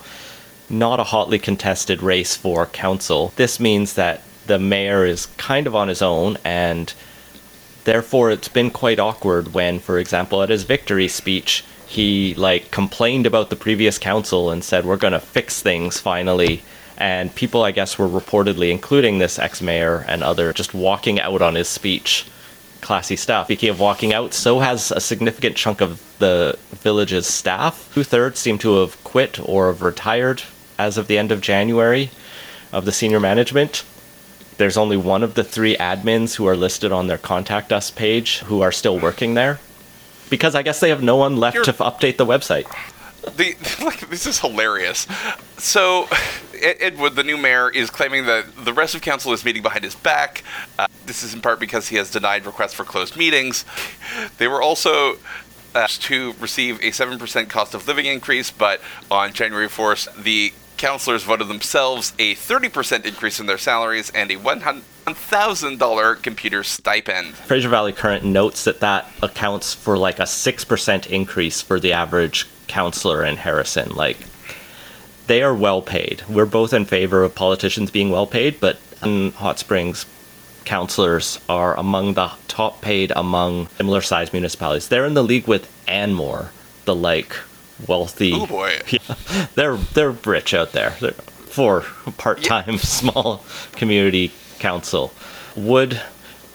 not 0.69 1.01
a 1.01 1.11
hotly 1.15 1.37
contested 1.37 2.01
race 2.01 2.37
for 2.37 2.65
council. 2.65 3.33
This 3.35 3.59
means 3.59 3.95
that 3.95 4.21
the 4.45 4.57
mayor 4.57 5.05
is 5.05 5.25
kind 5.37 5.67
of 5.67 5.75
on 5.75 5.89
his 5.89 6.01
own, 6.01 6.37
and 6.45 6.93
therefore 7.83 8.31
it's 8.31 8.47
been 8.47 8.71
quite 8.71 8.99
awkward 8.99 9.53
when, 9.53 9.79
for 9.79 9.99
example, 9.99 10.41
at 10.41 10.49
his 10.49 10.63
victory 10.63 11.09
speech, 11.09 11.65
he 11.87 12.33
like 12.35 12.71
complained 12.71 13.25
about 13.25 13.49
the 13.49 13.55
previous 13.57 13.97
council 13.97 14.49
and 14.49 14.63
said 14.63 14.85
we're 14.85 14.95
going 14.95 15.13
to 15.13 15.19
fix 15.19 15.61
things 15.61 15.99
finally 15.99 16.63
and 16.97 17.33
people 17.35 17.63
i 17.63 17.71
guess 17.71 17.97
were 17.99 18.07
reportedly 18.07 18.71
including 18.71 19.19
this 19.19 19.37
ex-mayor 19.39 20.03
and 20.07 20.23
other 20.23 20.51
just 20.53 20.73
walking 20.73 21.19
out 21.19 21.41
on 21.41 21.55
his 21.55 21.67
speech. 21.67 22.25
Classy 22.81 23.15
stuff. 23.15 23.47
Speaking 23.47 23.69
of 23.69 23.79
walking 23.79 24.13
out 24.13 24.33
so 24.33 24.59
has 24.59 24.91
a 24.91 24.99
significant 25.01 25.55
chunk 25.57 25.81
of 25.81 26.01
the 26.19 26.57
village's 26.71 27.25
staff. 27.27 27.89
Two-thirds 27.93 28.39
seem 28.39 28.57
to 28.59 28.77
have 28.81 29.03
quit 29.03 29.39
or 29.43 29.67
have 29.67 29.81
retired 29.81 30.43
as 30.77 30.97
of 30.97 31.07
the 31.07 31.17
end 31.17 31.31
of 31.31 31.41
january 31.41 32.11
of 32.71 32.85
the 32.85 32.91
senior 32.91 33.19
management. 33.19 33.83
There's 34.57 34.77
only 34.77 34.95
one 34.97 35.23
of 35.23 35.33
the 35.33 35.43
three 35.43 35.75
admins 35.77 36.35
who 36.35 36.47
are 36.47 36.55
listed 36.55 36.91
on 36.91 37.07
their 37.07 37.17
contact 37.17 37.73
us 37.73 37.91
page 37.91 38.39
who 38.39 38.61
are 38.61 38.71
still 38.71 38.99
working 38.99 39.33
there. 39.33 39.59
Because 40.29 40.55
I 40.55 40.61
guess 40.61 40.79
they 40.79 40.89
have 40.89 41.03
no 41.03 41.15
one 41.15 41.37
left 41.37 41.55
You're- 41.55 41.65
to 41.65 41.73
update 41.73 42.17
the 42.17 42.25
website. 42.25 42.65
The 43.35 43.55
like 43.83 44.09
this 44.09 44.25
is 44.25 44.39
hilarious. 44.39 45.07
So, 45.57 46.07
Ed 46.53 46.77
Ed 46.79 47.15
the 47.15 47.23
new 47.23 47.37
mayor, 47.37 47.69
is 47.69 47.89
claiming 47.89 48.25
that 48.25 48.45
the 48.63 48.73
rest 48.73 48.95
of 48.95 49.01
council 49.01 49.33
is 49.33 49.43
meeting 49.43 49.63
behind 49.63 49.83
his 49.83 49.95
back. 49.95 50.43
Uh, 50.77 50.87
this 51.05 51.23
is 51.23 51.33
in 51.33 51.41
part 51.41 51.59
because 51.59 51.87
he 51.89 51.95
has 51.97 52.11
denied 52.11 52.45
requests 52.45 52.73
for 52.73 52.83
closed 52.83 53.15
meetings. 53.15 53.65
They 54.37 54.47
were 54.47 54.61
also 54.61 55.17
asked 55.75 56.01
to 56.03 56.33
receive 56.39 56.81
a 56.83 56.91
seven 56.91 57.19
percent 57.19 57.49
cost 57.49 57.73
of 57.73 57.87
living 57.87 58.05
increase, 58.05 58.51
but 58.51 58.81
on 59.11 59.33
January 59.33 59.69
fourth, 59.69 60.07
the 60.21 60.53
councilors 60.77 61.23
voted 61.23 61.47
themselves 61.47 62.13
a 62.19 62.35
thirty 62.35 62.69
percent 62.69 63.05
increase 63.05 63.39
in 63.39 63.45
their 63.45 63.57
salaries 63.57 64.09
and 64.11 64.31
a 64.31 64.35
one 64.37 64.61
thousand 65.15 65.79
dollar 65.79 66.15
computer 66.15 66.63
stipend. 66.63 67.35
Fraser 67.35 67.69
Valley 67.69 67.93
Current 67.93 68.23
notes 68.23 68.63
that 68.65 68.79
that 68.81 69.09
accounts 69.23 69.73
for 69.73 69.97
like 69.97 70.19
a 70.19 70.23
6% 70.23 71.07
increase 71.07 71.61
for 71.61 71.79
the 71.79 71.93
average 71.93 72.47
counselor 72.67 73.23
in 73.23 73.37
Harrison. 73.37 73.89
Like, 73.95 74.17
they 75.27 75.41
are 75.43 75.53
well 75.53 75.81
paid. 75.81 76.23
We're 76.29 76.45
both 76.45 76.73
in 76.73 76.85
favor 76.85 77.23
of 77.23 77.35
politicians 77.35 77.91
being 77.91 78.09
well 78.09 78.27
paid, 78.27 78.59
but 78.59 78.79
in 79.03 79.31
Hot 79.33 79.59
Springs, 79.59 80.05
counselors 80.65 81.39
are 81.47 81.77
among 81.77 82.13
the 82.13 82.31
top 82.47 82.81
paid 82.81 83.11
among 83.15 83.67
similar 83.77 84.01
sized 84.01 84.33
municipalities. 84.33 84.87
They're 84.89 85.05
in 85.05 85.13
the 85.13 85.23
league 85.23 85.47
with 85.47 85.71
Anmore, 85.87 86.51
the 86.85 86.95
like 86.95 87.35
wealthy. 87.87 88.33
Oh 88.33 88.45
boy. 88.45 88.79
Yeah, 88.89 89.15
they're 89.55 89.77
they're 89.77 90.11
rich 90.11 90.53
out 90.53 90.71
there. 90.71 90.95
They're, 90.99 91.11
for 91.11 91.81
part-time 92.17 92.77
small 92.77 93.43
community 93.73 94.31
council, 94.59 95.11
Wood 95.55 95.99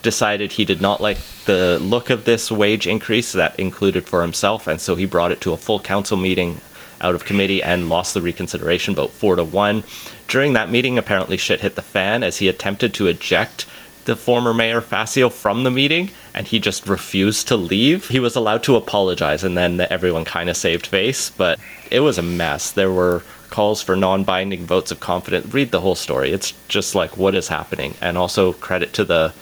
decided 0.03 0.53
he 0.53 0.65
did 0.65 0.81
not 0.81 1.01
like 1.01 1.19
the 1.47 1.79
look 1.81 2.11
of 2.11 2.25
this 2.25 2.51
wage 2.51 2.87
increase 2.87 3.33
that 3.33 3.59
included 3.59 4.07
for 4.07 4.23
himself, 4.23 4.67
and 4.67 4.81
so 4.81 4.95
he 4.95 5.07
brought 5.07 5.33
it 5.33 5.41
to 5.43 5.53
a 5.53 5.57
full 5.57 5.81
council 5.81 6.17
meeting 6.17 6.61
out 7.01 7.15
of 7.15 7.25
committee 7.25 7.63
and 7.63 7.89
lost 7.89 8.15
the 8.15 8.23
reconsideration 8.23 8.95
vote 8.95 9.11
four 9.11 9.37
to 9.37 9.45
one. 9.45 9.83
During 10.29 10.53
that 10.53 10.71
meeting, 10.71 10.99
apparently 10.99 11.37
shit 11.37 11.61
hit 11.61 11.75
the 11.75 11.83
fan 11.83 12.23
as 12.23 12.39
he 12.39 12.49
attempted 12.49 12.95
to 12.95 13.09
eject 13.09 13.67
the 14.05 14.17
former 14.17 14.53
mayor 14.53 14.81
Facio 14.81 15.31
from 15.31 15.63
the 15.63 15.71
meeting 15.71 16.11
and 16.35 16.47
he 16.47 16.59
just 16.59 16.89
refused 16.89 17.49
to 17.49 17.57
leave. 17.57 18.09
He 18.09 18.19
was 18.19 18.35
allowed 18.35 18.63
to 18.65 18.77
apologize 18.77 19.45
and 19.45 19.57
then 19.57 19.81
everyone 19.81 20.25
kind 20.25 20.51
of 20.51 20.57
saved 20.57 20.87
face, 20.87 21.31
but 21.31 21.59
it 21.91 22.01
was 22.01 22.19
a 22.19 22.23
mess. 22.23 22.73
There 22.73 22.91
were 22.91 23.23
calls 23.51 23.83
for 23.83 23.95
non-binding 23.95 24.65
votes 24.65 24.91
of 24.91 25.01
confidence. 25.01 25.53
Read 25.53 25.71
the 25.71 25.81
whole 25.81 25.95
story. 25.95 26.33
It's 26.33 26.55
just 26.69 26.95
like 26.95 27.17
what 27.17 27.35
is 27.35 27.49
happening. 27.49 27.95
And 28.01 28.17
also 28.17 28.55
credit 28.55 28.93
to 28.95 29.05
the 29.05 29.33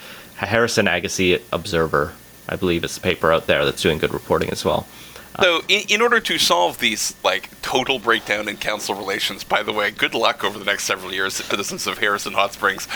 Harrison 0.47 0.88
Agassiz 0.88 1.41
Observer. 1.53 2.12
I 2.49 2.57
believe 2.57 2.84
it's 2.84 2.97
a 2.97 3.01
paper 3.01 3.32
out 3.32 3.47
there 3.47 3.64
that's 3.64 3.82
doing 3.82 3.99
good 3.99 4.12
reporting 4.12 4.51
as 4.51 4.64
well. 4.64 4.86
So, 5.41 5.62
in, 5.68 5.82
in 5.88 6.03
order 6.03 6.20
to 6.20 6.38
solve 6.38 6.78
these 6.80 7.14
like 7.22 7.49
total 7.62 7.99
breakdown 7.99 8.49
in 8.49 8.57
council 8.57 8.95
relations, 8.95 9.45
by 9.45 9.62
the 9.62 9.72
way, 9.72 9.91
good 9.91 10.14
luck 10.14 10.45
over 10.45 10.59
the 10.59 10.64
next 10.64 10.84
several 10.84 11.14
years, 11.14 11.34
citizens 11.34 11.86
of 11.86 11.99
Harrison 11.99 12.32
Hot 12.34 12.53
Springs. 12.53 12.88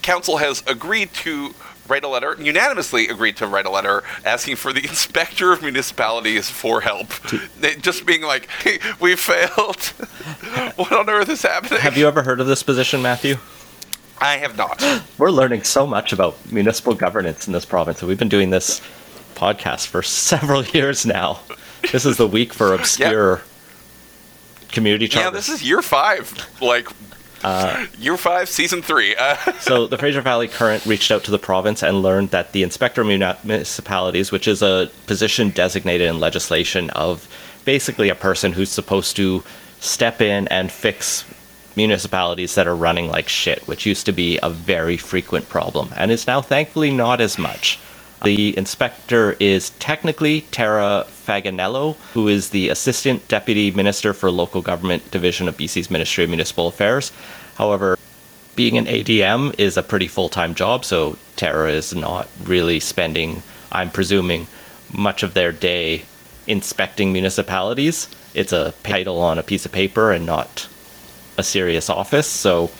Council 0.00 0.38
has 0.38 0.62
agreed 0.66 1.12
to 1.14 1.54
write 1.88 2.04
a 2.04 2.08
letter, 2.08 2.36
unanimously 2.38 3.08
agreed 3.08 3.36
to 3.36 3.46
write 3.46 3.66
a 3.66 3.70
letter 3.70 4.02
asking 4.24 4.56
for 4.56 4.72
the 4.72 4.80
inspector 4.88 5.52
of 5.52 5.62
municipalities 5.62 6.48
for 6.48 6.80
help. 6.80 7.08
Just 7.80 8.06
being 8.06 8.22
like, 8.22 8.48
hey, 8.48 8.78
we 9.00 9.16
failed. 9.16 9.82
what 10.76 10.92
on 10.92 11.10
earth 11.10 11.28
is 11.28 11.42
happening? 11.42 11.80
Have 11.80 11.96
you 11.96 12.06
ever 12.06 12.22
heard 12.22 12.40
of 12.40 12.46
this 12.46 12.62
position, 12.62 13.02
Matthew? 13.02 13.36
I 14.22 14.36
have 14.38 14.56
not. 14.56 14.82
We're 15.18 15.30
learning 15.30 15.64
so 15.64 15.86
much 15.86 16.12
about 16.12 16.36
municipal 16.52 16.94
governance 16.94 17.46
in 17.46 17.52
this 17.52 17.64
province, 17.64 18.00
and 18.00 18.08
we've 18.08 18.18
been 18.18 18.28
doing 18.28 18.50
this 18.50 18.80
podcast 19.34 19.88
for 19.88 20.02
several 20.02 20.64
years 20.64 21.04
now. 21.04 21.40
This 21.90 22.06
is 22.06 22.16
the 22.16 22.28
week 22.28 22.52
for 22.54 22.72
obscure 22.78 23.42
community 24.70 25.08
charters. 25.08 25.26
Yeah, 25.26 25.30
this 25.30 25.48
is 25.48 25.68
year 25.68 25.82
five. 25.82 26.32
Like, 26.60 26.88
Year 27.98 28.16
five, 28.16 28.48
season 28.48 28.82
three. 28.82 29.16
Uh, 29.16 29.34
So 29.60 29.88
the 29.88 29.98
Fraser 29.98 30.20
Valley 30.20 30.46
Current 30.46 30.86
reached 30.86 31.10
out 31.10 31.24
to 31.24 31.32
the 31.32 31.40
province 31.40 31.82
and 31.82 32.00
learned 32.00 32.30
that 32.30 32.52
the 32.52 32.62
inspector 32.62 33.00
of 33.00 33.08
Muni- 33.08 33.34
municipalities, 33.42 34.30
which 34.30 34.46
is 34.46 34.62
a 34.62 34.88
position 35.08 35.50
designated 35.50 36.06
in 36.08 36.20
legislation 36.20 36.90
of 36.90 37.26
basically 37.64 38.08
a 38.10 38.14
person 38.14 38.52
who's 38.52 38.70
supposed 38.70 39.16
to 39.16 39.42
step 39.80 40.20
in 40.20 40.46
and 40.48 40.70
fix 40.70 41.24
municipalities 41.76 42.54
that 42.54 42.66
are 42.66 42.76
running 42.76 43.08
like 43.08 43.28
shit, 43.28 43.66
which 43.66 43.86
used 43.86 44.06
to 44.06 44.12
be 44.12 44.38
a 44.42 44.50
very 44.50 44.96
frequent 44.96 45.48
problem 45.48 45.90
and 45.96 46.10
is 46.10 46.26
now 46.26 46.40
thankfully 46.40 46.90
not 46.90 47.20
as 47.20 47.38
much. 47.38 47.78
The 48.24 48.56
inspector 48.56 49.36
is 49.40 49.70
technically 49.80 50.42
Tara 50.52 51.06
Faganello, 51.08 51.96
who 52.14 52.28
is 52.28 52.50
the 52.50 52.68
Assistant 52.68 53.26
Deputy 53.26 53.72
Minister 53.72 54.14
for 54.14 54.30
Local 54.30 54.62
Government 54.62 55.10
Division 55.10 55.48
of 55.48 55.56
BC's 55.56 55.90
Ministry 55.90 56.24
of 56.24 56.30
Municipal 56.30 56.68
Affairs. 56.68 57.10
However, 57.56 57.98
being 58.54 58.78
an 58.78 58.86
ADM 58.86 59.58
is 59.58 59.76
a 59.76 59.82
pretty 59.82 60.06
full 60.06 60.28
time 60.28 60.54
job, 60.54 60.84
so 60.84 61.16
Tara 61.34 61.72
is 61.72 61.94
not 61.94 62.28
really 62.44 62.78
spending, 62.78 63.42
I'm 63.72 63.90
presuming, 63.90 64.46
much 64.92 65.22
of 65.22 65.34
their 65.34 65.50
day 65.50 66.04
inspecting 66.46 67.12
municipalities. 67.12 68.08
It's 68.34 68.52
a 68.52 68.72
title 68.84 69.20
on 69.20 69.38
a 69.38 69.42
piece 69.42 69.64
of 69.66 69.72
paper 69.72 70.12
and 70.12 70.26
not 70.26 70.68
a 71.36 71.42
serious 71.42 71.88
office, 71.90 72.26
so 72.26 72.70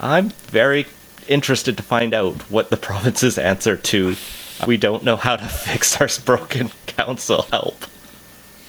I'm 0.00 0.30
very 0.30 0.86
interested 1.26 1.76
to 1.76 1.82
find 1.82 2.14
out 2.14 2.34
what 2.50 2.70
the 2.70 2.76
province's 2.88 3.38
answer 3.38 3.76
to 3.76 4.16
we 4.66 4.76
don't 4.76 5.04
know 5.04 5.16
how 5.16 5.36
to 5.36 5.44
fix 5.48 6.00
our 6.00 6.08
broken 6.24 6.70
council 6.86 7.42
help 7.50 7.84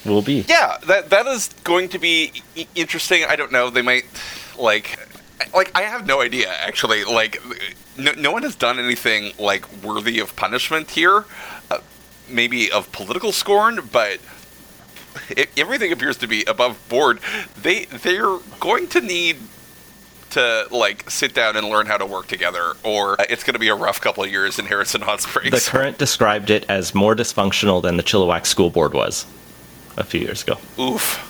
will 0.06 0.22
be. 0.22 0.46
yeah, 0.48 0.78
that 0.88 1.10
that 1.10 1.28
is 1.28 1.50
going 1.64 1.90
to 1.90 2.00
be 2.00 2.44
interesting. 2.76 3.24
I 3.28 3.36
don't 3.36 3.52
know. 3.52 3.70
They 3.70 3.82
might 3.82 4.06
like 4.58 4.98
like 5.54 5.72
I 5.76 5.82
have 5.84 6.06
no 6.06 6.22
idea 6.22 6.50
actually. 6.50 7.04
Like 7.04 7.42
no, 7.98 8.14
no 8.14 8.32
one 8.32 8.44
has 8.44 8.56
done 8.56 8.80
anything 8.80 9.34
like 9.38 9.66
worthy 9.84 10.20
of 10.20 10.36
punishment 10.36 10.92
here. 10.92 11.26
Uh, 11.70 11.80
maybe 12.30 12.72
of 12.72 12.92
political 12.92 13.32
scorn, 13.32 13.90
but 13.92 14.20
i 15.38 15.48
everything 15.58 15.92
appears 15.92 16.18
to 16.18 16.28
be 16.28 16.44
above 16.46 16.78
board. 16.90 17.20
They 17.62 17.86
they're 17.86 18.38
going 18.60 18.88
to 18.90 19.02
need 19.02 19.38
to 20.32 20.68
like 20.72 21.10
sit 21.10 21.34
down 21.34 21.56
and 21.56 21.68
learn 21.68 21.88
how 21.88 21.98
to 21.98 22.06
work 22.06 22.28
together, 22.28 22.74
or 22.84 23.20
uh, 23.20 23.26
it's 23.30 23.44
going 23.44 23.54
to 23.54 23.60
be 23.60 23.70
a 23.70 23.76
rough 23.76 24.00
couple 24.02 24.24
of 24.24 24.32
years 24.32 24.60
in 24.60 24.66
Harrison 24.66 25.02
Hot 25.02 25.22
Springs. 25.22 25.52
The 25.52 25.72
current 25.72 25.98
described 25.98 26.50
it 26.50 26.66
as 26.70 26.94
more 26.94 27.16
dysfunctional 27.16 27.82
than 27.82 27.98
the 27.98 28.04
Chilliwack 28.04 28.46
School 28.46 28.70
Board 28.70 28.94
was 28.94 29.26
a 29.98 30.04
few 30.04 30.22
years 30.22 30.44
ago. 30.44 30.58
Oof. 30.80 31.26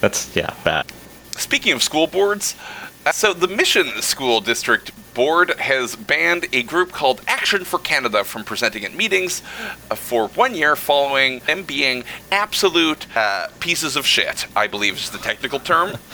That's, 0.00 0.34
yeah, 0.36 0.54
bad. 0.64 0.86
Speaking 1.32 1.72
of 1.72 1.82
school 1.82 2.06
boards, 2.06 2.54
uh, 3.04 3.12
so 3.12 3.32
the 3.32 3.48
Mission 3.48 3.86
School 4.00 4.40
District 4.40 4.90
Board 5.16 5.58
has 5.58 5.96
banned 5.96 6.44
a 6.52 6.62
group 6.62 6.92
called 6.92 7.22
Action 7.26 7.64
for 7.64 7.78
Canada 7.78 8.22
from 8.22 8.44
presenting 8.44 8.84
at 8.84 8.94
meetings 8.94 9.40
uh, 9.90 9.94
for 9.94 10.28
one 10.28 10.54
year 10.54 10.76
following 10.76 11.38
them 11.46 11.62
being 11.62 12.04
absolute 12.30 13.06
uh, 13.16 13.46
pieces 13.58 13.96
of 13.96 14.04
shit, 14.06 14.46
I 14.54 14.66
believe 14.66 14.96
is 14.96 15.08
the 15.10 15.18
technical 15.18 15.58
term. 15.58 15.92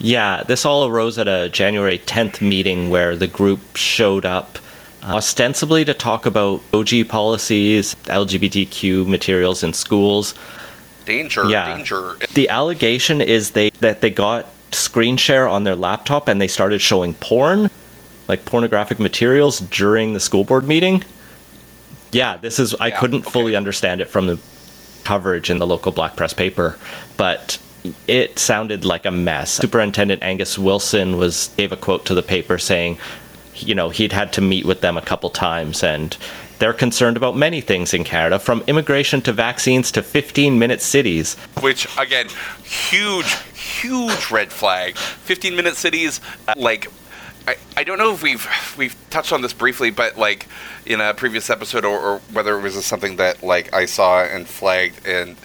Yeah, 0.00 0.42
this 0.42 0.66
all 0.66 0.86
arose 0.86 1.16
at 1.18 1.28
a 1.28 1.48
January 1.48 1.98
10th 1.98 2.42
meeting 2.42 2.90
where 2.90 3.16
the 3.16 3.28
group 3.28 3.60
showed 3.76 4.26
up 4.26 4.58
uh, 5.02 5.14
ostensibly 5.14 5.82
to 5.86 5.94
talk 5.94 6.26
about 6.26 6.60
SOGI 6.72 7.08
policies, 7.08 7.94
LGBTQ 8.04 9.06
materials 9.06 9.62
in 9.62 9.72
schools. 9.72 10.34
Danger, 11.06 11.46
Yeah. 11.48 11.74
danger. 11.76 12.16
The 12.34 12.50
allegation 12.50 13.22
is 13.22 13.52
they 13.52 13.70
that 13.80 14.02
they 14.02 14.10
got 14.10 14.46
screen 14.72 15.16
share 15.16 15.48
on 15.48 15.64
their 15.64 15.76
laptop 15.76 16.28
and 16.28 16.38
they 16.38 16.48
started 16.48 16.80
showing 16.82 17.14
porn, 17.14 17.70
like 18.28 18.44
pornographic 18.44 18.98
materials 18.98 19.60
during 19.60 20.14
the 20.14 20.20
school 20.20 20.44
board 20.44 20.66
meeting. 20.66 21.04
Yeah, 22.12 22.36
this 22.36 22.58
is 22.58 22.74
I 22.74 22.88
Yeah, 22.88 22.98
couldn't 22.98 23.22
fully 23.22 23.56
understand 23.56 24.00
it 24.00 24.08
from 24.08 24.26
the 24.26 24.38
coverage 25.04 25.50
in 25.50 25.58
the 25.58 25.66
local 25.66 25.92
black 25.92 26.16
press 26.16 26.32
paper, 26.32 26.78
but 27.16 27.58
it 28.06 28.38
sounded 28.38 28.84
like 28.84 29.04
a 29.04 29.10
mess. 29.10 29.52
Superintendent 29.52 30.22
Angus 30.22 30.58
Wilson 30.58 31.18
was 31.18 31.50
gave 31.56 31.72
a 31.72 31.76
quote 31.76 32.06
to 32.06 32.14
the 32.14 32.22
paper 32.22 32.56
saying, 32.58 32.98
you 33.56 33.74
know, 33.74 33.90
he'd 33.90 34.12
had 34.12 34.32
to 34.34 34.40
meet 34.40 34.64
with 34.64 34.80
them 34.80 34.96
a 34.96 35.02
couple 35.02 35.28
times 35.30 35.82
and 35.82 36.16
they're 36.58 36.72
concerned 36.72 37.16
about 37.16 37.36
many 37.36 37.60
things 37.60 37.92
in 37.92 38.04
Canada, 38.04 38.38
from 38.38 38.62
immigration 38.66 39.20
to 39.22 39.32
vaccines 39.32 39.90
to 39.92 40.02
15 40.02 40.58
minute 40.58 40.80
cities. 40.80 41.34
Which 41.60 41.86
again, 41.98 42.28
huge, 42.62 43.34
huge 43.54 44.30
red 44.30 44.52
flag. 44.52 44.96
15 44.96 45.56
minute 45.56 45.76
cities, 45.76 46.20
uh, 46.48 46.54
like. 46.56 46.88
I, 47.46 47.56
I 47.76 47.84
don't 47.84 47.98
know 47.98 48.12
if 48.12 48.22
we've 48.22 48.46
we've 48.78 48.96
touched 49.10 49.32
on 49.32 49.42
this 49.42 49.52
briefly, 49.52 49.90
but 49.90 50.16
like 50.16 50.46
in 50.86 51.00
a 51.00 51.12
previous 51.14 51.50
episode, 51.50 51.84
or, 51.84 51.98
or 51.98 52.18
whether 52.32 52.58
it 52.58 52.62
was 52.62 52.74
just 52.74 52.88
something 52.88 53.16
that 53.16 53.42
like 53.42 53.72
I 53.74 53.86
saw 53.86 54.22
and 54.22 54.46
flagged, 54.46 55.06
and 55.06 55.36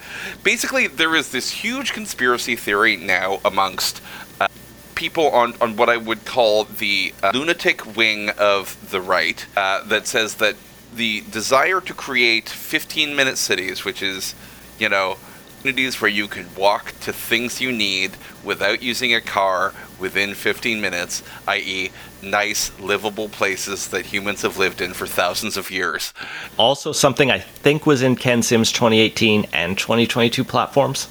basically 0.42 0.86
there 0.86 1.14
is 1.14 1.30
this 1.30 1.50
huge 1.50 1.92
conspiracy 1.92 2.56
theory 2.56 2.96
now 2.96 3.40
amongst 3.44 4.00
uh, 4.40 4.48
people 4.94 5.28
on, 5.30 5.54
on 5.60 5.76
what 5.76 5.88
I 5.88 5.96
would 5.96 6.24
call 6.24 6.64
the 6.64 7.14
uh, 7.22 7.32
lunatic 7.34 7.96
wing 7.96 8.30
of 8.30 8.90
the 8.90 9.00
right 9.00 9.44
uh, 9.56 9.84
that 9.84 10.06
says 10.06 10.36
that 10.36 10.56
the 10.94 11.22
desire 11.30 11.80
to 11.80 11.94
create 11.94 12.48
15 12.48 13.14
minute 13.14 13.38
cities, 13.38 13.84
which 13.84 14.02
is, 14.02 14.34
you 14.78 14.88
know, 14.88 15.18
communities 15.60 16.00
where 16.00 16.10
you 16.10 16.26
can 16.26 16.46
walk 16.54 16.94
to 17.00 17.12
things 17.12 17.60
you 17.60 17.70
need 17.70 18.12
without 18.42 18.82
using 18.82 19.14
a 19.14 19.20
car 19.20 19.74
within 19.98 20.34
15 20.34 20.80
minutes, 20.80 21.22
i.e., 21.48 21.90
nice, 22.22 22.78
livable 22.80 23.28
places 23.28 23.88
that 23.88 24.06
humans 24.06 24.42
have 24.42 24.56
lived 24.56 24.80
in 24.80 24.92
for 24.94 25.06
thousands 25.06 25.56
of 25.56 25.70
years. 25.70 26.14
Also, 26.56 26.92
something 26.92 27.30
I 27.30 27.38
think 27.38 27.86
was 27.86 28.02
in 28.02 28.16
Ken 28.16 28.42
Sim's 28.42 28.72
2018 28.72 29.46
and 29.52 29.76
2022 29.76 30.44
platforms. 30.44 31.08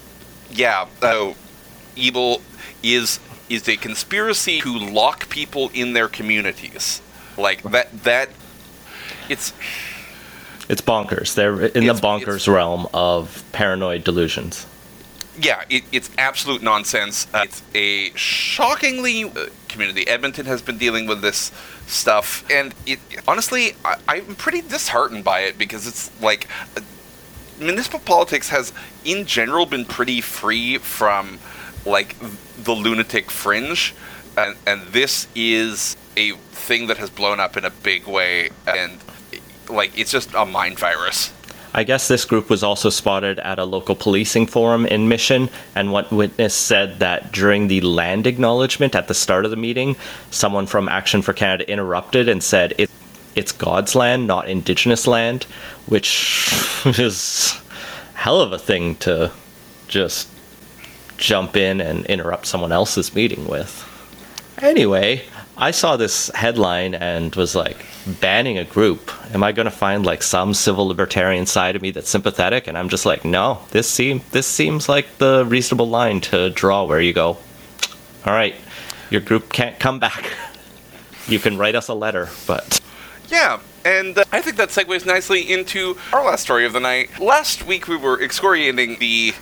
Yeah, 0.52 0.88
so 1.00 1.36
evil 1.96 2.42
is 2.82 3.20
is 3.50 3.68
a 3.68 3.76
conspiracy 3.78 4.62
to 4.62 4.78
lock 4.78 5.28
people 5.30 5.72
in 5.74 5.94
their 5.94 6.08
communities. 6.08 7.02
Like 7.38 7.64
that 7.64 8.04
that 8.04 8.30
it's 9.28 9.54
It's 10.70 10.82
bonkers. 10.82 11.34
They're 11.34 11.66
in 11.66 11.88
the 11.88 11.94
bonkers 11.94 12.48
realm 12.48 12.88
of 12.94 13.44
paranoid 13.52 14.04
delusions. 14.04 14.66
yeah, 15.42 15.64
it, 15.70 15.84
it's 15.92 16.10
absolute 16.18 16.62
nonsense. 16.62 17.28
Uh, 17.34 17.46
it's 17.46 17.64
a 17.74 18.12
shockingly 18.16 19.24
uh, 19.24 19.48
community. 19.68 20.08
Edmonton 20.08 20.46
has 20.46 20.62
been 20.62 20.78
dealing 20.78 21.08
with 21.08 21.22
this 21.22 21.52
stuff, 21.88 22.44
and 22.52 22.74
it 22.86 23.00
honestly, 23.28 23.76
I, 23.86 23.98
I'm 24.08 24.36
pretty 24.36 24.62
disheartened 24.62 25.24
by 25.24 25.42
it 25.42 25.58
because 25.58 25.88
it's 25.88 26.12
like 26.22 26.48
uh, 26.78 26.82
municipal 27.60 28.00
politics 28.00 28.50
has, 28.50 28.74
in 29.06 29.26
general, 29.26 29.66
been 29.66 29.86
pretty 29.86 30.22
free 30.22 30.78
from 30.78 31.40
like 31.86 32.16
the 32.64 32.74
lunatic 32.74 33.32
fringe, 33.32 33.96
and, 34.38 34.56
and 34.68 34.82
this 34.88 35.28
is 35.36 35.96
a 36.18 36.34
thing 36.52 36.88
that 36.88 36.98
has 36.98 37.10
blown 37.10 37.40
up 37.40 37.56
in 37.56 37.64
a 37.66 37.70
big 37.70 38.06
way, 38.06 38.50
and 38.68 39.00
like 39.70 39.98
it's 39.98 40.12
just 40.12 40.34
a 40.34 40.46
mind 40.46 40.80
virus. 40.80 41.34
I 41.74 41.84
guess 41.84 42.08
this 42.08 42.26
group 42.26 42.50
was 42.50 42.64
also 42.64 42.90
spotted 42.90 43.38
at 43.40 43.60
a 43.60 43.64
local 43.64 43.96
policing 43.96 44.48
forum 44.48 44.88
in 44.88 45.08
Mission, 45.08 45.50
and 45.76 45.92
one 45.92 46.08
witness 46.10 46.56
said 46.56 47.00
that 47.00 47.32
during 47.32 47.68
the 47.68 47.82
land 47.82 48.26
acknowledgement 48.26 48.96
at 48.96 49.08
the 49.08 49.14
start 49.14 49.46
of 49.46 49.52
the 49.52 49.58
meeting, 49.58 49.96
someone 50.32 50.66
from 50.66 50.90
Action 50.90 51.22
for 51.22 51.34
Canada 51.34 51.70
interrupted 51.72 52.28
and 52.28 52.42
said 52.42 52.74
it, 52.80 52.90
it's 53.36 53.52
God's 53.52 53.94
land, 53.94 54.26
not 54.26 54.50
Indigenous 54.50 55.06
land, 55.06 55.44
which 55.86 56.52
is 56.86 57.60
hell 58.16 58.42
of 58.42 58.52
a 58.52 58.60
thing 58.60 58.96
to 58.96 59.32
just 59.88 60.28
jump 61.18 61.56
in 61.56 61.82
and 61.82 62.06
interrupt 62.08 62.48
someone 62.48 62.72
else's 62.72 63.14
meeting 63.14 63.48
with. 63.48 63.86
Anyway, 64.62 65.24
I 65.60 65.72
saw 65.72 65.98
this 65.98 66.32
headline 66.34 66.96
and 66.96 67.36
was 67.36 67.54
like, 67.54 67.86
banning 68.22 68.58
a 68.58 68.64
group. 68.64 69.12
Am 69.34 69.44
I 69.44 69.52
going 69.52 69.66
to 69.66 69.72
find 69.72 70.06
like 70.06 70.24
some 70.24 70.54
civil 70.54 70.88
libertarian 70.88 71.46
side 71.46 71.76
of 71.76 71.82
me 71.82 71.92
that's 71.92 72.10
sympathetic? 72.10 72.68
And 72.68 72.78
I'm 72.78 72.88
just 72.88 73.06
like, 73.06 73.26
no. 73.26 73.60
This 73.72 73.90
seem 73.90 74.22
this 74.32 74.48
seems 74.48 74.88
like 74.88 75.18
the 75.18 75.46
reasonable 75.46 75.90
line 75.90 76.22
to 76.22 76.50
draw. 76.50 76.86
Where 76.86 77.02
you 77.02 77.12
go, 77.12 77.38
all 78.26 78.34
right, 78.34 78.56
your 79.10 79.22
group 79.22 79.52
can't 79.52 79.80
come 79.80 80.00
back. 80.00 80.32
You 81.28 81.38
can 81.38 81.60
write 81.60 81.76
us 81.76 81.90
a 81.90 81.94
letter, 81.94 82.30
but 82.48 82.82
Yeah, 83.28 83.60
and 83.86 84.18
uh, 84.18 84.24
I 84.32 84.42
think 84.42 84.58
that 84.58 84.70
segues 84.70 85.06
nicely 85.06 85.42
into 85.42 85.96
our 86.12 86.26
last 86.26 86.42
story 86.42 86.66
of 86.66 86.74
the 86.74 86.80
night. 86.80 87.20
Last 87.20 87.68
week 87.68 87.88
we 87.88 87.98
were 87.98 88.20
excoriating 88.20 88.98
the 88.98 89.36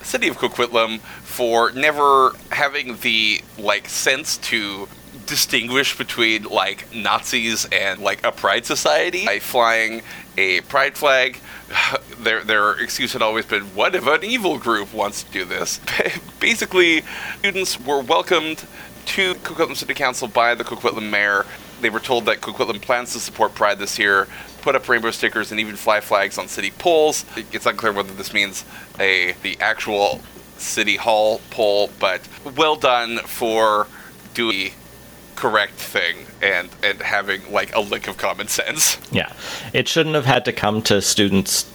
city 0.00 0.28
of 0.28 0.38
Coquitlam 0.38 1.00
for 1.00 1.70
never 1.72 2.32
having 2.50 2.96
the 3.00 3.42
like 3.58 3.90
sense 3.90 4.38
to 4.38 4.88
distinguish 5.26 5.96
between 5.96 6.44
like 6.44 6.94
Nazis 6.94 7.66
and 7.66 8.00
like 8.00 8.24
a 8.24 8.32
pride 8.32 8.66
society 8.66 9.24
by 9.24 9.38
flying 9.38 10.02
a 10.36 10.60
pride 10.62 10.96
flag. 10.96 11.38
Their 12.18 12.42
their 12.44 12.72
excuse 12.72 13.12
had 13.12 13.22
always 13.22 13.46
been, 13.46 13.62
"What 13.74 13.94
if 13.94 14.06
an 14.06 14.24
evil 14.24 14.58
group 14.58 14.92
wants 14.92 15.22
to 15.22 15.32
do 15.32 15.44
this?" 15.44 15.80
Basically, 16.40 17.02
students 17.38 17.80
were 17.80 18.00
welcomed 18.00 18.64
to 19.06 19.34
Coquitlam 19.36 19.76
City 19.76 19.94
Council 19.94 20.28
by 20.28 20.54
the 20.54 20.64
Coquitlam 20.64 21.10
Mayor. 21.10 21.44
They 21.80 21.90
were 21.90 22.00
told 22.00 22.24
that 22.26 22.40
Coquitlam 22.40 22.80
plans 22.80 23.12
to 23.12 23.20
support 23.20 23.54
Pride 23.54 23.78
this 23.78 23.98
year, 23.98 24.28
put 24.62 24.74
up 24.74 24.88
rainbow 24.88 25.10
stickers, 25.10 25.50
and 25.50 25.60
even 25.60 25.76
fly 25.76 26.00
flags 26.00 26.38
on 26.38 26.48
city 26.48 26.70
poles. 26.70 27.24
It's 27.52 27.66
unclear 27.66 27.92
whether 27.92 28.14
this 28.14 28.32
means 28.32 28.64
a 28.98 29.32
the 29.42 29.58
actual 29.60 30.20
city 30.56 30.96
hall 30.96 31.40
pole, 31.50 31.90
but 31.98 32.26
well 32.56 32.76
done 32.76 33.18
for 33.18 33.86
doing 34.32 34.72
correct 35.36 35.74
thing 35.74 36.26
and 36.42 36.68
and 36.82 37.00
having 37.02 37.50
like 37.52 37.74
a 37.74 37.80
lick 37.80 38.06
of 38.08 38.16
common 38.16 38.48
sense. 38.48 38.98
Yeah. 39.12 39.32
It 39.72 39.88
shouldn't 39.88 40.14
have 40.14 40.26
had 40.26 40.44
to 40.46 40.52
come 40.52 40.82
to 40.82 41.00
students, 41.02 41.70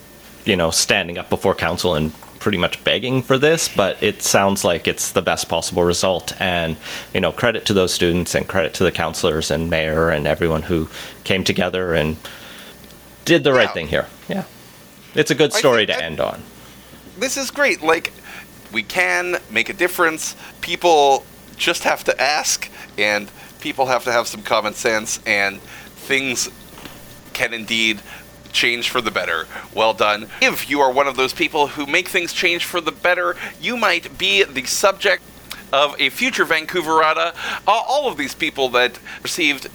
you 0.45 0.55
know, 0.55 0.71
standing 0.71 1.17
up 1.17 1.29
before 1.29 1.55
council 1.55 1.95
and 1.95 2.13
pretty 2.39 2.57
much 2.57 2.81
begging 2.85 3.21
for 3.21 3.37
this, 3.37 3.67
but 3.67 4.01
it 4.01 4.21
sounds 4.21 4.63
like 4.63 4.87
it's 4.87 5.11
the 5.11 5.21
best 5.21 5.49
possible 5.49 5.83
result. 5.83 6.33
And, 6.39 6.77
you 7.13 7.19
know, 7.19 7.33
credit 7.33 7.65
to 7.65 7.73
those 7.73 7.93
students 7.93 8.33
and 8.33 8.47
credit 8.47 8.73
to 8.75 8.83
the 8.85 8.93
counselors 8.93 9.51
and 9.51 9.69
mayor 9.69 10.09
and 10.09 10.25
everyone 10.25 10.61
who 10.61 10.87
came 11.25 11.43
together 11.43 11.93
and 11.93 12.15
did 13.25 13.43
the 13.43 13.51
right 13.51 13.67
Yeah. 13.67 13.73
thing 13.73 13.87
here. 13.87 14.07
Yeah. 14.29 14.43
It's 15.15 15.31
a 15.31 15.35
good 15.35 15.51
story 15.53 15.85
to 15.85 16.03
end 16.03 16.19
on. 16.19 16.43
this 17.17 17.35
is 17.35 17.51
great. 17.51 17.81
Like, 17.81 18.13
we 18.71 18.83
can 18.83 19.37
make 19.51 19.67
a 19.67 19.73
difference. 19.73 20.35
People 20.61 21.25
just 21.57 21.83
have 21.83 22.05
to 22.05 22.21
ask, 22.21 22.69
and 22.97 23.29
people 23.59 23.87
have 23.87 24.03
to 24.05 24.11
have 24.11 24.27
some 24.27 24.41
common 24.41 24.73
sense, 24.73 25.19
and 25.25 25.61
things 25.61 26.49
can 27.33 27.53
indeed 27.53 28.01
change 28.51 28.89
for 28.89 29.01
the 29.01 29.11
better. 29.11 29.47
Well 29.73 29.93
done. 29.93 30.27
If 30.41 30.69
you 30.69 30.81
are 30.81 30.91
one 30.91 31.07
of 31.07 31.15
those 31.15 31.33
people 31.33 31.67
who 31.67 31.85
make 31.85 32.07
things 32.07 32.33
change 32.33 32.65
for 32.65 32.81
the 32.81 32.91
better, 32.91 33.35
you 33.61 33.77
might 33.77 34.17
be 34.17 34.43
the 34.43 34.65
subject 34.65 35.23
of 35.71 35.95
a 35.99 36.09
future 36.09 36.45
Vancouverata. 36.45 37.35
Uh, 37.67 37.71
all 37.71 38.07
of 38.07 38.17
these 38.17 38.33
people 38.33 38.69
that 38.69 38.99
received 39.21 39.69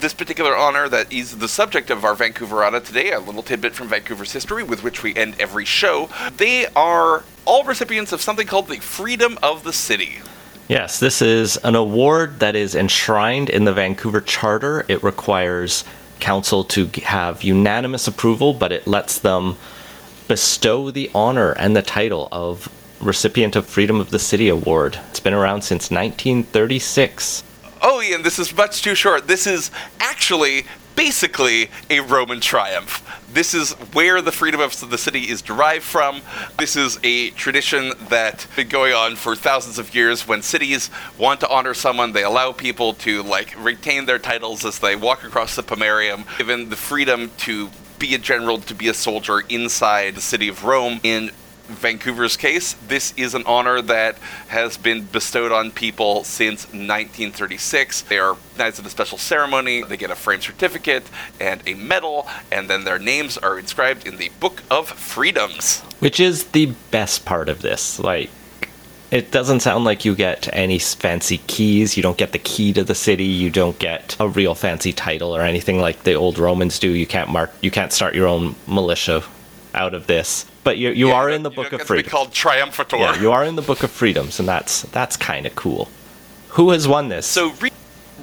this 0.00 0.14
particular 0.14 0.56
honor 0.56 0.88
that 0.88 1.12
is 1.12 1.38
the 1.38 1.48
subject 1.48 1.90
of 1.90 2.04
our 2.04 2.14
Vancouverata 2.14 2.84
today, 2.84 3.12
a 3.12 3.20
little 3.20 3.42
tidbit 3.42 3.74
from 3.74 3.88
Vancouver's 3.88 4.32
history 4.32 4.62
with 4.62 4.82
which 4.82 5.02
we 5.02 5.14
end 5.14 5.36
every 5.38 5.64
show. 5.64 6.08
They 6.36 6.66
are 6.74 7.24
all 7.44 7.64
recipients 7.64 8.12
of 8.12 8.20
something 8.20 8.46
called 8.46 8.68
the 8.68 8.80
Freedom 8.80 9.38
of 9.42 9.62
the 9.62 9.72
City. 9.72 10.20
Yes, 10.68 10.98
this 10.98 11.20
is 11.20 11.58
an 11.58 11.74
award 11.74 12.40
that 12.40 12.56
is 12.56 12.74
enshrined 12.74 13.50
in 13.50 13.64
the 13.64 13.72
Vancouver 13.72 14.22
Charter. 14.22 14.86
It 14.88 15.02
requires 15.02 15.84
council 16.20 16.64
to 16.64 16.86
have 17.04 17.42
unanimous 17.42 18.08
approval, 18.08 18.54
but 18.54 18.72
it 18.72 18.86
lets 18.86 19.18
them 19.18 19.56
bestow 20.26 20.90
the 20.90 21.10
honor 21.14 21.52
and 21.52 21.76
the 21.76 21.82
title 21.82 22.28
of 22.32 22.70
recipient 22.98 23.56
of 23.56 23.66
Freedom 23.66 24.00
of 24.00 24.10
the 24.10 24.18
City 24.18 24.48
Award. 24.48 24.98
It's 25.10 25.20
been 25.20 25.34
around 25.34 25.62
since 25.62 25.90
1936. 25.90 27.42
Oh, 27.82 28.00
Ian, 28.00 28.22
this 28.22 28.38
is 28.38 28.56
much 28.56 28.80
too 28.80 28.94
short. 28.94 29.28
This 29.28 29.46
is 29.46 29.70
actually 30.00 30.64
basically 30.96 31.68
a 31.90 32.00
Roman 32.00 32.40
triumph. 32.40 33.02
This 33.34 33.52
is 33.52 33.72
where 33.92 34.22
the 34.22 34.30
freedom 34.30 34.60
of 34.60 34.88
the 34.90 34.96
city 34.96 35.28
is 35.28 35.42
derived 35.42 35.82
from. 35.82 36.22
This 36.56 36.76
is 36.76 37.00
a 37.02 37.30
tradition 37.30 37.92
that's 38.08 38.46
been 38.54 38.68
going 38.68 38.94
on 38.94 39.16
for 39.16 39.34
thousands 39.34 39.76
of 39.76 39.92
years. 39.92 40.28
When 40.28 40.40
cities 40.40 40.88
want 41.18 41.40
to 41.40 41.48
honor 41.48 41.74
someone, 41.74 42.12
they 42.12 42.22
allow 42.22 42.52
people 42.52 42.94
to 42.94 43.24
like 43.24 43.52
retain 43.58 44.06
their 44.06 44.20
titles 44.20 44.64
as 44.64 44.78
they 44.78 44.94
walk 44.94 45.24
across 45.24 45.56
the 45.56 45.64
pomerium, 45.64 46.24
given 46.38 46.68
the 46.68 46.76
freedom 46.76 47.32
to 47.38 47.70
be 47.98 48.14
a 48.14 48.18
general, 48.18 48.58
to 48.58 48.74
be 48.74 48.86
a 48.86 48.94
soldier 48.94 49.40
inside 49.48 50.14
the 50.14 50.20
city 50.20 50.46
of 50.46 50.62
Rome. 50.62 51.00
In 51.02 51.32
Vancouver's 51.66 52.36
case, 52.36 52.74
this 52.88 53.14
is 53.16 53.34
an 53.34 53.42
honor 53.46 53.80
that 53.80 54.18
has 54.48 54.76
been 54.76 55.04
bestowed 55.04 55.50
on 55.50 55.70
people 55.70 56.22
since 56.24 56.64
1936. 56.66 58.02
They 58.02 58.18
are 58.18 58.36
knights 58.58 58.78
of 58.78 58.84
the 58.84 58.90
special 58.90 59.18
ceremony. 59.18 59.82
They 59.82 59.96
get 59.96 60.10
a 60.10 60.14
frame 60.14 60.40
certificate 60.40 61.04
and 61.40 61.62
a 61.66 61.74
medal, 61.74 62.28
and 62.52 62.68
then 62.68 62.84
their 62.84 62.98
names 62.98 63.38
are 63.38 63.58
inscribed 63.58 64.06
in 64.06 64.18
the 64.18 64.30
Book 64.40 64.62
of 64.70 64.88
Freedoms. 64.88 65.80
Which 66.00 66.20
is 66.20 66.44
the 66.48 66.74
best 66.90 67.24
part 67.24 67.48
of 67.48 67.62
this. 67.62 67.98
Like, 67.98 68.30
it 69.10 69.30
doesn't 69.30 69.60
sound 69.60 69.84
like 69.84 70.04
you 70.04 70.14
get 70.14 70.48
any 70.52 70.78
fancy 70.78 71.38
keys. 71.46 71.96
You 71.96 72.02
don't 72.02 72.18
get 72.18 72.32
the 72.32 72.38
key 72.38 72.72
to 72.72 72.84
the 72.84 72.94
city. 72.94 73.24
You 73.24 73.48
don't 73.48 73.78
get 73.78 74.16
a 74.18 74.28
real 74.28 74.54
fancy 74.54 74.92
title 74.92 75.34
or 75.34 75.40
anything 75.40 75.78
like 75.78 76.02
the 76.02 76.14
old 76.14 76.38
Romans 76.38 76.78
do. 76.78 76.90
You 76.90 77.06
can't 77.06 77.30
mark. 77.30 77.52
You 77.60 77.70
can't 77.70 77.92
start 77.92 78.14
your 78.14 78.26
own 78.26 78.56
militia 78.66 79.22
out 79.72 79.94
of 79.94 80.06
this. 80.06 80.46
But 80.64 80.78
you 80.78 80.90
you 80.90 81.08
Yeah, 81.08 81.14
are 81.14 81.30
in 81.30 81.42
the 81.42 81.50
Book 81.50 81.66
of 81.66 81.70
get 81.72 81.78
to 81.78 81.84
be 81.84 81.86
Freedom. 81.86 82.10
called 82.10 82.30
Triumphator. 82.32 82.98
Yeah, 82.98 83.20
you 83.20 83.30
are 83.32 83.44
in 83.44 83.54
the 83.56 83.62
Book 83.62 83.82
of 83.82 83.90
Freedoms, 83.90 84.38
and 84.40 84.48
that's 84.48 84.82
that's 84.82 85.16
kind 85.16 85.46
of 85.46 85.54
cool. 85.54 85.88
Who 86.50 86.70
has 86.70 86.88
won 86.88 87.08
this? 87.08 87.26
So, 87.26 87.52
re- 87.60 87.70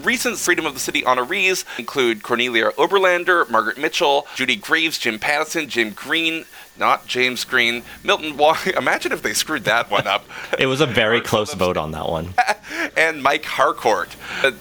recent 0.04 0.38
Freedom 0.38 0.66
of 0.66 0.74
the 0.74 0.80
City 0.80 1.02
honorees 1.04 1.66
include 1.78 2.24
Cornelia 2.24 2.72
Oberlander, 2.72 3.50
Margaret 3.50 3.78
Mitchell, 3.78 4.26
Judy 4.36 4.56
Graves, 4.56 4.98
Jim 4.98 5.20
Pattison, 5.20 5.68
Jim 5.68 5.92
Green, 5.92 6.46
not 6.78 7.08
James 7.08 7.44
Green, 7.44 7.84
Milton 8.04 8.38
Wa 8.38 8.58
Imagine 8.78 9.12
if 9.12 9.22
they 9.22 9.34
screwed 9.34 9.66
that 9.66 9.92
one 9.92 10.08
up. 10.08 10.26
it 10.60 10.66
was 10.68 10.82
a 10.82 10.86
very 10.88 11.22
close 11.22 11.54
vote 11.54 11.78
on 11.78 11.92
that 11.92 12.10
one. 12.10 12.34
and 12.98 13.22
Mike 13.22 13.46
Harcourt. 13.46 14.16
Uh, 14.44 14.52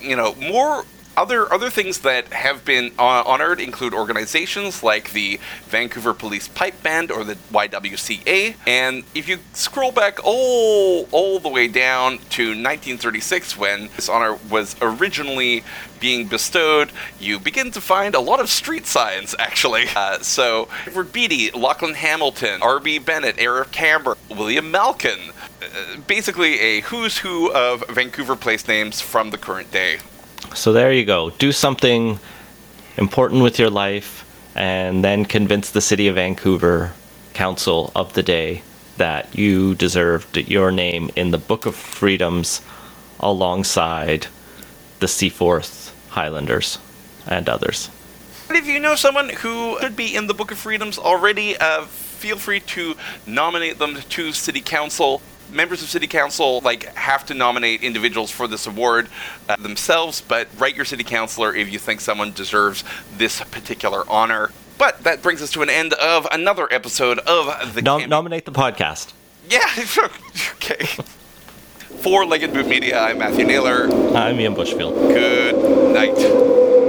you 0.00 0.16
know, 0.16 0.34
more 0.34 0.84
other 1.16 1.52
other 1.52 1.70
things 1.70 2.00
that 2.00 2.32
have 2.32 2.64
been 2.64 2.92
uh, 2.98 3.22
honored 3.26 3.60
include 3.60 3.94
organizations 3.94 4.82
like 4.82 5.12
the 5.12 5.38
Vancouver 5.66 6.14
Police 6.14 6.48
Pipe 6.48 6.82
Band 6.82 7.10
or 7.10 7.24
the 7.24 7.34
YWCA. 7.52 8.56
And 8.66 9.04
if 9.14 9.28
you 9.28 9.38
scroll 9.52 9.92
back 9.92 10.18
all 10.24 11.08
all 11.10 11.38
the 11.38 11.48
way 11.48 11.68
down 11.68 12.18
to 12.30 12.48
1936, 12.48 13.56
when 13.56 13.88
this 13.96 14.08
honor 14.08 14.38
was 14.50 14.76
originally 14.80 15.64
being 16.00 16.26
bestowed, 16.26 16.90
you 17.20 17.38
begin 17.38 17.70
to 17.70 17.80
find 17.80 18.14
a 18.14 18.20
lot 18.20 18.40
of 18.40 18.50
street 18.50 18.86
signs, 18.86 19.34
actually. 19.38 19.84
Uh, 19.94 20.18
so, 20.18 20.68
Edward 20.86 21.12
Beatty, 21.12 21.50
Lachlan 21.52 21.94
Hamilton, 21.94 22.60
R.B. 22.60 22.98
Bennett, 22.98 23.36
Eric 23.38 23.70
Hamber, 23.72 24.16
William 24.28 24.70
Malkin. 24.70 25.30
Uh, 25.62 26.00
basically, 26.08 26.58
a 26.58 26.80
who's 26.80 27.18
who 27.18 27.52
of 27.52 27.84
Vancouver 27.88 28.34
place 28.34 28.66
names 28.66 29.00
from 29.00 29.30
the 29.30 29.38
current 29.38 29.70
day. 29.70 29.98
So 30.54 30.72
there 30.72 30.92
you 30.92 31.04
go. 31.04 31.30
Do 31.30 31.52
something 31.52 32.18
important 32.96 33.42
with 33.42 33.58
your 33.58 33.70
life, 33.70 34.24
and 34.54 35.02
then 35.02 35.24
convince 35.24 35.70
the 35.70 35.80
city 35.80 36.08
of 36.08 36.16
Vancouver 36.16 36.92
Council 37.32 37.90
of 37.96 38.12
the 38.12 38.22
day 38.22 38.62
that 38.98 39.36
you 39.36 39.74
deserved 39.74 40.36
your 40.36 40.70
name 40.70 41.10
in 41.16 41.30
the 41.30 41.38
Book 41.38 41.64
of 41.64 41.74
Freedoms 41.74 42.60
alongside 43.18 44.26
the 45.00 45.08
Seaforth 45.08 45.94
Highlanders 46.10 46.78
and 47.26 47.48
others. 47.48 47.88
If 48.50 48.66
you 48.66 48.78
know 48.78 48.94
someone 48.94 49.30
who 49.30 49.78
should 49.80 49.96
be 49.96 50.14
in 50.14 50.26
the 50.26 50.34
Book 50.34 50.50
of 50.50 50.58
Freedoms 50.58 50.98
already, 50.98 51.56
uh, 51.56 51.84
feel 51.86 52.36
free 52.36 52.60
to 52.60 52.94
nominate 53.26 53.78
them 53.78 53.96
to 54.10 54.32
City 54.32 54.60
Council. 54.60 55.22
Members 55.52 55.82
of 55.82 55.88
City 55.88 56.06
Council 56.06 56.60
like 56.60 56.84
have 56.94 57.26
to 57.26 57.34
nominate 57.34 57.82
individuals 57.82 58.30
for 58.30 58.48
this 58.48 58.66
award 58.66 59.08
uh, 59.48 59.56
themselves, 59.56 60.20
but 60.20 60.48
write 60.58 60.74
your 60.74 60.84
City 60.84 61.04
Councilor 61.04 61.54
if 61.54 61.70
you 61.72 61.78
think 61.78 62.00
someone 62.00 62.32
deserves 62.32 62.82
this 63.16 63.40
particular 63.44 64.04
honor. 64.08 64.50
But 64.78 65.04
that 65.04 65.22
brings 65.22 65.42
us 65.42 65.52
to 65.52 65.62
an 65.62 65.70
end 65.70 65.92
of 65.94 66.26
another 66.32 66.66
episode 66.72 67.18
of 67.20 67.74
the 67.74 67.82
Nom- 67.82 68.08
nominate 68.08 68.46
the 68.46 68.52
podcast. 68.52 69.12
Yeah, 69.48 69.60
okay. 70.54 70.86
For 72.00 72.24
Legged 72.24 72.52
Boot 72.52 72.66
Media, 72.66 72.98
I'm 72.98 73.18
Matthew 73.18 73.44
Naylor. 73.44 73.88
I'm 74.16 74.40
Ian 74.40 74.54
Bushfield. 74.54 74.94
Good 75.12 75.92
night. 75.94 76.81